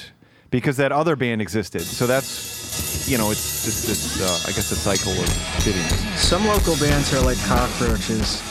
because 0.50 0.76
that 0.76 0.92
other 0.92 1.16
band 1.16 1.42
existed. 1.42 1.82
So 1.82 2.06
that's 2.06 3.08
you 3.08 3.18
know 3.18 3.30
it's 3.30 3.64
just 3.64 3.86
this 3.86 4.20
uh, 4.20 4.48
I 4.48 4.52
guess 4.52 4.70
a 4.70 4.76
cycle 4.76 5.12
of 5.12 5.28
shittiness. 5.62 6.16
Some 6.16 6.46
local 6.46 6.76
bands 6.76 7.12
are 7.14 7.20
like 7.20 7.38
cockroaches. 7.44 8.42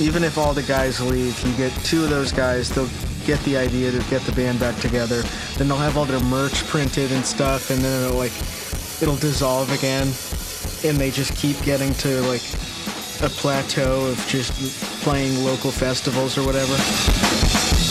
Even 0.00 0.22
if 0.22 0.38
all 0.38 0.54
the 0.54 0.62
guys 0.62 1.00
leave, 1.00 1.38
you 1.44 1.52
get 1.56 1.72
two 1.84 2.04
of 2.04 2.10
those 2.10 2.30
guys, 2.30 2.68
they'll 2.70 2.88
get 3.28 3.44
the 3.44 3.58
idea 3.58 3.92
to 3.92 3.98
get 4.08 4.22
the 4.22 4.32
band 4.32 4.58
back 4.58 4.74
together. 4.76 5.20
Then 5.58 5.68
they'll 5.68 5.76
have 5.76 5.98
all 5.98 6.06
their 6.06 6.18
merch 6.32 6.64
printed 6.64 7.12
and 7.12 7.22
stuff, 7.22 7.68
and 7.68 7.78
then 7.84 7.92
it'll 8.02 8.16
like 8.16 8.32
it'll 9.02 9.20
dissolve 9.20 9.68
again, 9.68 10.08
and 10.88 10.96
they 10.96 11.10
just 11.10 11.36
keep 11.36 11.60
getting 11.60 11.92
to 12.00 12.22
like 12.22 12.40
a 13.20 13.28
plateau 13.28 14.06
of 14.06 14.16
just 14.28 14.56
playing 15.04 15.44
local 15.44 15.70
festivals 15.70 16.38
or 16.38 16.46
whatever. 16.46 16.72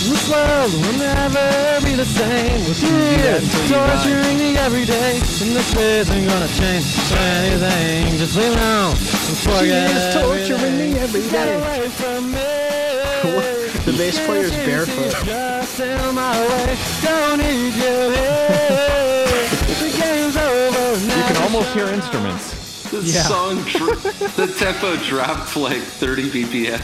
This 0.09 0.25
world 0.25 0.73
will 0.73 0.97
never 0.97 1.85
be 1.85 1.93
the 1.93 2.09
same 2.09 2.57
with 2.65 2.81
you 2.81 2.97
that 3.21 3.43
until 3.43 3.77
die. 3.77 3.93
torturing 3.93 4.38
me 4.41 4.57
every 4.57 4.85
day. 4.85 5.21
And 5.21 5.53
this 5.53 5.69
isn't 5.77 6.25
gonna 6.25 6.49
change 6.57 6.89
anything. 7.13 8.17
Just 8.17 8.35
leave 8.35 8.55
now 8.55 8.89
and 8.89 9.38
forget 9.45 10.17
torturing 10.17 10.77
me 10.81 10.97
every 10.97 11.21
Get 11.29 11.45
away 11.45 11.89
from 11.89 12.31
me. 12.33 13.53
The 13.88 13.93
bass 13.93 14.19
player's 14.25 14.51
barefoot. 14.51 15.11
Just 15.25 15.79
in 15.79 16.13
my 16.13 16.38
way. 16.41 16.77
Don't 17.01 17.38
need 17.38 17.73
you 17.73 18.11
here. 18.11 19.47
the 19.79 19.97
game's 19.97 20.35
over 20.35 21.07
now. 21.07 21.15
You 21.17 21.23
can 21.33 21.38
almost 21.43 21.69
hear 21.73 21.88
instruments. 21.88 22.91
The 22.91 22.99
Yeah. 22.99 23.21
song, 23.23 23.63
dr- 23.67 24.35
the 24.35 24.53
tempo 24.59 24.97
dropped 24.97 25.55
like 25.55 25.81
30 25.81 26.29
BPM. 26.31 26.81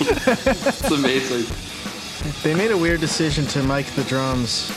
it's 0.66 0.90
amazing. 0.90 1.46
They 2.42 2.54
made 2.56 2.72
a 2.72 2.76
weird 2.76 2.98
decision 3.00 3.46
to 3.46 3.62
mic 3.62 3.86
the 3.94 4.02
drums. 4.02 4.72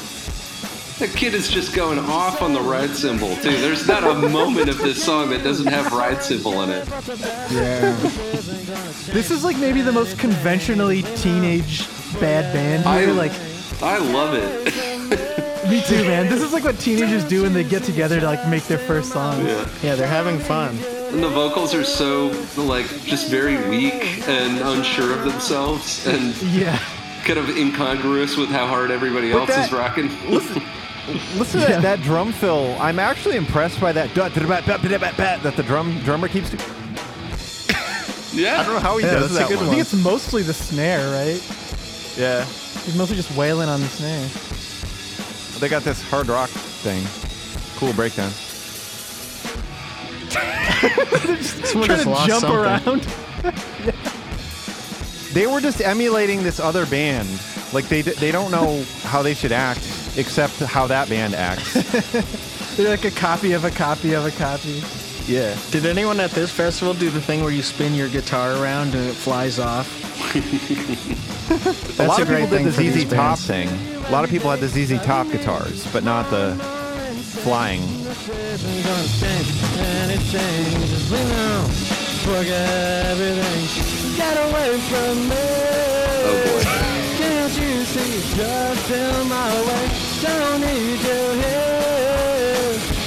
That 0.99 1.09
kid 1.15 1.33
is 1.33 1.49
just 1.49 1.75
going 1.75 1.97
off 1.99 2.41
on 2.41 2.53
the 2.53 2.61
ride 2.61 2.91
cymbal 2.91 3.35
too. 3.37 3.51
There's 3.57 3.87
not 3.87 4.03
a 4.03 4.13
moment 4.29 4.69
of 4.69 4.77
this 4.77 5.03
song 5.03 5.29
that 5.31 5.43
doesn't 5.43 5.65
have 5.67 5.91
ride 5.91 6.21
cymbal 6.21 6.61
in 6.61 6.69
it. 6.69 6.87
Yeah. 7.51 7.91
This 9.11 9.31
is 9.31 9.43
like 9.43 9.57
maybe 9.57 9.81
the 9.81 9.91
most 9.91 10.19
conventionally 10.19 11.01
teenage 11.17 11.87
bad 12.19 12.53
band 12.53 12.85
I. 12.85 13.05
Like, 13.05 13.31
I 13.81 13.97
love 13.97 14.33
it. 14.35 14.65
me 15.69 15.81
too, 15.81 16.03
man. 16.03 16.29
This 16.29 16.41
is 16.43 16.53
like 16.53 16.63
what 16.63 16.79
teenagers 16.79 17.23
do 17.25 17.41
when 17.41 17.53
they 17.53 17.63
get 17.63 17.83
together 17.83 18.19
to 18.19 18.25
like 18.25 18.47
make 18.47 18.63
their 18.63 18.77
first 18.77 19.11
songs. 19.11 19.45
Yeah. 19.45 19.67
Yeah, 19.81 19.95
they're 19.95 20.07
having 20.07 20.37
fun. 20.39 20.77
And 21.11 21.23
the 21.23 21.29
vocals 21.29 21.73
are 21.73 21.83
so 21.83 22.27
like 22.55 22.85
just 23.03 23.29
very 23.29 23.57
weak 23.69 24.27
and 24.27 24.59
unsure 24.59 25.11
of 25.13 25.23
themselves 25.25 26.05
and 26.07 26.39
Yeah. 26.43 26.77
kind 27.23 27.39
of 27.39 27.49
incongruous 27.57 28.37
with 28.37 28.49
how 28.49 28.67
hard 28.67 28.91
everybody 28.91 29.31
But 29.31 29.49
else 29.49 29.65
is 29.65 29.71
rocking. 29.73 30.09
Listen 30.29 30.61
to 31.05 31.57
that, 31.59 31.81
that 31.81 32.01
drum 32.01 32.31
fill. 32.31 32.75
I'm 32.79 32.99
actually 32.99 33.35
impressed 33.35 33.79
by 33.81 33.91
that 33.91 34.13
that 34.15 34.33
the 35.55 35.63
drum 35.63 35.99
drummer 35.99 36.27
keeps 36.27 36.49
doing. 36.49 36.63
yeah. 38.33 38.59
I 38.59 38.63
don't 38.63 38.73
know 38.73 38.79
how 38.79 38.97
he 38.97 39.05
Yeah, 39.05 39.13
does 39.15 39.33
that's 39.33 39.49
that 39.49 39.49
good 39.49 39.57
one. 39.57 39.67
I 39.67 39.69
think 39.71 39.81
it's 39.81 39.93
mostly 39.93 40.43
the 40.43 40.53
snare, 40.53 41.09
right? 41.11 41.41
Yeah, 42.17 42.45
He's 42.85 42.95
mostly 42.95 43.15
just 43.15 43.35
wailing 43.35 43.69
on 43.69 43.81
the 43.81 43.87
snare. 43.87 44.27
they 45.59 45.67
got 45.69 45.83
this 45.83 46.01
hard 46.09 46.27
rock 46.27 46.49
thing. 46.49 47.03
Cool 47.77 47.93
breakdown. 47.93 48.29
Someone 50.31 51.87
Trying 51.87 52.03
just 52.03 52.03
to 52.03 52.27
jump 52.27 52.41
something. 52.41 52.51
around. 52.53 53.07
They 55.33 55.47
were 55.47 55.59
just 55.59 55.81
emulating 55.81 56.43
this 56.43 56.59
other 56.59 56.85
band. 56.85 57.27
Like 57.73 57.89
they 57.89 58.03
d- 58.03 58.11
they 58.11 58.31
don't 58.31 58.51
know 58.51 58.83
how 59.01 59.23
they 59.23 59.33
should 59.33 59.51
act 59.51 59.79
except 60.17 60.59
how 60.59 60.87
that 60.87 61.09
band 61.09 61.35
acts. 61.35 61.73
They're 62.77 62.89
like 62.89 63.05
a 63.05 63.11
copy 63.11 63.53
of 63.53 63.65
a 63.65 63.71
copy 63.71 64.13
of 64.13 64.25
a 64.25 64.31
copy. 64.31 64.81
yeah. 65.31 65.55
Did 65.71 65.85
anyone 65.85 66.19
at 66.19 66.31
this 66.31 66.51
festival 66.51 66.93
do 66.93 67.09
the 67.09 67.21
thing 67.21 67.41
where 67.43 67.51
you 67.51 67.61
spin 67.61 67.93
your 67.93 68.09
guitar 68.09 68.53
around 68.61 68.95
and 68.95 69.09
it 69.09 69.13
flies 69.13 69.59
off? 69.59 69.87
A 71.99 72.07
lot 72.07 72.19
a 72.19 72.21
of 72.23 72.27
great 72.27 72.43
people 72.49 72.57
did 72.57 72.67
the 72.67 72.71
for 72.71 72.99
ZZ 72.99 73.03
Top 73.05 73.09
bands. 73.37 73.45
thing. 73.47 73.69
A 74.05 74.11
lot 74.11 74.23
of 74.23 74.29
people 74.29 74.49
had 74.49 74.59
the 74.59 74.67
ZZ 74.67 74.99
Top 75.05 75.29
guitars, 75.29 75.85
but 75.93 76.03
not 76.03 76.29
the 76.31 76.55
flying. 77.43 77.81
isn't 77.81 78.83
gonna 78.83 79.07
change 79.19 79.63
anything. 79.77 80.81
Just 80.87 81.11
leave 81.11 81.27
now. 81.29 81.63
Forget 82.23 83.05
everything. 83.07 84.15
Get 84.15 84.37
away 84.49 84.79
from 84.89 85.29
me. 85.29 85.35
Oh 86.25 86.63
boy. 86.63 86.92
You 87.55 87.85
see? 87.85 88.35
Just 88.35 88.89
my 89.29 89.61
way. 89.67 89.85
Don't 90.21 90.61
need. 90.61 90.99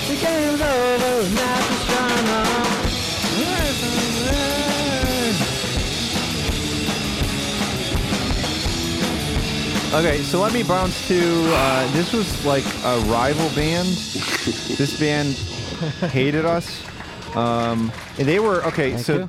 The 0.07 0.16
game's 0.20 0.61
over. 0.61 1.26
Away 3.42 3.70
from 3.80 3.97
me. 4.26 4.47
Okay, 9.99 10.18
so 10.22 10.40
let 10.40 10.53
me 10.53 10.62
bounce 10.62 11.09
to 11.09 11.20
uh, 11.55 11.92
this 11.92 12.12
was 12.12 12.44
like 12.44 12.64
a 12.84 12.99
rival 13.11 13.49
band. 13.57 13.88
this 14.78 14.99
band 15.01 15.34
hated 16.12 16.44
us. 16.44 16.82
Um, 17.37 17.93
and 18.18 18.26
they 18.26 18.39
were 18.39 18.64
okay. 18.64 18.97
so 18.97 19.28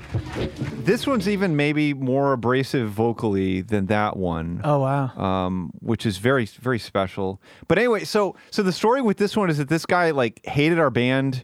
this 0.86 1.06
one's 1.06 1.28
even 1.28 1.58
maybe 1.58 1.94
more 1.94 2.32
abrasive 2.32 2.90
vocally 2.90 3.60
than 3.62 3.88
that 3.88 4.16
one. 4.16 4.62
Oh 4.64 4.80
wow. 4.80 5.16
um, 5.18 5.72
which 5.80 6.06
is 6.06 6.18
very 6.18 6.46
very 6.46 6.80
special. 6.80 7.42
But 7.68 7.78
anyway, 7.78 8.06
so 8.06 8.36
so 8.50 8.64
the 8.64 8.72
story 8.72 9.02
with 9.02 9.18
this 9.18 9.36
one 9.36 9.50
is 9.50 9.58
that 9.58 9.68
this 9.68 9.86
guy 9.86 10.12
like 10.12 10.46
hated 10.46 10.80
our 10.80 10.90
band, 10.90 11.44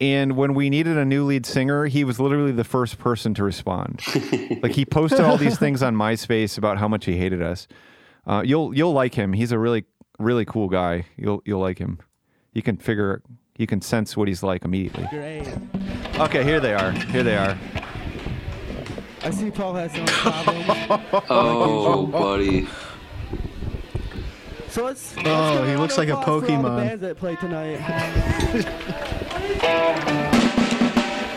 and 0.00 0.36
when 0.36 0.54
we 0.54 0.68
needed 0.68 0.98
a 0.98 1.04
new 1.04 1.24
lead 1.24 1.46
singer, 1.46 1.86
he 1.86 2.02
was 2.02 2.18
literally 2.18 2.52
the 2.52 2.64
first 2.64 2.98
person 2.98 3.32
to 3.34 3.44
respond. 3.44 4.02
like 4.62 4.72
he 4.72 4.84
posted 4.84 5.20
all 5.20 5.36
these 5.36 5.58
things 5.58 5.80
on 5.82 5.94
MySpace 5.94 6.58
about 6.58 6.78
how 6.78 6.88
much 6.88 7.04
he 7.04 7.16
hated 7.16 7.40
us. 7.40 7.68
Uh, 8.26 8.42
you'll 8.44 8.74
you'll 8.74 8.92
like 8.92 9.14
him. 9.14 9.32
He's 9.32 9.52
a 9.52 9.58
really 9.58 9.84
really 10.18 10.44
cool 10.44 10.68
guy. 10.68 11.06
You'll 11.16 11.40
you'll 11.44 11.60
like 11.60 11.78
him. 11.78 12.00
You 12.52 12.62
can 12.62 12.78
figure 12.78 13.22
you 13.60 13.66
can 13.66 13.82
sense 13.82 14.16
what 14.16 14.26
he's 14.26 14.42
like 14.42 14.64
immediately. 14.64 15.04
Okay, 16.18 16.42
here 16.42 16.60
they 16.60 16.72
are. 16.72 16.92
Here 16.92 17.22
they 17.22 17.36
are. 17.36 17.58
I 19.22 19.30
see 19.30 19.50
Paul 19.50 19.74
has 19.74 19.92
some 19.92 20.06
problems. 20.06 20.64
Oh, 21.28 22.06
buddy. 22.06 22.66
so 24.68 24.84
let's. 24.86 25.14
let's 25.16 25.28
Oh, 25.28 25.64
he 25.66 25.76
looks 25.76 25.98
like 25.98 26.08
a 26.08 26.14
applause 26.16 26.40
the 26.42 26.48
Pokemon. 26.48 26.76
bands 26.78 27.02
that 27.02 27.18
play 27.18 27.36
tonight. 27.36 27.78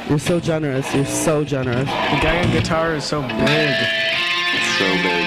You're 0.09 0.19
so 0.19 0.39
generous. 0.39 0.93
You're 0.95 1.05
so 1.05 1.43
generous. 1.43 1.85
The 1.85 2.19
guy 2.21 2.41
on 2.41 2.51
guitar 2.51 2.95
is 2.95 3.03
so 3.03 3.21
big. 3.21 3.75
So 4.77 4.85
big. 4.85 5.25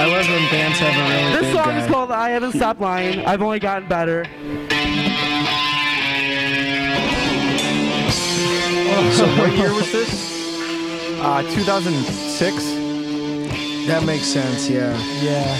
I 0.00 0.06
love 0.06 0.26
when 0.26 0.50
bands 0.50 0.78
have 0.78 0.94
a 0.94 1.02
really 1.10 1.32
This 1.32 1.42
big 1.42 1.54
song 1.54 1.64
guy. 1.74 1.84
is 1.84 1.90
called 1.90 2.10
"I 2.12 2.30
Haven't 2.30 2.52
Stopped 2.52 2.80
Lying." 2.80 3.24
I've 3.26 3.42
only 3.42 3.58
gotten 3.58 3.88
better. 3.88 4.24
So 9.14 9.26
what 9.38 9.52
year 9.56 9.72
was 9.74 9.90
this? 9.90 11.18
Uh, 11.20 11.42
2006. 11.54 12.54
That 13.88 14.04
makes 14.04 14.24
sense. 14.26 14.68
Yeah, 14.68 14.96
Yeah. 15.20 15.58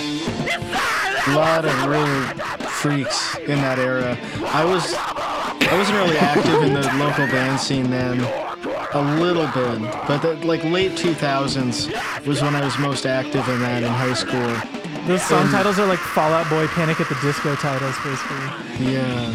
a 1.27 1.35
lot 1.37 1.65
of 1.65 1.85
really 1.87 2.23
freaks 2.69 3.37
in 3.41 3.59
that 3.61 3.79
era. 3.79 4.17
I 4.53 4.65
was 4.65 4.95
I 4.95 5.77
wasn't 5.79 5.99
really 5.99 6.19
active 6.19 6.63
in 6.63 6.75
the 6.75 6.83
local 7.05 7.27
band 7.27 7.59
scene 7.61 7.91
then. 7.91 8.21
A 8.93 9.03
little 9.21 9.47
bit, 9.49 9.81
but 10.07 10.19
the, 10.19 10.35
like 10.47 10.63
late 10.63 10.93
2000s 10.93 11.89
was 12.27 12.41
when 12.41 12.55
I 12.55 12.65
was 12.65 12.79
most 12.79 13.05
active 13.07 13.47
in 13.49 13.61
that 13.61 13.83
in 13.83 13.89
high 13.91 14.15
school. 14.15 14.55
Those 15.09 15.23
song 15.23 15.49
titles 15.49 15.79
are 15.81 15.87
like 15.87 15.99
Fall 15.99 16.33
Out 16.33 16.49
Boy 16.49 16.67
Panic 16.69 17.01
at 17.01 17.09
the 17.09 17.17
Disco 17.17 17.57
titles, 17.57 17.97
basically. 18.05 18.93
Yeah. 18.93 19.35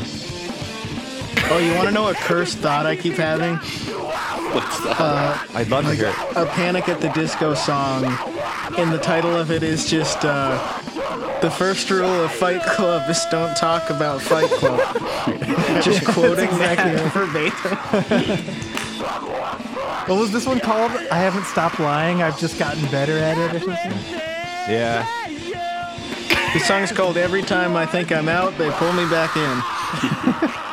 Oh, 1.51 1.57
you 1.57 1.73
want 1.75 1.87
to 1.87 1.93
know 1.93 2.09
a 2.09 2.13
cursed 2.13 2.59
thought 2.59 2.85
I 2.85 2.95
keep 2.95 3.15
having? 3.15 3.55
What's 4.53 4.79
that? 4.83 5.49
I'd 5.55 5.67
love 5.69 5.85
to 5.85 5.95
hear 5.95 6.09
it. 6.09 6.15
a 6.37 6.45
Panic 6.45 6.87
at 6.89 7.01
the 7.01 7.09
Disco 7.09 7.53
song, 7.53 8.05
and 8.77 8.91
the 8.91 8.99
title 8.99 9.35
of 9.35 9.49
it 9.51 9.63
is 9.63 9.89
just 9.89 10.23
uh, 10.23 10.57
the 11.41 11.49
first 11.49 11.89
rule 11.89 12.23
of 12.23 12.31
Fight 12.31 12.61
Club 12.63 13.09
is 13.09 13.23
don't 13.31 13.55
talk 13.57 13.89
about 13.89 14.21
Fight 14.21 14.49
Club. 14.51 14.79
just 15.83 16.05
quoting 16.05 16.49
that 16.59 17.11
verbatim. 17.13 17.77
What 20.07 20.19
was 20.19 20.31
this 20.31 20.45
one 20.45 20.59
called? 20.59 20.91
I 21.11 21.17
haven't 21.17 21.45
stopped 21.45 21.79
lying. 21.79 22.21
I've 22.21 22.39
just 22.39 22.59
gotten 22.59 22.83
better 22.91 23.17
at 23.17 23.37
it 23.37 23.55
or 23.55 23.59
something. 23.59 24.19
Yeah. 24.69 25.07
The 26.53 26.59
song's 26.59 26.91
called 26.91 27.17
Every 27.17 27.41
Time 27.41 27.75
I 27.75 27.85
Think 27.85 28.11
I'm 28.11 28.27
Out, 28.29 28.57
They 28.57 28.69
Pull 28.71 28.93
Me 28.93 29.07
Back 29.09 29.35
In. 29.37 30.59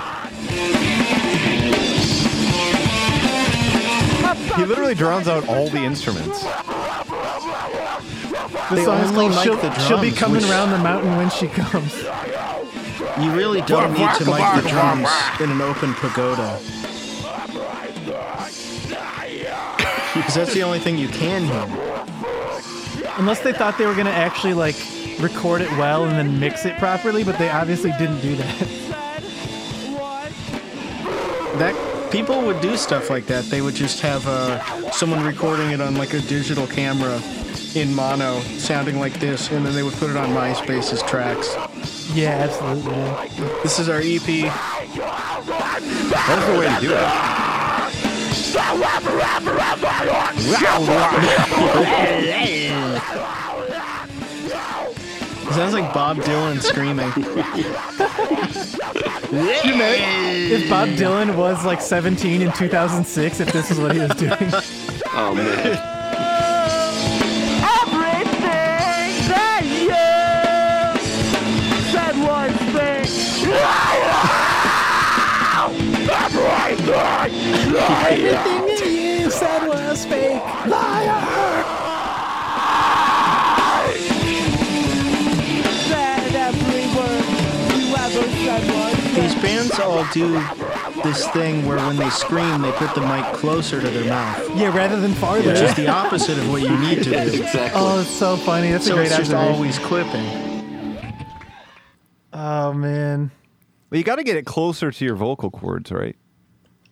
He 4.57 4.65
literally 4.65 4.95
drowns 4.95 5.29
out 5.29 5.47
all 5.49 5.69
the 5.69 5.83
instruments. 5.83 6.43
The 8.71 8.75
They 8.75 8.85
song's 8.85 9.09
only 9.11 9.15
called 9.15 9.31
mic 9.33 9.41
she'll, 9.45 9.57
the 9.57 9.79
she'll 9.87 10.01
be 10.01 10.09
drums, 10.11 10.19
coming 10.19 10.43
which- 10.43 10.51
around 10.51 10.71
the 10.71 10.79
mountain 10.79 11.15
when 11.17 11.29
she 11.31 11.47
comes. 11.49 11.95
You 13.21 13.31
really 13.33 13.61
don't 13.63 13.93
need 13.93 14.09
to 14.17 14.25
mic 14.25 14.63
the 14.63 14.69
drums 14.69 15.09
in 15.41 15.51
an 15.51 15.61
open 15.61 15.93
pagoda. 15.95 16.59
Because 20.15 20.35
that's 20.35 20.55
the 20.55 20.63
only 20.63 20.79
thing 20.79 20.97
you 20.97 21.09
can 21.09 21.45
hear. 21.45 21.67
Unless 23.19 23.41
they 23.41 23.53
thought 23.53 23.77
they 23.79 23.87
were 23.87 23.95
going 23.95 24.07
to 24.07 24.13
actually 24.13 24.55
like 24.55 24.77
record 25.21 25.61
it 25.61 25.71
well 25.73 26.05
and 26.05 26.13
then 26.19 26.41
mix 26.41 26.65
it 26.65 26.77
properly, 26.79 27.25
but 27.25 27.39
they 27.39 27.51
obviously 27.51 27.93
didn't 27.99 28.21
do 28.21 28.37
that. 28.37 28.69
That 31.59 31.75
people 32.13 32.43
would 32.43 32.61
do 32.61 32.77
stuff 32.77 33.09
like 33.09 33.27
that. 33.27 33.45
They 33.45 33.63
would 33.63 33.75
just 33.75 34.01
have 34.01 34.27
uh, 34.27 34.91
someone 34.91 35.25
recording 35.25 35.71
it 35.71 35.81
on 35.81 35.95
like 35.95 36.13
a 36.13 36.21
digital 36.21 36.67
camera 36.67 37.21
in 37.75 37.95
mono, 37.95 38.41
sounding 38.59 38.99
like 38.99 39.19
this, 39.21 39.51
and 39.51 39.65
then 39.65 39.75
they 39.75 39.83
would 39.83 39.95
put 39.95 40.11
it 40.11 40.17
on 40.17 40.29
MySpace's 40.31 41.03
tracks. 41.03 41.55
yeah, 42.15 42.31
absolutely. 42.31 42.93
This 43.63 43.79
is 43.79 43.89
our 43.89 44.01
EP. 44.01 44.27
That's 46.27 46.47
the 46.47 46.59
way 46.59 46.69
to 46.75 46.81
do 46.81 46.93
it. 46.93 47.47
It 55.49 55.55
sounds 55.55 55.73
like 55.75 55.93
Bob 55.95 56.19
Dylan 56.19 56.61
screaming. 56.61 57.13
If 60.53 60.71
Bob 60.71 60.89
Dylan 60.91 61.37
was 61.37 61.65
like 61.65 61.81
17 61.81 62.43
in 62.43 62.53
2006, 62.53 63.41
if 63.41 63.53
this 63.53 63.71
is 63.71 63.79
what 63.81 63.93
he 63.95 64.01
was 64.01 64.11
doing, 64.13 64.33
Oh 65.19 65.35
man. 65.35 65.77
Everything 67.65 69.13
said 71.91 72.17
one 72.23 72.53
fake. 72.73 73.11
Liar! 73.49 74.17
Liar! 76.87 77.27
Everything 77.79 78.67
that 78.67 78.87
you 78.87 79.31
said 79.31 79.67
was 79.67 80.05
fake. 80.07 80.43
everything 80.43 81.66
These 89.17 89.35
bands 89.37 89.79
all 89.81 90.07
do 90.13 90.33
this 91.03 91.27
thing 91.31 91.65
where 91.67 91.79
when 91.79 91.97
they 91.97 92.11
scream, 92.11 92.61
they 92.63 92.73
put 92.73 92.95
the 92.95 93.01
mic 93.01 93.25
closer 93.35 93.81
to 93.81 93.89
their 93.89 94.05
mouth, 94.09 94.57
Yeah, 94.57 94.77
rather 94.77 95.01
than 95.01 95.15
farther. 95.15 95.49
which 95.53 95.61
is 95.61 95.75
the 95.75 95.89
opposite 96.03 96.37
of 96.39 96.51
what 96.51 96.63
you 96.63 96.77
need 96.79 97.03
to 97.03 97.11
do. 97.11 97.17
Exactly. 97.43 97.71
Oh, 97.75 98.01
it's 98.01 98.11
so 98.11 98.37
funny. 98.37 98.71
That's 98.73 98.87
a 98.87 98.89
So 98.91 98.95
great 98.97 99.07
it's 99.07 99.17
just 99.17 99.33
always 99.35 99.79
clipping. 99.79 100.25
Oh 102.33 102.73
man, 102.73 103.31
But 103.89 103.99
you 103.99 104.05
got 104.05 104.17
to 104.17 104.25
get 104.25 104.37
it 104.37 104.45
closer 104.45 104.91
to 104.91 105.05
your 105.05 105.17
vocal 105.17 105.51
cords, 105.51 105.91
right? 105.91 106.17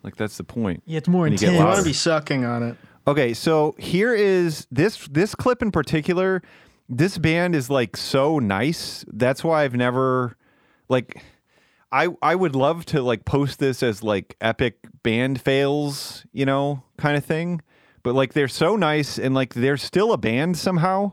Like 0.03 0.17
that's 0.17 0.37
the 0.39 0.45
point. 0.45 0.83
yeah, 0.87 0.99
it's 0.99 1.09
more 1.09 1.23
When 1.23 1.33
you 1.33 1.39
get 1.39 1.49
intense. 1.49 1.59
You 1.61 1.65
want 1.65 1.71
louder. 1.77 1.83
to 1.83 1.89
be 1.89 1.93
sucking 1.95 2.45
on 2.45 2.63
it. 2.63 2.77
Okay, 3.07 3.35
so 3.35 3.75
here 3.79 4.15
is 4.15 4.67
this 4.71 5.07
this 5.09 5.35
clip 5.35 5.61
in 5.61 5.71
particular. 5.71 6.43
This 6.89 7.19
band 7.19 7.55
is 7.55 7.69
like 7.69 7.97
so 7.97 8.39
nice. 8.39 9.05
That's 9.09 9.45
why 9.45 9.65
I've 9.65 9.75
never 9.75 10.37
like 10.89 11.23
I 11.95 12.09
I 12.21 12.35
would 12.35 12.57
love 12.57 12.85
to 12.87 13.01
like 13.01 13.25
post 13.25 13.61
this 13.61 13.83
as 13.83 14.03
like 14.03 14.37
epic 14.41 14.79
band 15.05 15.41
fails, 15.41 16.27
you 16.33 16.45
know, 16.45 16.83
kind 16.99 17.17
of 17.17 17.25
thing. 17.25 17.63
But 18.03 18.17
like 18.17 18.33
they're 18.33 18.49
so 18.49 18.75
nice 18.75 19.17
and 19.17 19.33
like 19.33 19.55
they're 19.55 19.77
still 19.77 20.13
a 20.13 20.19
band 20.19 20.59
somehow. 20.59 21.13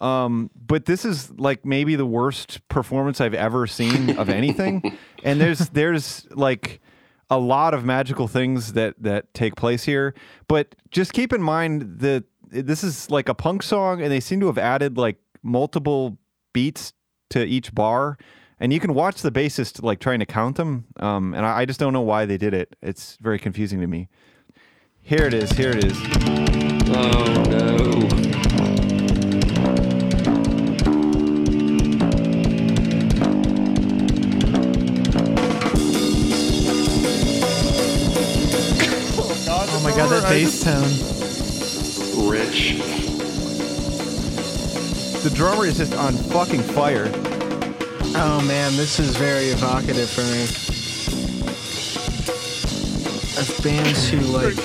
Um, 0.00 0.50
but 0.54 0.86
this 0.86 1.04
is 1.04 1.30
like 1.32 1.66
maybe 1.66 1.96
the 1.96 2.06
worst 2.06 2.66
performance 2.68 3.20
I've 3.20 3.34
ever 3.34 3.66
seen 3.66 4.16
of 4.16 4.30
anything. 4.30 4.96
and 5.22 5.38
there's 5.38 5.68
there's 5.68 6.26
like 6.30 6.80
a 7.28 7.38
lot 7.38 7.74
of 7.74 7.84
magical 7.84 8.26
things 8.26 8.72
that 8.72 8.94
that 9.00 9.34
take 9.34 9.54
place 9.54 9.84
here. 9.84 10.14
But 10.48 10.74
just 10.90 11.12
keep 11.12 11.34
in 11.34 11.42
mind 11.42 11.98
that 12.00 12.24
this 12.48 12.82
is 12.82 13.10
like 13.10 13.28
a 13.28 13.34
punk 13.34 13.62
song, 13.62 14.00
and 14.00 14.10
they 14.10 14.20
seem 14.20 14.40
to 14.40 14.46
have 14.46 14.58
added 14.58 14.96
like 14.96 15.18
multiple 15.42 16.16
beats 16.54 16.94
to 17.30 17.44
each 17.44 17.74
bar. 17.74 18.16
And 18.58 18.72
you 18.72 18.80
can 18.80 18.94
watch 18.94 19.20
the 19.20 19.30
bassist 19.30 19.82
like 19.82 20.00
trying 20.00 20.20
to 20.20 20.26
count 20.26 20.56
them. 20.56 20.86
Um, 20.98 21.34
and 21.34 21.44
I, 21.44 21.58
I 21.58 21.64
just 21.66 21.78
don't 21.78 21.92
know 21.92 22.00
why 22.00 22.24
they 22.24 22.38
did 22.38 22.54
it. 22.54 22.74
It's 22.80 23.18
very 23.20 23.38
confusing 23.38 23.80
to 23.80 23.86
me. 23.86 24.08
Here 25.02 25.26
it 25.26 25.34
is. 25.34 25.50
Here 25.52 25.70
it 25.70 25.84
is. 25.84 25.96
Oh 26.88 27.44
no. 27.50 27.76
Oh 39.68 39.80
my 39.82 39.90
god, 39.90 40.08
that 40.08 40.22
bass 40.30 40.64
tone. 40.64 40.82
Rich. 42.26 42.78
The 45.22 45.30
drummer 45.34 45.66
is 45.66 45.76
just 45.76 45.94
on 45.94 46.14
fucking 46.14 46.62
fire. 46.62 47.12
Oh 48.18 48.40
man, 48.46 48.76
this 48.76 48.98
is 48.98 49.16
very 49.16 49.46
evocative 49.48 50.08
for 50.08 50.22
me. 50.22 50.44
Of 53.38 53.62
bands 53.62 54.08
who 54.08 54.20
like 54.20 54.56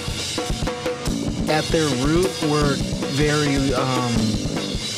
at 1.49 1.65
their 1.65 1.87
root 2.05 2.29
were 2.49 2.75
very 3.11 3.73
um, 3.73 4.13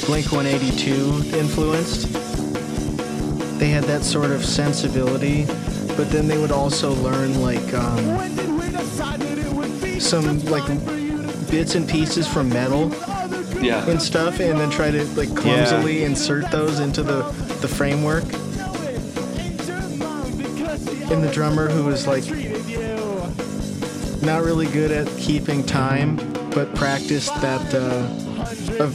Blink 0.05 0.31
182 0.31 1.35
influenced. 1.37 2.11
They 3.59 3.69
had 3.69 3.85
that 3.85 4.03
sort 4.03 4.29
of 4.31 4.45
sensibility, 4.45 5.45
but 5.95 6.09
then 6.11 6.27
they 6.27 6.37
would 6.37 6.51
also 6.51 6.91
learn 6.95 7.41
like 7.41 7.73
um, 7.73 8.29
some 9.99 10.39
like 10.45 10.67
bits 11.49 11.73
and 11.75 11.89
pieces 11.89 12.27
from 12.27 12.49
metal 12.49 12.91
Yeah. 13.63 13.87
and 13.89 13.99
stuff, 14.01 14.39
and 14.39 14.59
then 14.59 14.69
try 14.69 14.91
to 14.91 15.03
like 15.15 15.35
clumsily 15.35 16.03
insert 16.03 16.51
those 16.51 16.79
into 16.79 17.01
the 17.01 17.23
the 17.61 17.67
framework. 17.67 18.25
And 21.13 21.23
the 21.23 21.29
drummer 21.31 21.69
who 21.69 21.83
was 21.85 22.07
like 22.07 22.23
not 24.23 24.43
really 24.43 24.65
good 24.65 24.91
at 24.91 25.07
keeping 25.19 25.63
time, 25.63 26.15
but 26.49 26.73
practiced 26.73 27.39
that 27.39 27.71
uh, 27.75 28.07
a, 28.79 28.85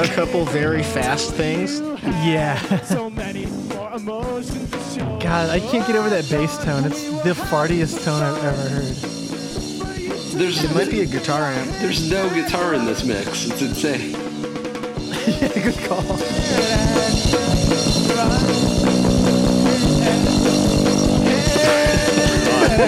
a 0.00 0.06
couple 0.14 0.44
very 0.44 0.84
fast 0.84 1.32
things. 1.34 1.80
Yeah. 2.24 2.56
So 2.82 3.10
many 3.10 3.46
more 3.46 3.90
emotions 3.94 4.70
to 4.70 4.78
show. 5.00 5.18
God, 5.18 5.50
I 5.50 5.58
can't 5.58 5.84
get 5.88 5.96
over 5.96 6.08
that 6.10 6.28
bass 6.30 6.56
tone. 6.62 6.84
It's 6.84 7.02
the 7.24 7.34
fartiest 7.34 8.04
tone 8.04 8.22
I've 8.22 8.44
ever 8.44 8.68
heard. 8.68 8.94
There's 10.38 10.62
It 10.62 10.72
might 10.72 10.88
be 10.90 11.00
a 11.00 11.06
guitar 11.06 11.42
amp. 11.42 11.68
there's 11.80 12.08
no 12.08 12.28
guitar 12.30 12.74
in 12.74 12.84
this 12.84 13.02
mix. 13.04 13.48
It's 13.50 13.60
insane. 13.60 14.12
yeah, 15.26 15.48
Good 15.64 15.78
call. 15.88 16.16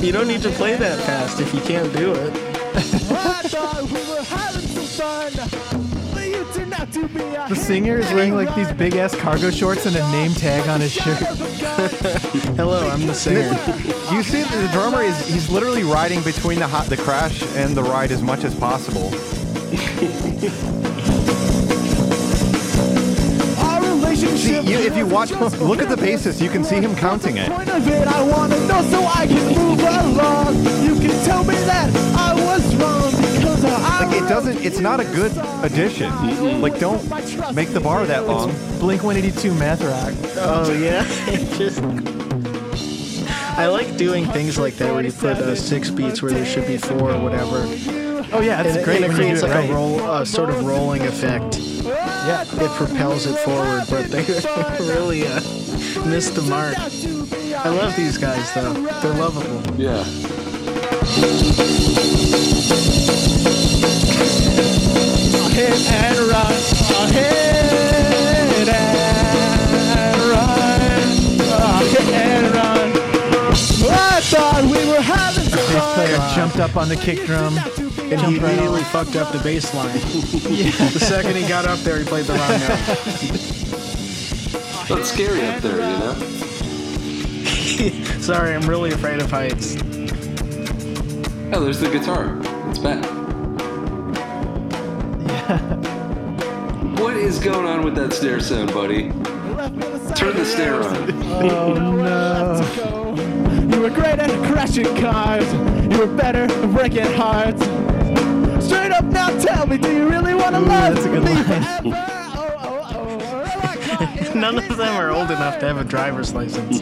You 0.00 0.12
don't 0.12 0.28
need 0.28 0.40
to 0.42 0.50
play 0.50 0.76
that 0.76 0.98
fast 1.00 1.40
if 1.40 1.52
you 1.52 1.60
can't 1.60 1.92
do 1.92 2.14
it. 2.14 2.32
I 2.74 3.42
thought 3.42 3.82
we 3.82 4.02
were 4.08 4.22
having 4.22 4.62
some 4.62 4.86
fun. 4.86 5.32
But 6.14 6.26
you 6.26 6.46
turned 6.54 6.72
out 6.72 6.90
to 6.92 7.06
be 7.06 7.20
a 7.20 7.46
The 7.50 7.54
singer 7.54 7.98
is 7.98 8.10
wearing 8.12 8.34
like 8.34 8.54
these 8.54 8.72
big 8.72 8.96
ass 8.96 9.14
cargo 9.14 9.50
shorts 9.50 9.84
and 9.84 9.94
a 9.94 10.00
name 10.10 10.32
tag 10.32 10.66
on 10.70 10.80
his 10.80 10.92
shirt. 10.92 11.18
Hello, 12.56 12.88
I'm 12.88 13.06
the 13.06 13.12
singer. 13.12 13.50
You 14.10 14.22
see, 14.22 14.42
the 14.42 14.68
drummer 14.72 15.02
is 15.02 15.18
he's 15.28 15.50
literally 15.50 15.84
riding 15.84 16.22
between 16.22 16.58
the 16.58 16.66
hot, 16.66 16.86
the 16.86 16.96
crash 16.96 17.42
and 17.54 17.76
the 17.76 17.82
ride 17.82 18.10
as 18.10 18.22
much 18.22 18.42
as 18.42 18.54
possible. 18.54 19.10
See, 24.50 24.72
you, 24.72 24.78
if 24.78 24.96
you 24.96 25.06
watch, 25.06 25.30
look 25.30 25.80
at 25.80 25.88
the 25.88 25.94
bassist, 25.94 26.40
you 26.42 26.50
can 26.50 26.64
see 26.64 26.80
him 26.80 26.96
counting 26.96 27.36
it. 27.36 27.48
Point 27.52 27.70
of 27.70 27.86
it, 27.86 28.08
I 28.08 28.20
wanna 28.24 28.58
know 28.66 28.82
so 28.90 29.04
I 29.04 29.24
can 29.28 29.46
move 29.56 29.78
along. 29.78 30.56
You 30.82 30.98
can 30.98 31.24
tell 31.24 31.44
me 31.44 31.54
that 31.54 31.88
I 32.16 32.34
was 32.34 32.74
wrong 32.74 33.12
because 33.12 33.64
I 33.64 34.06
Like 34.06 34.16
it 34.20 34.28
doesn't, 34.28 34.58
it's 34.64 34.80
not 34.80 34.98
a 34.98 35.04
good 35.04 35.30
addition. 35.62 36.10
Like 36.60 36.80
don't 36.80 37.00
make 37.54 37.68
the 37.68 37.78
bar 37.78 38.04
that 38.06 38.26
long. 38.26 38.50
Blink 38.80 39.04
182 39.04 39.54
math 39.54 39.82
rock. 39.84 40.14
Oh 40.38 40.72
yeah, 40.72 41.04
just. 41.56 41.80
I 43.56 43.68
like 43.68 43.96
doing 43.96 44.26
things 44.26 44.58
like 44.58 44.74
that 44.78 44.92
where 44.92 45.04
you 45.04 45.12
put 45.12 45.36
uh, 45.36 45.54
six 45.54 45.90
beats 45.90 46.22
where 46.22 46.32
there 46.32 46.44
should 46.44 46.66
be 46.66 46.76
four 46.76 47.12
or 47.12 47.22
whatever. 47.22 48.09
Oh 48.32 48.40
yeah, 48.40 48.58
And 48.58 48.68
it's 48.68 48.76
it, 48.76 48.84
great 48.84 49.02
and 49.02 49.12
it 49.12 49.14
creates 49.14 49.40
do 49.40 49.46
it 49.46 49.50
like 49.50 49.58
right. 49.60 49.70
a 49.70 49.74
roll, 49.74 50.00
uh, 50.00 50.24
sort 50.24 50.50
of 50.50 50.64
rolling 50.64 51.02
effect. 51.02 51.58
Yeah. 51.58 52.42
It 52.42 52.70
propels 52.72 53.26
it 53.26 53.36
forward, 53.38 53.84
but 53.90 54.10
they 54.10 54.22
really 54.80 55.26
uh, 55.26 55.40
missed 56.06 56.34
the 56.34 56.42
mark. 56.42 56.76
I 56.78 57.68
love 57.70 57.96
these 57.96 58.18
guys 58.18 58.52
though; 58.54 58.72
they're 58.72 59.14
lovable. 59.14 59.76
Yeah. 59.76 60.04
Hit 65.50 65.92
and 65.92 66.18
run, 66.18 67.12
hit 67.12 67.99
player 76.04 76.18
jumped 76.34 76.56
up 76.56 76.76
on 76.76 76.88
the 76.88 76.96
kick 76.96 77.24
drum. 77.26 77.56
And 77.58 78.20
he 78.20 78.36
immediately 78.38 78.82
fucked 78.84 79.16
up 79.16 79.32
the 79.32 79.38
bass 79.40 79.74
line. 79.74 79.90
The 80.00 80.98
second 80.98 81.36
he 81.36 81.46
got 81.46 81.66
up 81.66 81.78
there, 81.80 81.98
he 81.98 82.04
played 82.04 82.24
the 82.24 82.32
wrong 82.34 82.50
note. 82.50 82.78
That's 84.88 85.10
scary 85.12 85.46
up 85.46 85.60
there, 85.62 85.76
you 85.76 85.98
know? 85.98 86.14
Sorry, 88.20 88.54
I'm 88.54 88.68
really 88.68 88.92
afraid 88.92 89.20
of 89.20 89.30
heights. 89.30 89.76
Oh, 91.52 91.60
there's 91.60 91.80
the 91.80 91.90
guitar. 91.90 92.38
It's 92.68 92.78
back. 92.78 93.04
What 97.00 97.16
is 97.16 97.38
going 97.38 97.66
on 97.66 97.84
with 97.84 97.94
that 97.96 98.12
snare 98.12 98.40
sound, 98.40 98.72
buddy? 98.72 99.10
Turn 100.14 100.36
the 100.36 100.44
snare 100.44 100.82
on. 100.82 101.10
Oh 101.24 101.74
no. 101.74 103.10
You 103.74 103.80
were 103.80 103.90
great 103.90 104.18
at 104.18 104.30
crashing 104.52 104.96
cars. 104.96 105.46
Were 106.00 106.06
better 106.06 106.44
at 106.44 106.70
breaking 106.72 107.04
hearts. 107.12 107.62
Straight 108.64 108.90
up 108.90 109.04
now, 109.04 109.38
tell 109.38 109.66
me, 109.66 109.76
do 109.76 109.94
you 109.94 110.08
really 110.08 110.32
want 110.32 110.54
to 110.54 110.60
love 110.62 110.94
that's 110.94 111.04
a 111.04 111.10
good 111.10 111.22
me 111.22 111.34
line. 111.34 111.44
forever? 111.44 111.80
Oh, 111.84 112.86
oh, 112.94 113.98
oh, 114.00 114.32
None 114.34 114.56
of 114.56 114.78
them 114.78 114.96
are 114.96 115.10
old 115.10 115.30
enough 115.30 115.58
to 115.58 115.66
have 115.66 115.76
a 115.76 115.84
driver's 115.84 116.32
license. 116.32 116.80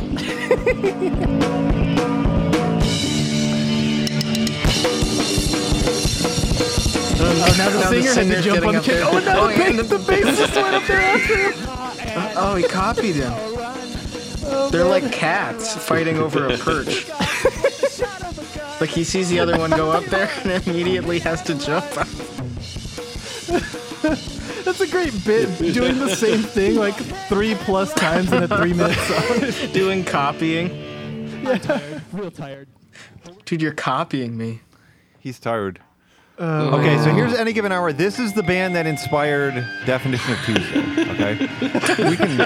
Oh, 7.21 7.55
now 7.59 7.71
the 7.71 8.03
singer 8.03 8.15
had 8.15 8.37
to 8.37 8.43
jump 8.43 8.67
on 8.67 8.75
the 8.77 8.81
kick. 8.81 9.05
Oh, 9.05 9.19
now 9.19 9.41
Oh, 9.41 9.49
the, 9.49 9.55
yeah, 9.55 9.83
the 9.83 9.99
bassist 9.99 10.63
went 10.63 10.75
up 10.77 10.87
there 10.87 11.01
after 11.01 11.37
him. 11.37 11.53
Oh, 12.37 12.55
he 12.55 12.63
copied 12.63 13.17
him. 13.17 13.33
They're 14.71 14.85
like 14.85 15.11
cats 15.11 15.75
fighting 15.75 16.19
over 16.19 16.47
a 16.47 16.57
perch. 16.57 17.07
Like 18.81 18.91
he 18.91 19.05
sees 19.05 19.29
the 19.29 19.41
other 19.41 19.59
one 19.59 19.71
go 19.71 19.91
up 19.91 20.05
there 20.05 20.31
and 20.45 20.67
immediately 20.67 21.19
has 21.21 21.43
to 21.43 21.55
jump. 21.55 21.85
Up. 21.97 22.09
That's 24.65 24.81
a 24.81 24.89
great 24.89 25.25
bit. 25.25 25.75
Doing 25.75 25.99
the 25.99 26.15
same 26.15 26.43
thing 26.43 26.77
like 26.77 26.97
three 27.29 27.55
plus 27.55 27.93
times 27.95 28.33
in 28.33 28.43
a 28.43 28.49
three 28.49 28.75
minute 28.75 28.97
song. 28.99 29.73
Doing 29.73 30.05
copying. 30.05 30.69
Yeah, 31.45 31.59
tired 31.59 31.99
real 32.13 32.31
tired. 32.31 32.69
Dude, 33.45 33.63
you're 33.63 33.73
copying 33.73 34.37
me. 34.37 34.61
He's 35.19 35.39
tired. 35.39 35.81
Uh, 36.39 36.77
okay, 36.79 36.97
so 36.99 37.13
here's 37.13 37.33
uh. 37.33 37.37
any 37.37 37.53
given 37.53 37.73
hour. 37.73 37.93
This 37.93 38.19
is 38.21 38.33
the 38.33 38.43
band 38.45 38.77
that 38.77 38.87
inspired 38.87 39.55
Definition 39.87 40.33
of 40.35 40.39
Tuesday. 40.45 41.11
Okay, 41.13 42.11
we 42.11 42.17
can. 42.17 42.41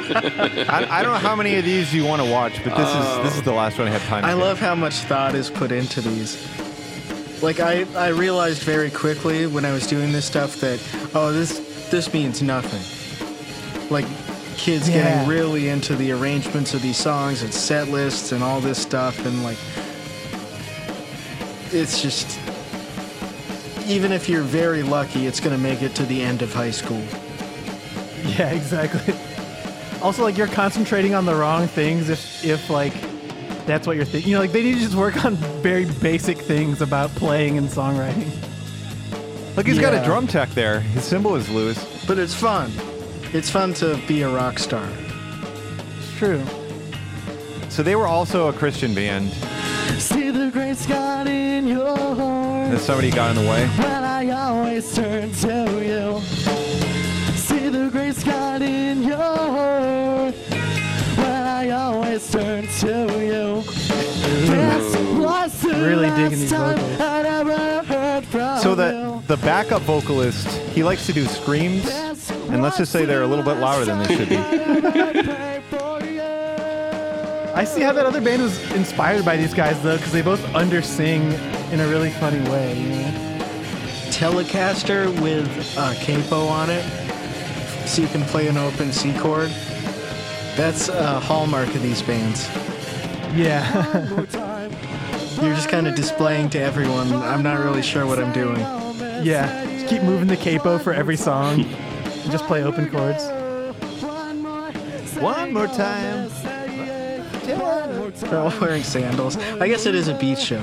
I, 0.71 0.99
I 0.99 1.03
don't 1.03 1.13
know 1.13 1.19
how 1.19 1.37
many 1.37 1.57
of 1.57 1.65
these 1.65 1.93
you 1.93 2.05
want 2.05 2.23
to 2.23 2.31
watch, 2.31 2.55
but 2.65 2.75
this 2.75 2.89
is 2.89 3.23
this 3.25 3.37
is 3.37 3.43
the 3.43 3.53
last 3.53 3.79
one 3.79 3.89
I 3.89 3.91
have 3.91 4.03
time. 4.07 4.23
For. 4.23 4.29
I 4.29 4.33
to 4.33 4.37
love 4.39 4.59
how 4.59 4.75
much 4.75 4.95
thought 4.95 5.35
is 5.35 5.51
put 5.51 5.73
into 5.73 6.01
these. 6.01 6.37
Like 7.43 7.61
I, 7.61 7.85
I 7.97 8.09
realized 8.09 8.63
very 8.63 8.91
quickly 8.91 9.47
when 9.47 9.65
I 9.65 9.73
was 9.73 9.87
doing 9.87 10.13
this 10.13 10.25
stuff 10.25 10.57
that 10.61 10.81
oh 11.15 11.33
this 11.33 11.89
this 11.91 12.13
means 12.15 12.41
nothing. 12.41 12.81
Like 13.91 14.07
kids 14.57 14.89
Yeah. 14.89 15.03
getting 15.03 15.29
really 15.29 15.69
into 15.69 15.97
the 15.97 16.13
arrangements 16.13 16.73
of 16.73 16.81
these 16.81 16.97
songs 16.97 17.43
and 17.43 17.53
set 17.53 17.89
lists 17.89 18.33
and 18.33 18.43
all 18.43 18.61
this 18.61 18.79
stuff 18.81 19.27
and 19.27 19.43
like 19.43 19.59
it's 21.73 22.01
just 22.01 22.39
even 23.87 24.13
if 24.13 24.29
you're 24.29 24.43
very 24.43 24.83
lucky 24.83 25.27
it's 25.27 25.41
gonna 25.41 25.59
make 25.59 25.83
it 25.83 25.95
to 25.97 26.05
the 26.07 26.23
end 26.23 26.43
of 26.43 26.53
high 26.53 26.71
school. 26.71 27.03
Yeah, 28.25 28.51
exactly. 28.61 29.15
Also, 30.01 30.23
like 30.23 30.37
you're 30.37 30.47
concentrating 30.49 31.15
on 31.15 31.25
the 31.25 31.35
wrong 31.35 31.67
things 31.69 32.09
if 32.09 32.45
if 32.45 32.71
like 32.71 32.93
that's 33.67 33.87
what 33.87 33.97
you're 33.97 34.05
thinking. 34.05 34.31
You 34.31 34.37
know, 34.37 34.41
like 34.43 34.53
they 34.53 34.63
need 34.63 34.75
to 34.75 34.81
just 34.81 34.95
work 34.97 35.25
on 35.25 35.37
very 35.63 35.85
basic 35.85 36.39
things 36.39 36.81
about 36.83 37.11
playing 37.11 37.59
and 37.59 37.69
songwriting. 37.69 38.31
Look, 39.57 39.67
he's 39.67 39.79
got 39.79 39.93
a 39.93 39.97
Yeah. 39.99 40.05
drum 40.05 40.27
tech 40.27 40.49
there. 40.51 40.81
His 40.81 41.05
cymbal 41.05 41.37
is 41.37 41.49
Lewis. 41.49 42.05
But 42.07 42.19
it's 42.19 42.35
fun. 42.35 42.73
It's 43.33 43.49
fun 43.51 43.75
to 43.75 43.97
be 44.09 44.23
a 44.23 44.29
rock 44.29 44.59
star. 44.59 44.87
It's 45.99 46.13
true. 46.19 46.43
So 47.69 47.83
they 47.83 47.95
were 47.95 48.07
also 48.07 48.49
a 48.49 48.53
Christian 48.53 48.95
band. 48.95 49.31
See 49.99 50.31
the 50.31 50.51
great 50.51 50.77
sky 50.77 51.29
in 51.29 51.67
your 51.69 51.97
heart. 52.73 52.81
And 52.81 52.81
somebody 52.81 53.11
got 53.11 53.37
in 53.37 53.43
the 53.45 53.51
way. 53.51 53.67
When 53.69 54.05
I 54.05 54.31
always 54.31 54.95
turn 54.95 55.33
to 55.33 55.85
you. 55.85 56.21
See 57.37 57.69
the 57.69 57.89
great 57.91 58.15
sky 58.17 58.57
in 58.57 59.03
your 59.03 59.17
heart. 59.17 60.35
When 61.17 61.43
I 61.47 61.71
always 61.71 62.31
turn 62.31 62.67
to 62.67 63.25
you. 63.25 63.63
This 63.63 64.97
was 65.19 65.61
the 65.63 65.69
Really 65.69 66.09
last 66.09 66.17
digging 66.17 66.39
these 66.41 66.51
time 66.51 66.77
vocals. 66.79 67.01
I 67.01 67.23
never 67.23 67.83
heard 67.85 68.25
from 68.27 68.59
So 68.61 68.71
you. 68.71 68.77
the 68.77 69.13
the 69.29 69.37
backup 69.39 69.83
vocalist, 69.83 70.49
he 70.75 70.83
likes 70.83 71.07
to 71.07 71.13
do 71.13 71.25
screams, 71.27 71.89
and 72.51 72.61
let's 72.63 72.77
just 72.77 72.93
say 72.93 73.05
they're 73.05 73.23
a 73.23 73.27
little 73.27 73.45
bit 73.45 73.59
louder 73.59 73.85
than 73.85 74.03
they 74.03 74.17
should 74.17 74.29
be. 74.29 74.37
I 77.55 77.65
see 77.65 77.81
how 77.83 77.93
that 77.93 78.05
other 78.05 78.21
band 78.21 78.43
was 78.43 78.59
inspired 78.73 79.25
by 79.25 79.37
these 79.37 79.55
guys 79.55 79.81
though, 79.83 79.97
because 79.97 80.13
they 80.13 80.23
both 80.23 80.43
undersing 80.55 81.31
in 81.73 81.81
a 81.81 81.89
really 81.89 82.11
funny 82.11 82.41
way. 82.51 82.79
You 82.79 82.89
know? 82.89 83.39
Telecaster 84.11 85.09
with 85.23 85.49
a 85.77 85.95
capo 86.05 86.47
on 86.47 86.69
it, 86.71 86.85
so 87.89 88.03
you 88.03 88.09
can 88.09 88.23
play 88.25 88.47
an 88.47 88.57
open 88.59 88.93
C 88.93 89.13
chord. 89.19 89.51
That's 90.55 90.89
a 90.89 91.19
hallmark 91.19 91.69
of 91.75 91.83
these 91.83 92.03
bands. 92.03 92.49
Yeah. 93.35 94.09
You're 95.43 95.55
just 95.55 95.71
kind 95.71 95.89
of 95.89 95.95
displaying 95.95 96.51
to 96.51 96.61
everyone, 96.61 97.11
I'm 97.13 97.43
not 97.43 97.59
really 97.59 97.83
sure 97.83 98.07
what 98.07 98.19
I'm 98.19 98.33
doing. 98.33 98.61
yeah. 99.25 99.65
Just 99.65 99.89
keep 99.89 100.03
moving 100.03 100.29
the 100.29 100.37
capo 100.37 100.79
for 100.79 100.93
every 100.93 101.17
song. 101.17 101.63
And 101.63 102.31
just 102.31 102.45
play 102.45 102.63
open 102.63 102.91
chords. 102.91 103.25
One 105.21 105.53
more 105.53 105.67
time. 105.69 106.29
They're 107.45 108.39
all 108.39 108.53
wearing 108.61 108.83
sandals. 108.83 109.37
I 109.37 109.69
guess 109.69 109.87
it 109.87 109.95
is 109.95 110.09
a 110.09 110.15
beach 110.15 110.39
show. 110.39 110.61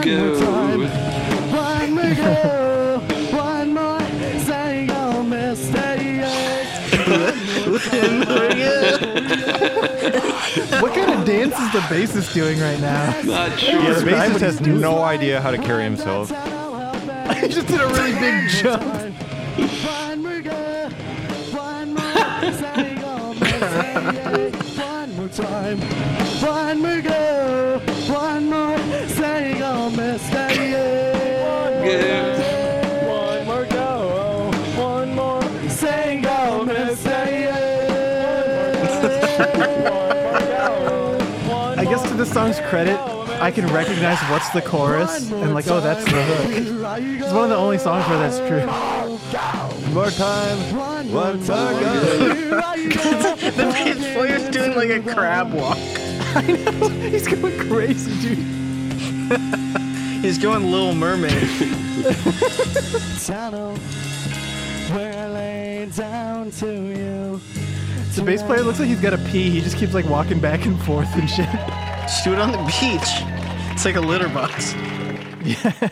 One 0.00 0.08
Go. 0.08 0.24
more 0.24 0.40
time. 0.40 0.80
One 1.52 1.94
more 1.94 2.14
go. 2.14 3.36
One 3.36 3.74
more, 3.74 4.00
say 4.40 4.86
your 4.86 5.22
mistake. 5.24 6.00
What 10.80 10.94
kind 10.94 11.10
of 11.20 11.26
dance 11.26 11.52
is 11.58 11.72
the 11.72 11.80
bassist 11.90 12.32
doing 12.32 12.58
right 12.60 12.80
now? 12.80 13.20
Not 13.24 13.58
sure. 13.58 13.80
Yeah, 13.82 13.92
the 13.92 14.10
bassist 14.10 14.40
has 14.40 14.60
no 14.62 15.02
idea 15.02 15.40
how 15.40 15.50
to 15.50 15.58
carry 15.58 15.84
himself. 15.84 16.30
he 17.40 17.48
just 17.48 17.66
did 17.68 17.80
a 17.80 17.86
really 17.88 18.12
big 18.18 18.48
jump. 18.50 18.82
One 19.84 20.22
more 20.22 20.40
go. 20.40 20.88
One 21.52 21.94
more, 21.94 22.52
say 22.52 22.96
your 22.98 23.34
mistake. 23.34 24.78
One 24.78 25.16
more 25.16 25.28
time. 25.28 25.78
One 33.06 33.46
more 33.46 33.64
go. 33.66 34.50
One 34.76 35.14
more, 35.14 35.42
say 35.68 36.20
your 36.20 36.64
mistake. 36.64 37.48
I 41.78 41.84
guess 41.84 42.02
to 42.08 42.14
the 42.14 42.26
song's 42.26 42.60
credit, 42.60 42.98
I 43.40 43.50
can 43.50 43.66
recognize 43.72 44.18
what's 44.30 44.50
the 44.50 44.62
chorus 44.62 45.30
and 45.30 45.54
like, 45.54 45.66
oh, 45.68 45.80
that's 45.80 46.04
the 46.04 46.22
hook. 46.22 47.00
It's 47.00 47.32
one 47.32 47.44
of 47.44 47.50
the 47.50 47.56
only 47.56 47.78
songs 47.78 48.06
where 48.08 48.18
that's 48.18 48.38
true. 48.38 48.66
One 48.66 49.94
more 49.94 50.10
time. 50.10 50.76
One 50.76 51.10
more 51.10 51.36
go. 51.46 52.56
The 53.40 53.64
bass 53.72 54.14
player's 54.14 54.48
doing 54.50 54.76
like 54.76 54.90
a 54.90 55.00
crab 55.00 55.52
walk. 55.52 55.76
I 56.36 56.42
know. 56.42 56.88
He's 56.88 57.26
going 57.26 57.58
crazy, 57.68 58.36
dude. 58.36 59.66
He's 60.20 60.36
going 60.38 60.70
Little 60.70 60.94
Mermaid. 60.94 61.32
tunnel 63.24 63.76
where 64.92 65.12
I 65.16 65.28
lay 65.28 65.90
down 65.96 66.50
to 66.52 66.66
you. 66.66 67.40
The 68.14 68.22
bass 68.22 68.42
player 68.42 68.62
looks 68.62 68.78
like 68.78 68.88
he's 68.88 69.00
got 69.00 69.14
a 69.14 69.18
pee. 69.18 69.48
He 69.50 69.60
just 69.60 69.76
keeps 69.76 69.94
like 69.94 70.04
walking 70.04 70.40
back 70.40 70.66
and 70.66 70.80
forth 70.82 71.08
and 71.14 71.28
shit. 71.28 71.48
Just 72.02 72.24
do 72.24 72.32
it 72.34 72.38
on 72.38 72.52
the 72.52 72.58
beach. 72.58 73.22
It's 73.72 73.84
like 73.84 73.96
a 73.96 74.00
litter 74.00 74.28
box. 74.28 74.74
Yeah. 75.42 75.88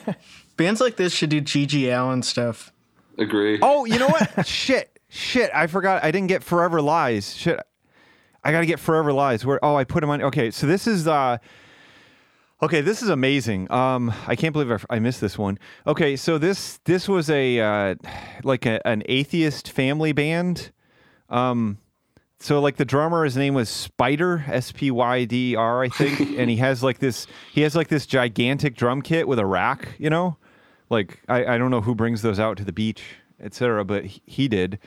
Bands 0.58 0.80
like 0.80 0.96
this 0.96 1.14
should 1.14 1.30
do 1.30 1.40
G.G. 1.40 1.88
Allin 1.88 2.22
stuff. 2.22 2.70
Agree. 3.16 3.58
Oh, 3.62 3.86
you 3.86 3.98
know 3.98 4.08
what? 4.08 4.46
shit, 4.46 4.98
shit. 5.08 5.50
I 5.54 5.68
forgot. 5.68 6.04
I 6.04 6.10
didn't 6.10 6.28
get 6.28 6.42
Forever 6.42 6.82
Lies. 6.82 7.34
Shit. 7.34 7.60
I 8.44 8.52
got 8.52 8.60
to 8.60 8.66
get 8.66 8.78
Forever 8.78 9.12
Lies. 9.12 9.46
Where? 9.46 9.58
Oh, 9.64 9.76
I 9.76 9.84
put 9.84 10.00
them 10.02 10.10
on. 10.10 10.20
Okay, 10.22 10.50
so 10.50 10.66
this 10.66 10.86
is. 10.86 11.08
uh 11.08 11.38
Okay, 12.61 12.80
this 12.80 13.02
is 13.02 13.09
amazing. 13.09 13.70
Um, 13.70 14.12
I 14.26 14.34
can't 14.34 14.52
believe 14.52 14.72
I, 14.72 14.96
I 14.96 14.98
missed 14.98 15.20
this 15.20 15.38
one. 15.38 15.61
Okay, 15.86 16.16
so 16.16 16.38
this 16.38 16.78
this 16.84 17.09
was 17.09 17.30
a 17.30 17.61
uh, 17.61 17.94
like 18.42 18.66
a, 18.66 18.84
an 18.84 19.04
atheist 19.06 19.70
family 19.70 20.11
band. 20.12 20.72
Um, 21.28 21.78
so 22.40 22.61
like 22.61 22.76
the 22.76 22.84
drummer, 22.84 23.24
his 23.24 23.36
name 23.36 23.54
was 23.54 23.68
Spider, 23.68 24.44
S 24.48 24.72
P 24.72 24.90
Y 24.90 25.24
D 25.24 25.54
R, 25.54 25.84
I 25.84 25.88
think, 25.88 26.18
and 26.38 26.50
he 26.50 26.56
has 26.56 26.82
like 26.82 26.98
this 26.98 27.28
he 27.52 27.61
has 27.61 27.76
like 27.76 27.88
this 27.88 28.06
gigantic 28.06 28.74
drum 28.74 29.02
kit 29.02 29.28
with 29.28 29.38
a 29.38 29.46
rack, 29.46 29.94
you 29.98 30.11
know, 30.11 30.36
like 30.90 31.20
I, 31.28 31.54
I 31.54 31.59
don't 31.59 31.70
know 31.70 31.80
who 31.80 31.94
brings 31.94 32.22
those 32.22 32.40
out 32.40 32.56
to 32.56 32.64
the 32.64 32.72
beach, 32.72 33.02
etc., 33.40 33.84
but 33.84 34.04
he, 34.04 34.22
he 34.26 34.48
did. 34.48 34.80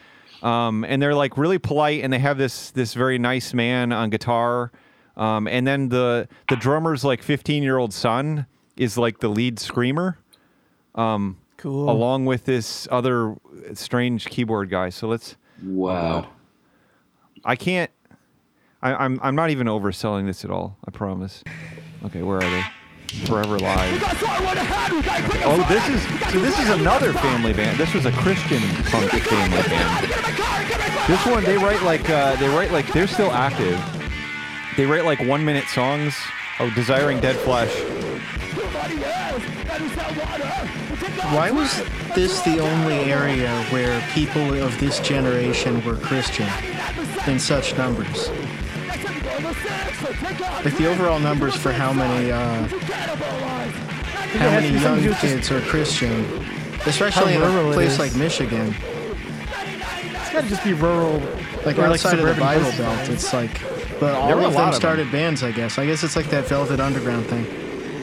Um, 0.44 0.84
and 0.84 1.02
they're 1.02 1.16
like 1.16 1.38
really 1.38 1.58
polite, 1.58 2.04
and 2.04 2.12
they 2.12 2.20
have 2.20 2.38
this 2.38 2.72
this 2.72 2.96
very 2.96 3.18
nice 3.18 3.54
man 3.54 3.94
on 3.94 4.10
guitar. 4.10 4.74
Um, 5.22 5.48
and 5.48 5.68
then 5.68 5.90
the 5.90 6.28
the 6.50 6.56
drummer's 6.56 7.04
like 7.04 7.22
15 7.22 7.62
year 7.62 7.78
old 7.78 7.94
son 7.94 8.48
is 8.76 8.98
like 8.98 9.20
the 9.20 9.28
lead 9.30 9.60
screamer 9.60 10.18
Cool. 11.58 11.92
along 11.92 12.26
with 12.26 12.46
this 12.46 12.88
other 12.90 13.36
strange 13.76 14.26
keyboard 14.26 14.72
guy. 14.72 14.90
So 14.90 15.08
let's. 15.08 15.36
Wow. 15.64 16.28
I 17.46 17.56
can't. 17.56 17.92
I, 18.82 18.96
I'm 18.96 19.20
I'm 19.22 19.36
not 19.36 19.52
even 19.52 19.68
overselling 19.68 20.26
this 20.26 20.44
at 20.44 20.50
all. 20.50 20.78
I 20.88 20.92
promise. 20.92 21.44
Okay, 22.04 22.24
where 22.24 22.38
are 22.38 22.50
they? 22.50 22.64
Forever 23.26 23.60
Live. 23.60 24.02
Oh, 25.44 25.64
this 25.70 25.88
is 25.88 26.02
so. 26.32 26.40
This 26.40 26.58
is 26.58 26.70
another 26.70 27.14
family 27.14 27.54
band. 27.54 27.78
This 27.78 27.94
was 27.94 28.08
a 28.08 28.12
Christian 28.12 28.62
punk 28.86 29.12
family 29.12 29.62
band. 29.70 30.08
This 31.08 31.24
one 31.28 31.44
they 31.44 31.58
write 31.58 31.84
like 31.84 32.10
uh, 32.10 32.36
they 32.38 32.48
write 32.48 32.72
like 32.72 32.92
they're 32.92 33.06
still 33.08 33.32
active. 33.32 33.80
They 34.82 34.88
write 34.88 35.06
like 35.06 35.20
one 35.20 35.46
minute 35.46 35.68
songs. 35.68 36.16
Oh, 36.60 36.68
Desiring 36.72 37.20
Dead 37.20 37.36
Flesh. 37.36 37.72
Why 41.36 41.52
was 41.52 41.84
this 42.16 42.42
the 42.42 42.58
only 42.58 42.96
area 42.96 43.52
where 43.66 44.02
people 44.16 44.56
of 44.56 44.76
this 44.80 45.00
generation 45.02 45.86
were 45.86 45.98
Christian 45.98 46.50
in 47.28 47.38
such 47.38 47.78
numbers? 47.78 48.30
Like 50.66 50.76
the 50.76 50.88
overall 50.90 51.20
numbers 51.20 51.56
for 51.56 51.72
how 51.72 51.94
many 51.94 52.32
uh, 52.32 52.68
how 54.40 54.50
many 54.50 54.70
young 54.80 54.96
to 54.96 55.02
do 55.04 55.10
with 55.10 55.20
just 55.20 55.22
kids 55.22 55.52
are 55.52 55.62
Christian, 55.62 56.26
especially 56.88 57.36
in 57.36 57.44
a 57.44 57.72
place 57.74 58.00
like 58.00 58.16
Michigan, 58.16 58.74
It's 60.16 60.32
got 60.34 60.42
to 60.42 60.50
just 60.50 60.64
be 60.64 60.74
rural. 60.74 61.20
like 61.68 61.78
or, 61.78 61.86
outside 61.86 62.18
of 62.18 62.26
the 62.26 62.42
Bible. 62.42 62.72
Belt. 62.72 63.10
It's 63.10 63.32
like, 63.32 63.62
but 64.02 64.12
There 64.12 64.36
all 64.36 64.42
were 64.42 64.48
of 64.48 64.54
them 64.54 64.70
of 64.70 64.76
started 64.76 65.10
bands. 65.12 65.44
I 65.44 65.54
guess. 65.54 65.78
I 65.78 65.86
guess 65.86 66.04
it's 66.04 66.18
like 66.18 66.30
that 66.32 66.46
Velvet 66.48 66.80
Underground 66.82 67.28
thing, 67.28 67.46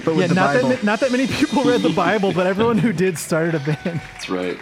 but 0.04 0.14
with 0.14 0.22
Yeah, 0.22 0.26
the 0.28 0.34
not 0.34 0.54
Bible. 0.54 0.68
that 0.70 0.84
not 0.84 1.00
that 1.00 1.12
many 1.12 1.26
people 1.26 1.64
read 1.64 1.82
the 1.82 1.90
Bible, 1.90 2.32
but 2.32 2.46
everyone 2.46 2.78
who 2.78 2.92
did 2.94 3.18
started 3.18 3.54
a 3.56 3.58
band. 3.60 4.00
That's 4.14 4.30
right. 4.30 4.58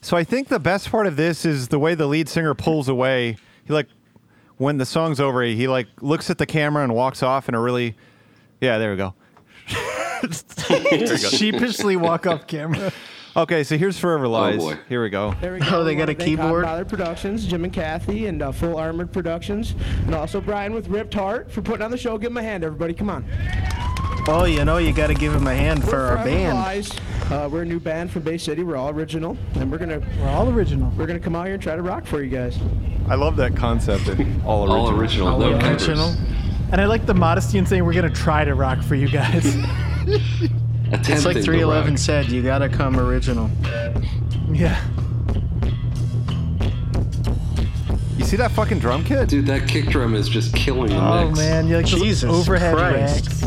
So 0.00 0.16
I 0.16 0.24
think 0.24 0.48
the 0.48 0.58
best 0.60 0.90
part 0.90 1.06
of 1.06 1.16
this 1.16 1.44
is 1.44 1.68
the 1.68 1.78
way 1.78 1.94
the 1.94 2.06
lead 2.06 2.28
singer 2.28 2.54
pulls 2.54 2.88
away. 2.88 3.36
He 3.64 3.72
like 3.72 3.86
when 4.58 4.76
the 4.76 4.86
song's 4.86 5.20
over, 5.20 5.42
he 5.42 5.68
like 5.68 5.86
looks 6.00 6.30
at 6.30 6.38
the 6.38 6.46
camera 6.46 6.82
and 6.82 6.94
walks 6.94 7.22
off 7.22 7.48
in 7.48 7.54
a 7.54 7.60
really 7.60 7.94
Yeah, 8.60 8.78
there 8.78 8.90
we 8.90 8.96
go. 8.96 9.14
Sheepishly 11.16 11.96
walk 11.96 12.26
off 12.26 12.46
camera. 12.46 12.92
Okay, 13.38 13.62
so 13.62 13.78
here's 13.78 13.96
Forever 13.96 14.26
Lies. 14.26 14.56
boy. 14.58 14.76
Here 14.88 15.00
we 15.00 15.10
go. 15.10 15.32
There 15.40 15.52
we 15.54 15.60
Oh, 15.62 15.84
they 15.84 15.92
We 15.92 15.94
got 15.94 16.00
wanna 16.08 16.12
a 16.12 16.14
thank 16.16 16.18
keyboard? 16.22 16.64
Godfather 16.64 16.84
Productions, 16.84 17.46
Jim 17.46 17.62
and 17.62 17.72
Kathy, 17.72 18.26
and 18.26 18.42
uh, 18.42 18.50
Full 18.50 18.76
Armored 18.76 19.12
Productions, 19.12 19.76
and 20.06 20.14
also 20.14 20.40
Brian 20.40 20.74
with 20.74 20.88
Ripped 20.88 21.14
Heart 21.14 21.48
for 21.52 21.62
putting 21.62 21.82
on 21.82 21.92
the 21.92 21.96
show. 21.96 22.18
Give 22.18 22.32
him 22.32 22.36
a 22.38 22.42
hand, 22.42 22.64
everybody. 22.64 22.94
Come 22.94 23.08
on. 23.10 23.24
oh, 24.26 24.44
you 24.44 24.64
know, 24.64 24.78
you 24.78 24.92
got 24.92 25.06
to 25.06 25.14
give 25.14 25.32
him 25.32 25.46
a 25.46 25.54
hand 25.54 25.84
for 25.84 25.92
We're 25.92 26.06
our 26.06 26.12
Forever 26.16 26.28
band. 26.30 26.54
Lies. 26.58 26.90
Uh, 27.30 27.48
we're 27.52 27.62
a 27.62 27.64
new 27.64 27.78
band 27.78 28.10
from 28.10 28.22
Bay 28.22 28.38
City. 28.38 28.64
We're 28.64 28.76
all 28.76 28.88
original, 28.90 29.38
and 29.54 29.70
we're 29.70 29.78
gonna 29.78 30.00
We're 30.18 30.30
all 30.30 30.50
original. 30.50 30.90
we're 30.96 31.06
gonna 31.06 31.20
come 31.20 31.36
out 31.36 31.44
here 31.44 31.54
and 31.54 31.62
try 31.62 31.76
to 31.76 31.82
rock 31.82 32.06
for 32.06 32.20
you 32.22 32.30
guys. 32.30 32.58
I 33.08 33.14
love 33.14 33.36
that 33.36 33.54
concept. 33.54 34.08
of 34.08 34.46
All 34.46 34.64
original. 34.98 35.28
All 35.28 35.44
original. 35.44 35.58
no 35.60 35.68
original. 35.68 36.08
And 36.72 36.80
I 36.80 36.86
like 36.86 37.06
the 37.06 37.14
modesty 37.14 37.58
in 37.58 37.66
saying 37.66 37.84
we're 37.84 37.92
gonna 37.92 38.10
try 38.10 38.44
to 38.44 38.54
rock 38.56 38.82
for 38.82 38.96
you 38.96 39.08
guys. 39.08 39.56
Attempting 40.88 41.14
It's 41.16 41.24
like 41.26 41.36
to 41.36 41.42
311 41.42 41.90
rock. 41.92 41.98
said, 41.98 42.26
you 42.28 42.42
got 42.42 42.58
to 42.58 42.68
come 42.68 42.98
original. 42.98 43.50
yeah. 44.50 44.82
You 48.16 48.24
see 48.24 48.36
that 48.36 48.50
fucking 48.52 48.78
drum 48.78 49.04
kit? 49.04 49.28
Dude, 49.28 49.46
that 49.46 49.68
kick 49.68 49.86
drum 49.86 50.14
is 50.14 50.28
just 50.28 50.54
killing 50.54 50.88
the 50.90 50.96
Oh 50.96 51.26
mix. 51.28 51.38
man, 51.38 51.68
you 51.68 51.76
like 51.76 51.86
those 51.86 52.00
Jesus 52.00 52.30
overhead 52.30 52.74
Christ. 52.76 53.26
racks. 53.26 53.42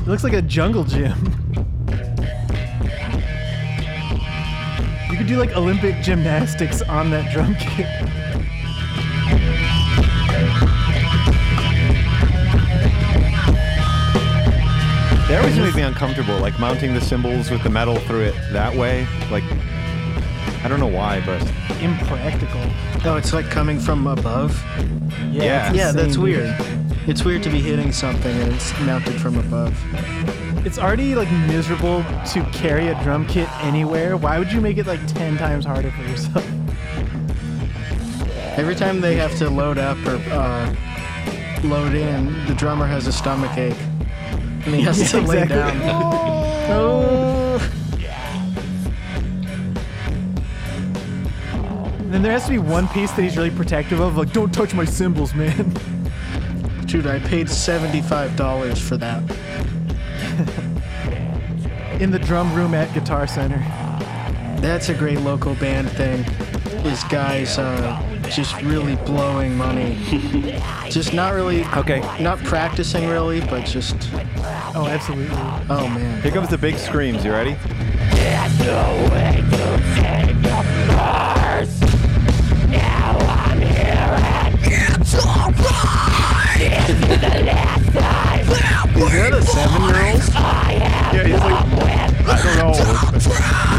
It 0.00 0.08
looks 0.08 0.24
like 0.24 0.34
a 0.34 0.42
jungle 0.42 0.84
gym. 0.84 1.16
You 5.10 5.16
could 5.16 5.26
do 5.28 5.36
like 5.38 5.56
Olympic 5.56 6.00
gymnastics 6.02 6.82
on 6.82 7.10
that 7.10 7.32
drum 7.32 7.54
kit. 7.56 7.86
They 15.28 15.36
always 15.36 15.58
make 15.58 15.74
me 15.74 15.82
uncomfortable, 15.82 16.38
like 16.38 16.58
mounting 16.60 16.94
the 16.94 17.00
cymbals 17.00 17.50
with 17.50 17.62
the 17.62 17.70
metal 17.70 17.96
through 17.96 18.22
it 18.22 18.34
that 18.52 18.74
way. 18.74 19.06
Like, 19.30 19.44
I 20.62 20.68
don't 20.68 20.78
know 20.78 20.86
why, 20.86 21.20
but 21.26 21.42
Impractical. 21.82 22.60
Oh, 23.04 23.16
it's 23.16 23.32
like 23.32 23.50
coming 23.50 23.78
from 23.78 24.06
above. 24.06 24.62
Yeah. 25.30 25.68
it's 25.68 25.76
Yeah, 25.76 25.92
that's 25.92 26.16
insane, 26.16 26.22
weird. 26.22 26.56
It's 27.06 27.24
weird 27.24 27.42
to 27.42 27.50
be 27.50 27.60
hitting 27.60 27.92
something 27.92 28.34
and 28.40 28.52
it's 28.52 28.72
mounted 28.80 29.20
from 29.20 29.36
above. 29.38 29.76
It's 30.64 30.78
already 30.78 31.14
like 31.14 31.30
miserable 31.48 32.02
to 32.32 32.44
carry 32.52 32.88
a 32.88 33.02
drum 33.02 33.26
kit 33.26 33.48
anywhere. 33.64 34.16
Why 34.16 34.38
would 34.38 34.50
you 34.50 34.60
make 34.60 34.78
it 34.78 34.86
like 34.86 35.04
ten 35.06 35.36
times 35.36 35.64
harder 35.64 35.90
for 35.90 36.02
yourself? 36.02 36.46
Every 38.56 38.74
time 38.74 39.00
they 39.00 39.16
have 39.16 39.36
to 39.38 39.50
load 39.50 39.76
up 39.76 39.98
or 40.06 40.16
uh, 40.30 40.74
load 41.62 41.94
in, 41.94 42.46
the 42.46 42.54
drummer 42.54 42.86
has 42.86 43.06
a 43.06 43.12
stomach 43.12 43.56
ache. 43.58 43.76
And 44.70 44.74
he 44.74 44.82
has 44.82 44.98
Yeah, 45.00 45.20
to 45.20 45.26
lay 45.26 45.42
exactly. 45.42 45.80
down. 45.80 45.80
oh. 46.70 47.58
Then 52.10 52.22
there 52.22 52.32
has 52.32 52.44
to 52.44 52.50
be 52.50 52.58
one 52.58 52.88
piece 52.88 53.12
that 53.12 53.22
he's 53.22 53.36
really 53.36 53.50
protective 53.50 54.00
of, 54.00 54.16
like 54.16 54.32
don't 54.32 54.52
touch 54.52 54.74
my 54.74 54.84
cymbals, 54.84 55.34
man. 55.34 55.72
Dude, 56.86 57.06
I 57.06 57.18
paid 57.20 57.46
$75 57.48 58.78
for 58.78 58.96
that. 58.96 59.22
In 62.00 62.10
the 62.10 62.18
drum 62.18 62.52
room 62.54 62.74
at 62.74 62.92
Guitar 62.94 63.26
Center. 63.26 63.58
That's 64.60 64.88
a 64.88 64.94
great 64.94 65.20
local 65.20 65.54
band 65.56 65.90
thing. 65.92 66.24
Is 66.86 67.02
guys 67.04 67.58
uh, 67.58 68.00
just 68.30 68.62
really 68.62 68.94
blowing 68.94 69.56
money. 69.56 69.98
just 70.88 71.12
not 71.12 71.34
really, 71.34 71.64
okay. 71.74 72.00
not 72.22 72.38
practicing 72.44 73.08
really, 73.08 73.40
but 73.40 73.66
just, 73.66 73.96
Oh, 74.72 74.86
absolutely. 74.88 75.36
oh 75.68 75.88
man. 75.88 76.22
Here 76.22 76.30
comes 76.30 76.48
the 76.48 76.56
big 76.56 76.76
screams. 76.78 77.24
You 77.24 77.32
ready? 77.32 77.56
Is 88.96 89.12
that 89.12 89.32
a 89.34 89.42
seven 89.42 89.82
year 89.82 89.96
old? 90.06 90.22
Yeah, 91.12 91.24
he's 91.24 91.40
like, 91.40 91.66
I 92.28 92.42
don't 92.42 92.56
know. 92.58 93.76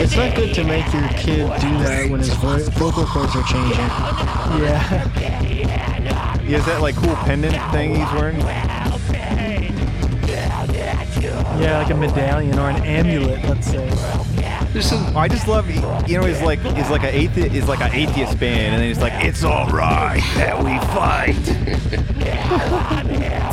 It's 0.00 0.16
not 0.16 0.34
good 0.36 0.54
to 0.54 0.64
make 0.64 0.92
your 0.92 1.08
kid 1.08 1.46
do 1.60 1.78
that 1.82 2.08
when 2.08 2.20
his 2.20 2.32
vo- 2.34 2.58
vocal 2.70 3.04
cords 3.06 3.34
are 3.34 3.42
changing. 3.42 3.78
Yeah. 4.62 6.38
He 6.38 6.52
has 6.52 6.64
that 6.66 6.80
like 6.80 6.94
cool 6.96 7.14
pendant 7.16 7.54
thing 7.72 7.94
he's 7.96 8.12
wearing. 8.12 8.38
Yeah, 11.60 11.78
like 11.82 11.90
a 11.90 11.96
medallion 11.96 12.58
or 12.58 12.70
an 12.70 12.82
amulet, 12.84 13.42
let's 13.44 13.66
say. 13.66 13.90
There's 14.72 14.86
some 14.86 15.16
I 15.16 15.26
just 15.26 15.48
love, 15.48 15.68
you 15.68 15.80
know, 16.18 16.24
he's 16.24 16.40
like 16.42 16.60
he's 16.60 16.90
like 16.90 17.02
an 17.02 17.14
atheist, 17.14 17.54
is 17.54 17.68
like 17.68 17.80
an 17.80 17.92
atheist 17.92 18.38
band, 18.38 18.74
and 18.74 18.80
then 18.80 18.88
he's 18.88 19.00
like, 19.00 19.24
it's 19.24 19.42
all 19.42 19.66
right 19.68 20.22
that 20.36 20.56
we 20.62 20.78
fight. 20.94 21.34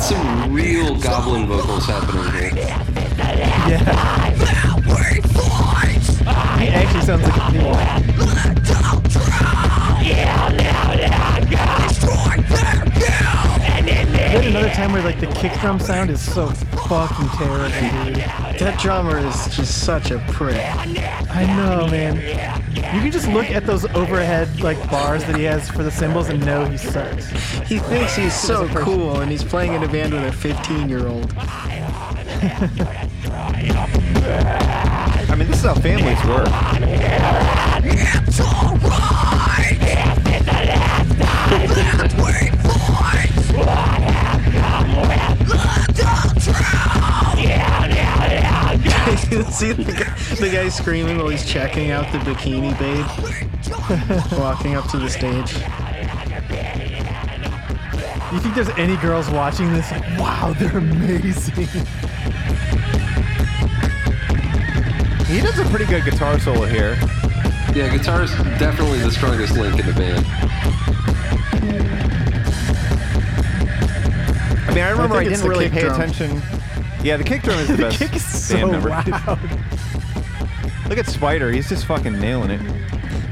some 0.00 0.52
real 0.52 0.94
goblin 1.00 1.46
vocals 1.46 1.86
happening 1.86 2.32
here. 2.32 2.52
Yeah. 3.68 4.76
Actually 6.76 7.00
sounds 7.02 7.22
like 7.22 7.36
a. 7.36 7.56
Then 14.36 14.48
another 14.48 14.68
time 14.68 14.92
where 14.92 15.02
like 15.02 15.18
the 15.18 15.28
kick 15.28 15.52
drum 15.60 15.80
sound 15.80 16.10
is 16.10 16.20
so 16.20 16.48
fucking 16.48 17.28
terrible, 17.30 17.68
dude. 18.04 18.16
That 18.58 18.78
drummer 18.78 19.18
is 19.18 19.56
just 19.56 19.84
such 19.84 20.10
a 20.10 20.18
prick. 20.28 20.60
I 20.60 21.46
know, 21.56 21.88
man. 21.88 22.16
You 22.74 23.00
can 23.00 23.10
just 23.10 23.28
look 23.28 23.50
at 23.50 23.64
those 23.64 23.86
overhead 23.94 24.60
like 24.60 24.78
bars 24.90 25.24
that 25.24 25.36
he 25.36 25.44
has 25.44 25.70
for 25.70 25.82
the 25.82 25.90
cymbals 25.90 26.28
and 26.28 26.44
know 26.44 26.66
he 26.66 26.76
sucks. 26.76 27.30
He 27.60 27.78
thinks 27.78 28.14
he's 28.14 28.34
so 28.34 28.68
cool, 28.68 29.20
and 29.20 29.30
he's 29.30 29.42
playing 29.42 29.72
in 29.72 29.82
a 29.82 29.88
band 29.88 30.12
with 30.12 30.24
a 30.24 30.32
15 35.66 35.66
year 35.66 35.66
old. 35.66 35.66
I 35.66 35.66
mean, 35.66 35.66
this 35.66 35.66
is 35.66 35.66
how 35.66 35.74
families 35.74 36.24
work. 36.26 36.46
See 49.56 49.72
the 49.72 49.92
guy, 49.92 50.14
the 50.36 50.50
guy 50.52 50.68
screaming 50.68 51.18
while 51.18 51.28
he's 51.28 51.44
checking 51.44 51.90
out 51.90 52.12
the 52.12 52.18
bikini 52.18 52.78
babe, 52.78 53.04
walking 54.38 54.76
up 54.76 54.88
to 54.90 54.98
the 54.98 55.08
stage. 55.08 55.54
You 58.32 58.38
think 58.40 58.54
there's 58.54 58.68
any 58.78 58.96
girls 58.98 59.28
watching 59.30 59.72
this? 59.72 59.90
Like, 59.90 60.02
wow, 60.18 60.54
they're 60.58 60.78
amazing. 60.78 61.66
He 65.28 65.40
does 65.40 65.58
a 65.58 65.64
pretty 65.66 65.86
good 65.86 66.04
guitar 66.04 66.38
solo 66.38 66.66
here. 66.66 66.96
Yeah, 67.74 67.94
guitar 67.96 68.22
is 68.22 68.30
definitely 68.58 69.00
the 69.00 69.10
strongest 69.10 69.56
link 69.56 69.78
in 69.78 69.86
the 69.86 69.92
band. 69.92 70.26
I 74.68 74.74
mean, 74.74 74.84
I 74.84 74.90
remember 74.90 75.16
I, 75.16 75.20
think 75.20 75.32
it's 75.32 75.40
didn't 75.40 75.50
really 75.50 75.68
pay 75.68 75.82
drum. 75.82 76.00
attention. 76.00 76.42
Yeah, 77.02 77.16
the 77.16 77.24
kick 77.24 77.42
drum 77.42 77.58
is 77.58 77.68
the 77.68 77.76
best 77.76 77.98
Kick 77.98 78.14
is 78.14 78.24
so 78.24 78.54
band 78.54 78.70
member. 78.72 78.88
loud. 78.90 79.06
Look 80.88 80.98
at 80.98 81.06
Spider; 81.06 81.50
he's 81.50 81.68
just 81.68 81.86
fucking 81.86 82.18
nailing 82.20 82.50
it. 82.50 82.60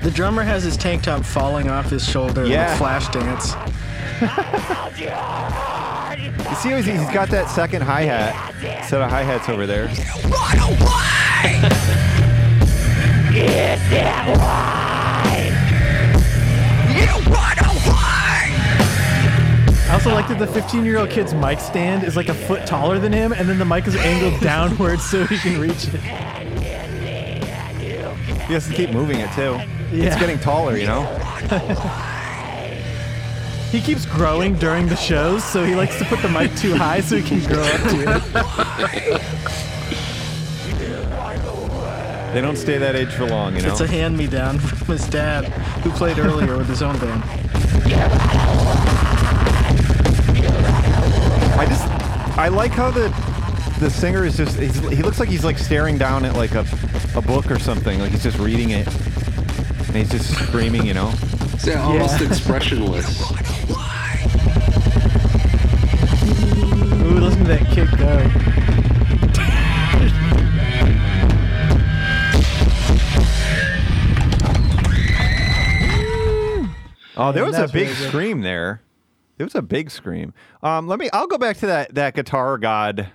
The 0.03 0.11
drummer 0.11 0.43
has 0.43 0.65
his 0.65 0.77
tank 0.77 1.05
top 1.05 1.25
falling 1.25 1.69
off 1.71 1.91
his 1.91 2.07
shoulder 2.07 2.45
Yeah. 2.45 2.69
like 2.71 2.79
flash 2.79 3.09
dance. 3.09 3.53
You 4.21 4.29
see 6.57 6.71
how 6.71 6.77
he's, 6.77 6.87
he's 6.87 7.11
got 7.13 7.29
that 7.31 7.49
second 7.51 7.83
hi 7.83 8.03
hat, 8.03 8.85
set 8.87 9.01
of 9.01 9.11
hi 9.11 9.23
hats 9.23 9.49
over 9.49 9.67
there. 9.67 9.89
I 19.87 19.91
also 19.93 20.13
like 20.13 20.29
that 20.29 20.39
the 20.39 20.47
15 20.47 20.85
year 20.85 20.99
old 20.99 21.11
kid's 21.11 21.35
mic 21.35 21.59
stand 21.61 22.05
is 22.05 22.17
like 22.17 22.29
a 22.29 22.35
foot 22.35 22.67
taller 22.67 22.99
than 22.99 23.13
him, 23.13 23.33
and 23.33 23.49
then 23.49 23.59
the 23.59 23.65
mic 23.65 23.87
is 23.87 23.97
angled 23.97 24.41
downwards 24.41 25.05
so 25.05 25.27
he 25.27 25.37
can 25.39 25.61
reach 25.61 25.89
it. 25.89 26.01
He 28.47 28.53
has 28.53 28.69
to 28.69 28.75
keep 28.75 28.91
moving 28.91 29.21
it 29.21 29.33
too. 29.33 29.61
It's 29.91 30.17
getting 30.17 30.39
taller, 30.39 30.77
you 30.77 30.87
know. 30.87 31.03
He 33.71 33.81
keeps 33.81 34.07
growing 34.07 34.55
during 34.55 34.87
the 34.87 34.97
shows, 34.97 35.43
so 35.43 35.65
he 35.65 35.75
likes 35.75 35.99
to 35.99 36.05
put 36.05 36.23
the 36.23 36.29
mic 36.29 36.55
too 36.57 36.77
high 36.77 37.01
so 37.01 37.17
he 37.17 37.23
can 37.29 37.41
grow 37.49 37.63
up 37.63 37.81
to 37.91 38.23
it. 39.17 39.51
They 42.35 42.41
don't 42.41 42.57
stay 42.57 42.79
that 42.79 42.97
age 42.97 43.13
for 43.13 43.27
long, 43.27 43.55
you 43.55 43.63
know. 43.63 43.71
It's 43.71 43.81
a 43.81 43.87
hand 43.87 44.19
me 44.19 44.27
down 44.27 44.59
from 44.59 44.89
his 44.89 45.07
dad, 45.07 45.45
who 45.85 45.93
played 45.93 46.19
earlier 46.19 46.59
with 46.59 46.69
his 46.69 46.83
own 46.83 46.99
band. 46.99 47.23
I 51.57 51.65
just, 51.69 51.87
I 52.37 52.49
like 52.49 52.73
how 52.73 52.91
the 52.91 53.09
the 53.79 53.89
singer 53.89 54.25
is 54.25 54.37
just. 54.37 54.59
He's, 54.59 54.77
he 54.89 55.05
looks 55.05 55.21
like 55.21 55.29
he's 55.29 55.45
like 55.45 55.59
staring 55.59 55.97
down 55.97 56.25
at 56.25 56.35
like 56.35 56.57
a 56.57 56.67
a 57.15 57.23
book 57.23 57.53
or 57.53 57.61
something. 57.61 58.01
Like 58.01 58.11
he's 58.11 58.25
just 58.25 58.39
reading 58.41 58.71
it, 58.71 58.89
and 58.89 59.97
he's 59.97 60.11
just 60.11 60.35
screaming, 60.35 60.85
you 60.85 60.95
know. 60.95 61.13
It's 61.53 61.69
yeah, 61.69 61.85
almost 61.85 62.21
expressionless. 62.21 63.31
Ooh, 67.01 67.21
listen 67.21 67.45
to 67.45 67.49
that 67.49 67.67
kick 67.71 67.97
go. 67.97 68.64
Oh, 77.17 77.33
there 77.33 77.45
was 77.45 77.57
a 77.57 77.69
big 77.69 77.89
really 77.89 78.09
scream 78.09 78.41
there. 78.43 78.83
There 79.37 79.47
was 79.47 79.55
a 79.55 79.63
big 79.63 79.91
scream. 79.91 80.33
Um, 80.63 80.87
let 80.87 80.99
me. 80.99 81.09
I'll 81.13 81.27
go 81.27 81.39
back 81.39 81.57
to 81.59 81.67
that 81.67 81.95
that 81.95 82.15
guitar 82.15 82.59
god. 82.59 83.11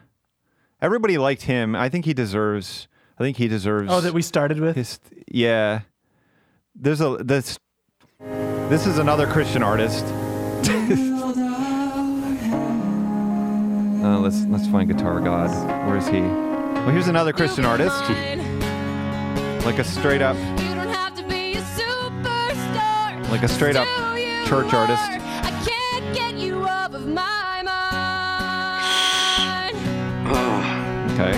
Everybody 0.82 1.18
liked 1.18 1.44
him. 1.44 1.76
I 1.76 1.90
think 1.90 2.06
he 2.06 2.14
deserves. 2.14 2.88
I 3.18 3.24
think 3.24 3.38
he 3.38 3.48
deserves. 3.48 3.92
Oh, 3.92 4.02
that 4.02 4.14
we 4.14 4.22
started 4.22 4.60
with? 4.60 4.76
his. 4.76 5.00
Yeah. 5.30 5.82
There's 6.76 7.02
a 7.02 7.18
this. 7.22 7.58
This 8.20 8.86
is 8.86 8.98
another 8.98 9.28
Christian 9.28 9.64
artist. 9.64 10.06
uh, 14.04 14.20
let's 14.20 14.44
let's 14.46 14.68
find 14.68 14.90
guitar 14.90 15.20
god. 15.20 15.50
Where 15.88 15.98
is 15.98 16.08
he? 16.08 16.22
Well, 16.22 16.92
here's 16.92 17.08
another 17.08 17.34
Christian 17.34 17.66
artist. 17.66 18.00
Like 19.66 19.80
a 19.80 19.84
straight 19.84 20.22
up, 20.22 20.38
like 23.30 23.44
a 23.44 23.48
straight 23.48 23.76
up 23.76 23.88
church 24.48 24.74
artist. 24.74 25.04
I 25.04 25.52
can't 25.68 26.16
get 26.16 26.34
you 26.36 26.64
off 26.64 26.94
of 26.94 27.06
my 27.08 27.62
mind. 27.64 27.80
Okay. 31.20 31.36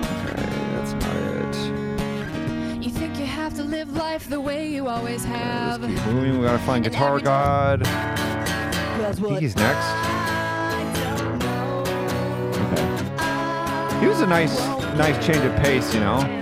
Okay, 0.00 0.46
that's 0.72 0.92
not 0.94 1.16
it. 1.16 2.82
You 2.82 2.90
think 2.90 3.18
you 3.18 3.26
have 3.26 3.54
to 3.56 3.62
live 3.62 3.94
life 3.94 4.28
the 4.30 4.40
way 4.40 4.66
you 4.66 4.88
always 4.88 5.24
have. 5.26 5.82
Keep 5.82 6.06
moving. 6.06 6.38
We 6.38 6.46
gotta 6.46 6.58
find 6.60 6.84
And 6.86 6.94
Guitar 6.94 7.20
God. 7.20 7.86
I 7.86 9.12
think 9.12 9.40
he's 9.40 9.56
next. 9.56 9.86
Okay. 12.56 14.00
He 14.00 14.06
was 14.06 14.22
a 14.22 14.26
nice, 14.26 14.58
nice 14.96 15.24
change 15.24 15.44
of 15.44 15.54
pace, 15.56 15.92
you 15.92 16.00
know. 16.00 16.41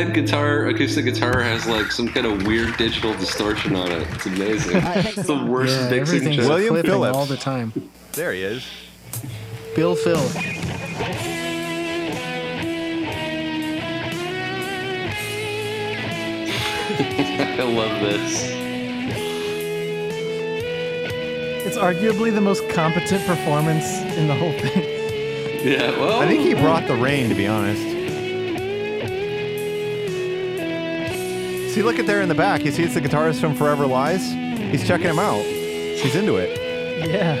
Even 0.00 0.12
the 0.12 0.14
DI 0.14 0.20
guitar, 0.26 0.66
acoustic 0.66 1.04
guitar, 1.04 1.40
has 1.42 1.66
like 1.66 1.90
some 1.92 2.08
kind 2.08 2.26
of 2.26 2.46
weird 2.46 2.76
digital 2.76 3.12
distortion 3.14 3.74
on 3.76 3.90
it. 3.90 4.06
It's 4.12 4.26
amazing. 4.26 4.76
it's 4.84 5.26
the 5.26 5.44
worst 5.44 5.74
Yeah, 5.74 5.90
mixing 5.90 6.00
everything's 6.00 6.36
job. 6.36 6.46
William 6.48 6.74
flipping 6.74 6.90
Phillips. 6.90 7.16
all 7.16 7.26
the 7.26 7.36
time. 7.36 7.72
There 8.12 8.32
he 8.32 8.42
is. 8.42 8.66
Bill 9.74 9.94
Phil. 9.94 10.18
I 17.00 17.62
love 17.62 18.00
this. 18.00 18.48
It's 21.66 21.76
arguably 21.76 22.32
the 22.32 22.40
most 22.40 22.68
competent 22.70 23.24
performance 23.26 23.86
in 24.16 24.26
the 24.26 24.34
whole 24.34 24.52
thing. 24.52 24.94
Yeah, 25.64 25.90
well, 25.98 26.20
I 26.20 26.26
think 26.28 26.42
he 26.42 26.54
brought 26.54 26.86
the 26.86 26.94
rain, 26.94 27.28
to 27.28 27.34
be 27.34 27.46
honest. 27.46 27.82
See, 31.78 31.84
look 31.84 32.00
at 32.00 32.06
there 32.06 32.22
in 32.22 32.28
the 32.28 32.34
back. 32.34 32.64
You 32.64 32.72
see, 32.72 32.82
it's 32.82 32.94
the 32.94 33.00
guitarist 33.00 33.40
from 33.40 33.54
Forever 33.54 33.86
Lies. 33.86 34.32
He's 34.32 34.84
checking 34.84 35.06
him 35.06 35.20
out. 35.20 35.44
He's 35.44 36.16
into 36.16 36.34
it. 36.34 36.58
Yeah. 37.08 37.36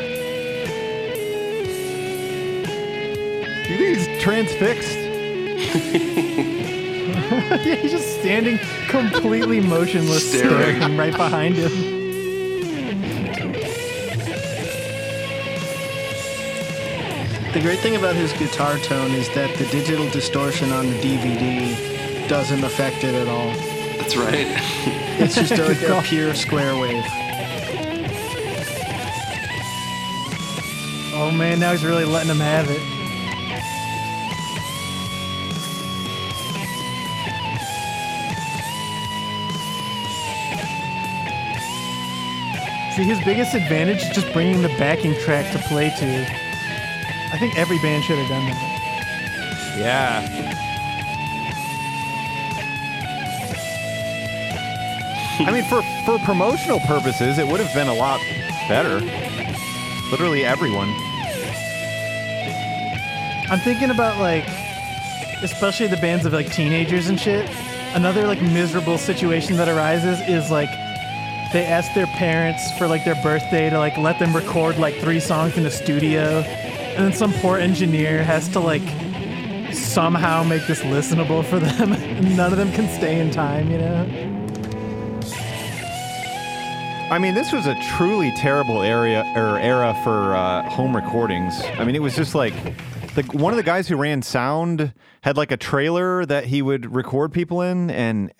You 3.66 3.76
think 3.76 3.98
he's 3.98 4.22
transfixed? 4.22 4.96
yeah, 7.66 7.74
he's 7.74 7.90
just 7.90 8.20
standing 8.20 8.60
completely 8.86 9.58
motionless, 9.58 10.28
Staring. 10.28 10.76
staring 10.76 10.96
right 10.96 11.16
behind 11.16 11.56
him. 11.56 11.72
The 17.54 17.60
great 17.60 17.80
thing 17.80 17.96
about 17.96 18.14
his 18.14 18.32
guitar 18.34 18.78
tone 18.78 19.10
is 19.10 19.28
that 19.34 19.58
the 19.58 19.66
digital 19.66 20.08
distortion 20.10 20.70
on 20.70 20.86
the 20.86 20.98
DVD 21.00 22.28
doesn't 22.28 22.62
affect 22.62 23.02
it 23.02 23.16
at 23.16 23.26
all. 23.26 23.52
That's 24.08 24.16
right. 24.16 24.46
it's 25.20 25.34
just 25.34 25.52
a, 25.52 25.98
a 25.98 26.02
pure 26.02 26.32
square 26.32 26.74
wave. 26.80 27.04
Oh 31.12 31.30
man, 31.30 31.60
now 31.60 31.72
he's 31.72 31.84
really 31.84 32.06
letting 32.06 32.30
him 32.30 32.38
have 32.38 32.70
it. 32.70 32.80
See, 42.96 43.04
his 43.04 43.22
biggest 43.26 43.54
advantage 43.54 44.04
is 44.04 44.08
just 44.08 44.32
bringing 44.32 44.62
the 44.62 44.68
backing 44.78 45.12
track 45.16 45.52
to 45.52 45.58
play 45.68 45.90
to. 45.90 46.26
I 47.30 47.36
think 47.38 47.58
every 47.58 47.76
band 47.80 48.04
should 48.04 48.16
have 48.16 48.28
done 48.30 48.46
that. 48.46 49.76
Yeah. 49.76 50.67
I 55.46 55.52
mean, 55.52 55.64
for 55.64 55.82
for 56.04 56.18
promotional 56.18 56.80
purposes, 56.80 57.38
it 57.38 57.46
would 57.46 57.60
have 57.60 57.72
been 57.72 57.86
a 57.88 57.94
lot 57.94 58.20
better. 58.68 59.00
Literally 60.10 60.44
everyone. 60.44 60.88
I'm 63.50 63.60
thinking 63.60 63.90
about 63.90 64.18
like, 64.18 64.44
especially 65.42 65.86
the 65.86 65.96
bands 65.96 66.26
of 66.26 66.32
like 66.32 66.50
teenagers 66.52 67.08
and 67.08 67.18
shit. 67.18 67.48
Another 67.94 68.26
like 68.26 68.42
miserable 68.42 68.98
situation 68.98 69.56
that 69.56 69.68
arises 69.68 70.20
is 70.28 70.50
like 70.50 70.70
they 71.52 71.64
ask 71.64 71.94
their 71.94 72.06
parents 72.06 72.76
for 72.76 72.86
like 72.86 73.04
their 73.04 73.14
birthday 73.22 73.70
to 73.70 73.78
like 73.78 73.96
let 73.96 74.18
them 74.18 74.34
record 74.34 74.76
like 74.78 74.96
three 74.96 75.20
songs 75.20 75.56
in 75.56 75.64
a 75.64 75.70
studio, 75.70 76.40
and 76.40 77.06
then 77.06 77.12
some 77.12 77.32
poor 77.34 77.58
engineer 77.58 78.22
has 78.22 78.48
to 78.48 78.60
like 78.60 78.82
somehow 79.72 80.42
make 80.42 80.66
this 80.66 80.80
listenable 80.80 81.44
for 81.44 81.58
them, 81.58 81.90
none 82.36 82.52
of 82.52 82.58
them 82.58 82.72
can 82.72 82.88
stay 82.88 83.20
in 83.20 83.30
time, 83.30 83.70
you 83.70 83.78
know. 83.78 84.37
I 87.10 87.18
mean, 87.18 87.34
this 87.34 87.52
was 87.52 87.66
a 87.66 87.74
truly 87.96 88.30
terrible 88.36 88.82
area 88.82 89.24
or 89.34 89.58
era 89.58 89.98
for 90.04 90.34
uh, 90.36 90.68
home 90.68 90.94
recordings. 90.94 91.58
I 91.78 91.84
mean, 91.84 91.96
it 91.96 92.02
was 92.02 92.14
just 92.14 92.34
like 92.34 92.52
the 93.14 93.22
one 93.32 93.52
of 93.52 93.56
the 93.56 93.62
guys 93.62 93.88
who 93.88 93.96
ran 93.96 94.20
sound 94.20 94.92
had 95.22 95.38
like 95.38 95.50
a 95.50 95.56
trailer 95.56 96.26
that 96.26 96.44
he 96.44 96.60
would 96.60 96.94
record 96.94 97.32
people 97.32 97.62
in, 97.62 97.90
and 97.90 98.30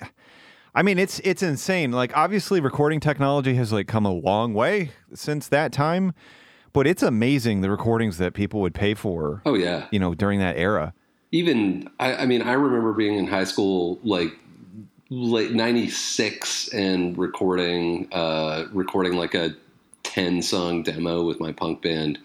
I 0.74 0.82
mean, 0.82 0.98
it's 0.98 1.18
it's 1.20 1.42
insane. 1.42 1.92
Like, 1.92 2.14
obviously, 2.14 2.60
recording 2.60 3.00
technology 3.00 3.54
has 3.54 3.72
like 3.72 3.88
come 3.88 4.04
a 4.04 4.12
long 4.12 4.52
way 4.52 4.90
since 5.14 5.48
that 5.48 5.72
time, 5.72 6.12
but 6.74 6.86
it's 6.86 7.02
amazing 7.02 7.62
the 7.62 7.70
recordings 7.70 8.18
that 8.18 8.34
people 8.34 8.60
would 8.60 8.74
pay 8.74 8.92
for. 8.92 9.40
Oh 9.46 9.54
yeah. 9.54 9.86
you 9.90 9.98
know, 9.98 10.14
during 10.14 10.40
that 10.40 10.58
era. 10.58 10.92
even 11.32 11.88
I, 11.98 12.16
I 12.16 12.26
mean 12.26 12.42
i 12.42 12.52
remember 12.52 12.92
being 12.92 13.18
in 13.18 13.26
high 13.26 13.44
school 13.44 13.98
like 14.02 14.32
late 15.10 15.52
96 15.52 16.68
and 16.68 17.16
recording 17.16 18.08
uh 18.12 18.66
recording 18.72 19.14
like 19.14 19.34
a 19.34 19.54
10 20.02 20.42
song 20.42 20.82
demo 20.82 21.24
with 21.24 21.40
my 21.40 21.52
punk 21.52 21.80
band 21.80 22.18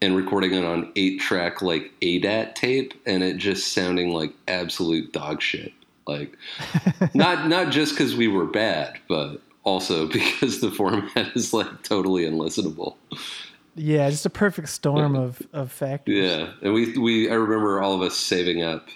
and 0.00 0.16
recording 0.16 0.52
it 0.52 0.64
on 0.64 0.92
eight 0.96 1.20
track 1.20 1.62
like 1.62 1.92
ADAT 2.02 2.54
tape 2.54 2.94
and 3.06 3.22
it 3.22 3.36
just 3.36 3.72
sounding 3.72 4.10
like 4.10 4.32
absolute 4.46 5.12
dog 5.12 5.42
shit. 5.42 5.72
Like 6.06 6.36
not 7.14 7.48
not 7.48 7.70
just 7.70 7.92
because 7.94 8.14
we 8.14 8.28
were 8.28 8.46
bad 8.46 8.98
but 9.08 9.40
also 9.64 10.06
because 10.12 10.60
the 10.60 10.70
format 10.70 11.36
is 11.36 11.52
like 11.52 11.82
totally 11.82 12.24
unlistenable. 12.24 12.96
Yeah, 13.74 14.10
just 14.10 14.26
a 14.26 14.30
perfect 14.30 14.70
storm 14.70 15.14
of 15.14 15.40
of 15.52 15.70
factors. 15.70 16.16
Yeah, 16.16 16.52
and 16.62 16.74
we 16.74 16.98
we 16.98 17.30
I 17.30 17.34
remember 17.34 17.80
all 17.80 17.94
of 17.94 18.02
us 18.02 18.16
saving 18.16 18.62
up 18.62 18.88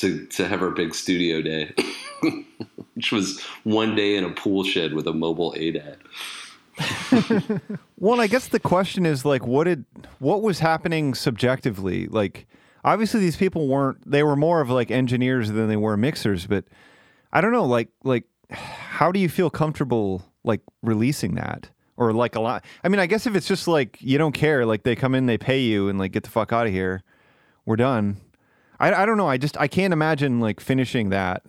to 0.00 0.26
to 0.26 0.48
have 0.48 0.62
our 0.62 0.70
big 0.70 0.94
studio 0.94 1.42
day, 1.42 1.74
which 2.94 3.12
was 3.12 3.40
one 3.64 3.94
day 3.94 4.16
in 4.16 4.24
a 4.24 4.30
pool 4.30 4.64
shed 4.64 4.94
with 4.94 5.06
a 5.06 5.12
mobile 5.12 5.52
ADAT. 5.56 5.96
Well, 8.00 8.18
I 8.18 8.28
guess 8.28 8.48
the 8.48 8.58
question 8.58 9.04
is 9.04 9.26
like, 9.26 9.46
what 9.46 9.64
did 9.64 9.84
what 10.20 10.40
was 10.40 10.60
happening 10.60 11.12
subjectively? 11.12 12.06
Like, 12.06 12.46
obviously, 12.82 13.20
these 13.20 13.36
people 13.36 13.68
weren't. 13.68 14.10
They 14.10 14.22
were 14.22 14.36
more 14.36 14.62
of 14.62 14.70
like 14.70 14.90
engineers 14.90 15.50
than 15.50 15.68
they 15.68 15.76
were 15.76 15.98
mixers. 15.98 16.46
But 16.46 16.64
I 17.30 17.42
don't 17.42 17.52
know. 17.52 17.66
Like, 17.66 17.90
like, 18.02 18.24
how 18.50 19.12
do 19.12 19.20
you 19.20 19.28
feel 19.28 19.50
comfortable 19.50 20.22
like 20.44 20.62
releasing 20.82 21.34
that? 21.34 21.68
Or 21.98 22.14
like 22.14 22.34
a 22.36 22.40
lot. 22.40 22.64
I 22.82 22.88
mean, 22.88 23.00
I 23.00 23.04
guess 23.04 23.26
if 23.26 23.36
it's 23.36 23.46
just 23.46 23.68
like 23.68 23.98
you 24.00 24.16
don't 24.16 24.32
care, 24.32 24.64
like 24.64 24.84
they 24.84 24.96
come 24.96 25.14
in, 25.14 25.26
they 25.26 25.36
pay 25.36 25.60
you, 25.60 25.90
and 25.90 25.98
like 25.98 26.12
get 26.12 26.22
the 26.22 26.30
fuck 26.30 26.54
out 26.54 26.66
of 26.66 26.72
here, 26.72 27.02
we're 27.66 27.76
done. 27.76 28.16
I, 28.80 29.02
I 29.02 29.06
don't 29.06 29.16
know. 29.18 29.28
I 29.28 29.36
just 29.36 29.56
I 29.60 29.68
can't 29.68 29.92
imagine 29.92 30.40
like 30.40 30.58
finishing 30.58 31.10
that. 31.10 31.42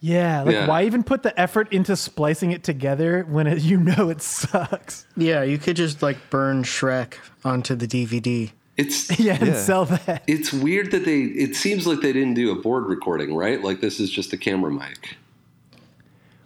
Yeah, 0.00 0.42
like 0.42 0.52
Yeah. 0.52 0.66
why 0.68 0.84
even 0.84 1.02
put 1.02 1.22
the 1.22 1.38
effort 1.40 1.72
into 1.72 1.96
splicing 1.96 2.52
it 2.52 2.62
together 2.62 3.24
when 3.28 3.46
it, 3.46 3.62
you 3.62 3.78
know 3.78 4.10
it 4.10 4.20
sucks? 4.22 5.06
Yeah, 5.16 5.42
you 5.42 5.58
could 5.58 5.74
just 5.76 6.02
like 6.02 6.18
burn 6.30 6.62
Shrek 6.62 7.14
onto 7.44 7.74
the 7.74 7.86
DVD. 7.88 8.52
It's 8.76 9.18
Yeah, 9.18 9.36
and 9.40 9.46
Yeah. 9.48 9.58
sell 9.60 9.86
that. 9.86 10.22
it's 10.26 10.52
weird 10.52 10.90
that 10.90 11.04
they. 11.06 11.20
It 11.22 11.56
seems 11.56 11.86
like 11.86 12.00
they 12.02 12.12
didn't 12.12 12.34
do 12.34 12.52
a 12.52 12.54
board 12.56 12.84
recording, 12.86 13.34
right? 13.34 13.62
Like 13.64 13.80
this 13.80 13.98
is 13.98 14.10
just 14.10 14.32
a 14.34 14.36
camera 14.36 14.70
mic. 14.70 15.16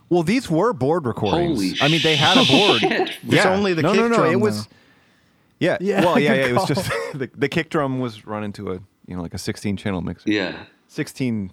Well, 0.09 0.23
these 0.23 0.51
were 0.51 0.73
board 0.73 1.07
recordings. 1.07 1.59
Holy 1.59 1.75
I 1.81 1.89
mean, 1.89 2.01
they 2.03 2.17
had 2.17 2.37
a 2.37 2.45
board. 2.45 2.81
shit. 2.81 3.19
It's 3.29 3.47
only 3.47 3.75
the 3.75 3.83
no, 3.83 3.93
kick 3.93 4.01
no, 4.01 4.09
no. 4.09 4.17
drum, 4.17 4.33
it 4.33 4.41
was. 4.41 4.69
Yeah, 5.61 5.77
Yeah, 5.81 6.05
Well, 6.05 6.19
yeah, 6.19 6.35
good 6.37 6.41
yeah. 6.41 6.47
It 6.47 6.53
was 6.53 6.59
call. 6.65 6.67
just 6.67 6.91
the, 7.15 7.31
the 7.37 7.49
kick 7.49 7.69
drum 7.69 8.01
was 8.01 8.27
run 8.27 8.43
into 8.45 8.73
a 8.73 8.81
you 9.11 9.17
know 9.17 9.23
like 9.23 9.35
a 9.35 9.39
16 9.39 9.77
channel 9.77 10.01
mixer. 10.01 10.31
Yeah, 10.31 10.65
16, 10.87 11.53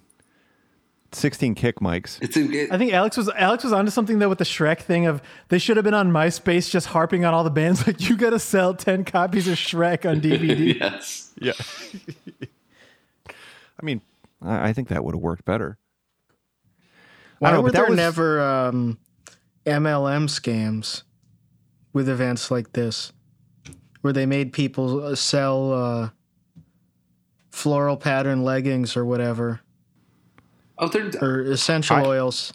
16 1.12 1.54
kick 1.56 1.80
mics. 1.80 2.18
it's. 2.22 2.36
A, 2.36 2.40
it, 2.50 2.72
I 2.72 2.78
think 2.78 2.92
Alex 2.92 3.16
was 3.16 3.28
Alex 3.30 3.64
was 3.64 3.72
onto 3.72 3.90
something 3.90 4.20
though 4.20 4.28
with 4.28 4.38
the 4.38 4.44
Shrek 4.44 4.80
thing 4.80 5.06
of 5.06 5.20
they 5.48 5.58
should 5.58 5.76
have 5.76 5.84
been 5.84 5.92
on 5.94 6.10
MySpace 6.12 6.70
just 6.70 6.86
harping 6.86 7.24
on 7.24 7.34
all 7.34 7.42
the 7.44 7.50
bands 7.50 7.86
like 7.86 8.08
you 8.08 8.16
got 8.16 8.30
to 8.30 8.38
sell 8.38 8.74
ten 8.74 9.04
copies 9.04 9.48
of 9.48 9.56
Shrek 9.56 10.08
on 10.08 10.20
DVD. 10.20 10.74
yes. 10.80 11.32
Yeah. 11.40 11.52
I 13.80 13.84
mean, 13.84 14.00
I, 14.40 14.68
I 14.68 14.72
think 14.72 14.88
that 14.88 15.04
would 15.04 15.14
have 15.14 15.22
worked 15.22 15.44
better. 15.44 15.78
Why 17.40 17.52
know, 17.52 17.60
were 17.60 17.70
there 17.72 17.86
was- 17.86 17.96
never 17.96 18.40
um, 18.40 18.98
MLM 19.66 20.28
scams 20.28 21.02
with 21.92 22.08
events 22.08 22.50
like 22.50 22.72
this, 22.72 23.12
where 24.02 24.12
they 24.12 24.26
made 24.26 24.52
people 24.52 25.04
uh, 25.04 25.14
sell 25.14 25.72
uh, 25.72 26.10
floral 27.50 27.96
pattern 27.96 28.42
leggings 28.44 28.96
or 28.96 29.04
whatever, 29.04 29.60
Oh, 30.78 30.88
there. 30.88 31.10
or 31.20 31.40
essential 31.42 31.96
I- 31.96 32.04
oils? 32.04 32.52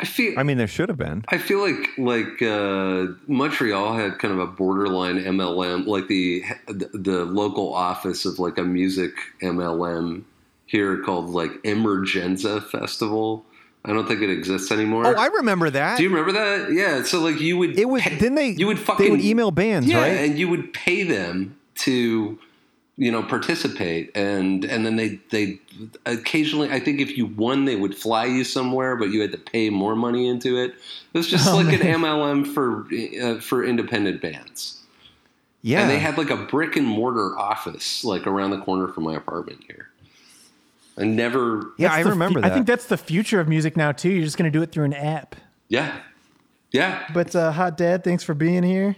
I 0.00 0.04
feel. 0.04 0.36
I 0.36 0.42
mean, 0.42 0.58
there 0.58 0.66
should 0.66 0.88
have 0.88 0.98
been. 0.98 1.24
I 1.28 1.38
feel 1.38 1.60
like 1.60 1.90
like 1.96 2.42
uh, 2.42 3.06
Montreal 3.28 3.94
had 3.94 4.18
kind 4.18 4.34
of 4.34 4.40
a 4.40 4.48
borderline 4.48 5.22
MLM, 5.22 5.86
like 5.86 6.08
the 6.08 6.42
the 6.66 7.24
local 7.24 7.72
office 7.72 8.24
of 8.24 8.40
like 8.40 8.58
a 8.58 8.64
music 8.64 9.12
MLM 9.42 10.24
here 10.66 11.00
called 11.04 11.30
like 11.30 11.52
Emergenza 11.62 12.64
Festival. 12.64 13.44
I 13.84 13.92
don't 13.92 14.08
think 14.08 14.22
it 14.22 14.30
exists 14.30 14.72
anymore. 14.72 15.06
Oh, 15.06 15.14
I 15.14 15.26
remember 15.26 15.70
that. 15.70 15.98
Do 15.98 16.02
you 16.02 16.08
remember 16.08 16.32
that? 16.32 16.72
Yeah. 16.72 17.04
So 17.04 17.20
like 17.20 17.40
you 17.40 17.56
would 17.58 17.78
it 17.78 17.88
was. 17.88 18.02
pay- 18.02 18.18
Didn't 18.18 18.34
they? 18.34 18.48
you 18.48 18.66
would 18.66 18.80
fucking 18.80 19.04
They 19.04 19.10
would 19.10 19.20
email 19.20 19.52
bands, 19.52 19.86
yeah, 19.86 19.98
right? 20.00 20.08
and 20.18 20.36
you 20.36 20.48
would 20.48 20.72
pay 20.72 21.04
them 21.04 21.56
to 21.76 22.40
you 23.02 23.10
know 23.10 23.22
participate 23.22 24.10
and 24.14 24.64
and 24.64 24.86
then 24.86 24.94
they 24.96 25.18
they 25.30 25.58
occasionally 26.06 26.70
I 26.70 26.78
think 26.78 27.00
if 27.00 27.16
you 27.18 27.26
won 27.26 27.64
they 27.64 27.74
would 27.74 27.96
fly 27.96 28.26
you 28.26 28.44
somewhere 28.44 28.94
but 28.94 29.06
you 29.10 29.20
had 29.20 29.32
to 29.32 29.38
pay 29.38 29.70
more 29.70 29.96
money 29.96 30.28
into 30.28 30.56
it. 30.56 30.70
It 31.12 31.18
was 31.18 31.26
just 31.26 31.48
Oh, 31.48 31.56
like 31.56 31.72
an 31.80 31.80
MLM 32.00 32.46
for 32.54 32.86
uh, 33.24 33.40
for 33.40 33.64
independent 33.64 34.22
bands. 34.22 34.80
yeah. 35.62 35.80
And 35.80 35.90
they 35.90 35.98
had 35.98 36.16
like 36.16 36.30
a 36.30 36.36
brick 36.36 36.76
and 36.76 36.86
mortar 36.86 37.36
office 37.38 38.04
like 38.04 38.26
around 38.26 38.50
the 38.52 38.60
corner 38.60 38.86
from 38.88 39.02
my 39.04 39.14
apartment 39.16 39.60
here. 39.66 39.88
I 40.96 41.04
never 41.04 41.72
yeah, 41.78 41.92
I 41.92 42.02
the 42.04 42.10
remember 42.10 42.38
fu- 42.38 42.42
that. 42.42 42.52
I 42.52 42.54
think 42.54 42.66
that's 42.66 42.86
the 42.86 42.98
future 42.98 43.40
of 43.40 43.48
music 43.48 43.76
now 43.76 43.90
too. 43.92 44.10
You're 44.10 44.24
just 44.24 44.36
gonna 44.38 44.50
do 44.50 44.62
it 44.62 44.70
through 44.70 44.84
an 44.84 44.94
app. 44.94 45.34
yeah. 45.68 46.00
Yeah. 46.70 47.04
But 47.12 47.34
uh, 47.36 47.50
hot 47.52 47.76
dad, 47.76 48.02
thanks 48.04 48.22
for 48.22 48.32
being 48.34 48.62
here. 48.62 48.96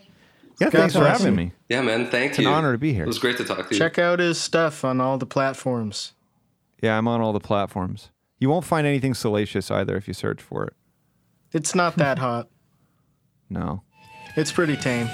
Yeah, 0.60 0.70
thanks 0.70 0.94
for 0.94 1.00
awesome. 1.00 1.26
having 1.26 1.34
me. 1.36 1.52
Yeah, 1.68 1.82
man. 1.82 2.06
Thank 2.10 2.30
It's 2.32 2.38
you. 2.38 2.42
It's 2.42 2.48
an 2.48 2.54
honor 2.54 2.72
to 2.72 2.78
be 2.78 2.92
here. 2.92 3.04
It 3.04 3.08
was 3.08 3.18
great 3.18 3.36
to 3.38 3.44
talk 3.44 3.68
to 3.68 3.74
you. 3.74 3.78
Check 3.78 3.98
out 3.98 4.18
his 4.18 4.40
stuff 4.40 4.84
on 4.84 5.00
all 5.00 5.18
the 5.18 5.26
platforms. 5.26 6.12
Yeah, 6.82 6.96
I'm 6.98 7.08
on 7.08 7.20
all 7.20 7.32
the 7.32 7.40
platforms. 7.40 8.10
You 8.38 8.50
won't 8.50 8.64
find 8.64 8.86
anything 8.86 9.14
salacious 9.14 9.70
either 9.70 9.96
if 9.96 10.06
you 10.06 10.14
search 10.14 10.42
for 10.42 10.64
it. 10.64 10.74
It's 11.52 11.74
not 11.74 11.96
that 11.96 12.18
hot. 12.20 12.48
No. 13.48 13.82
It's 14.36 14.52
pretty 14.52 14.76
tame. 14.76 15.08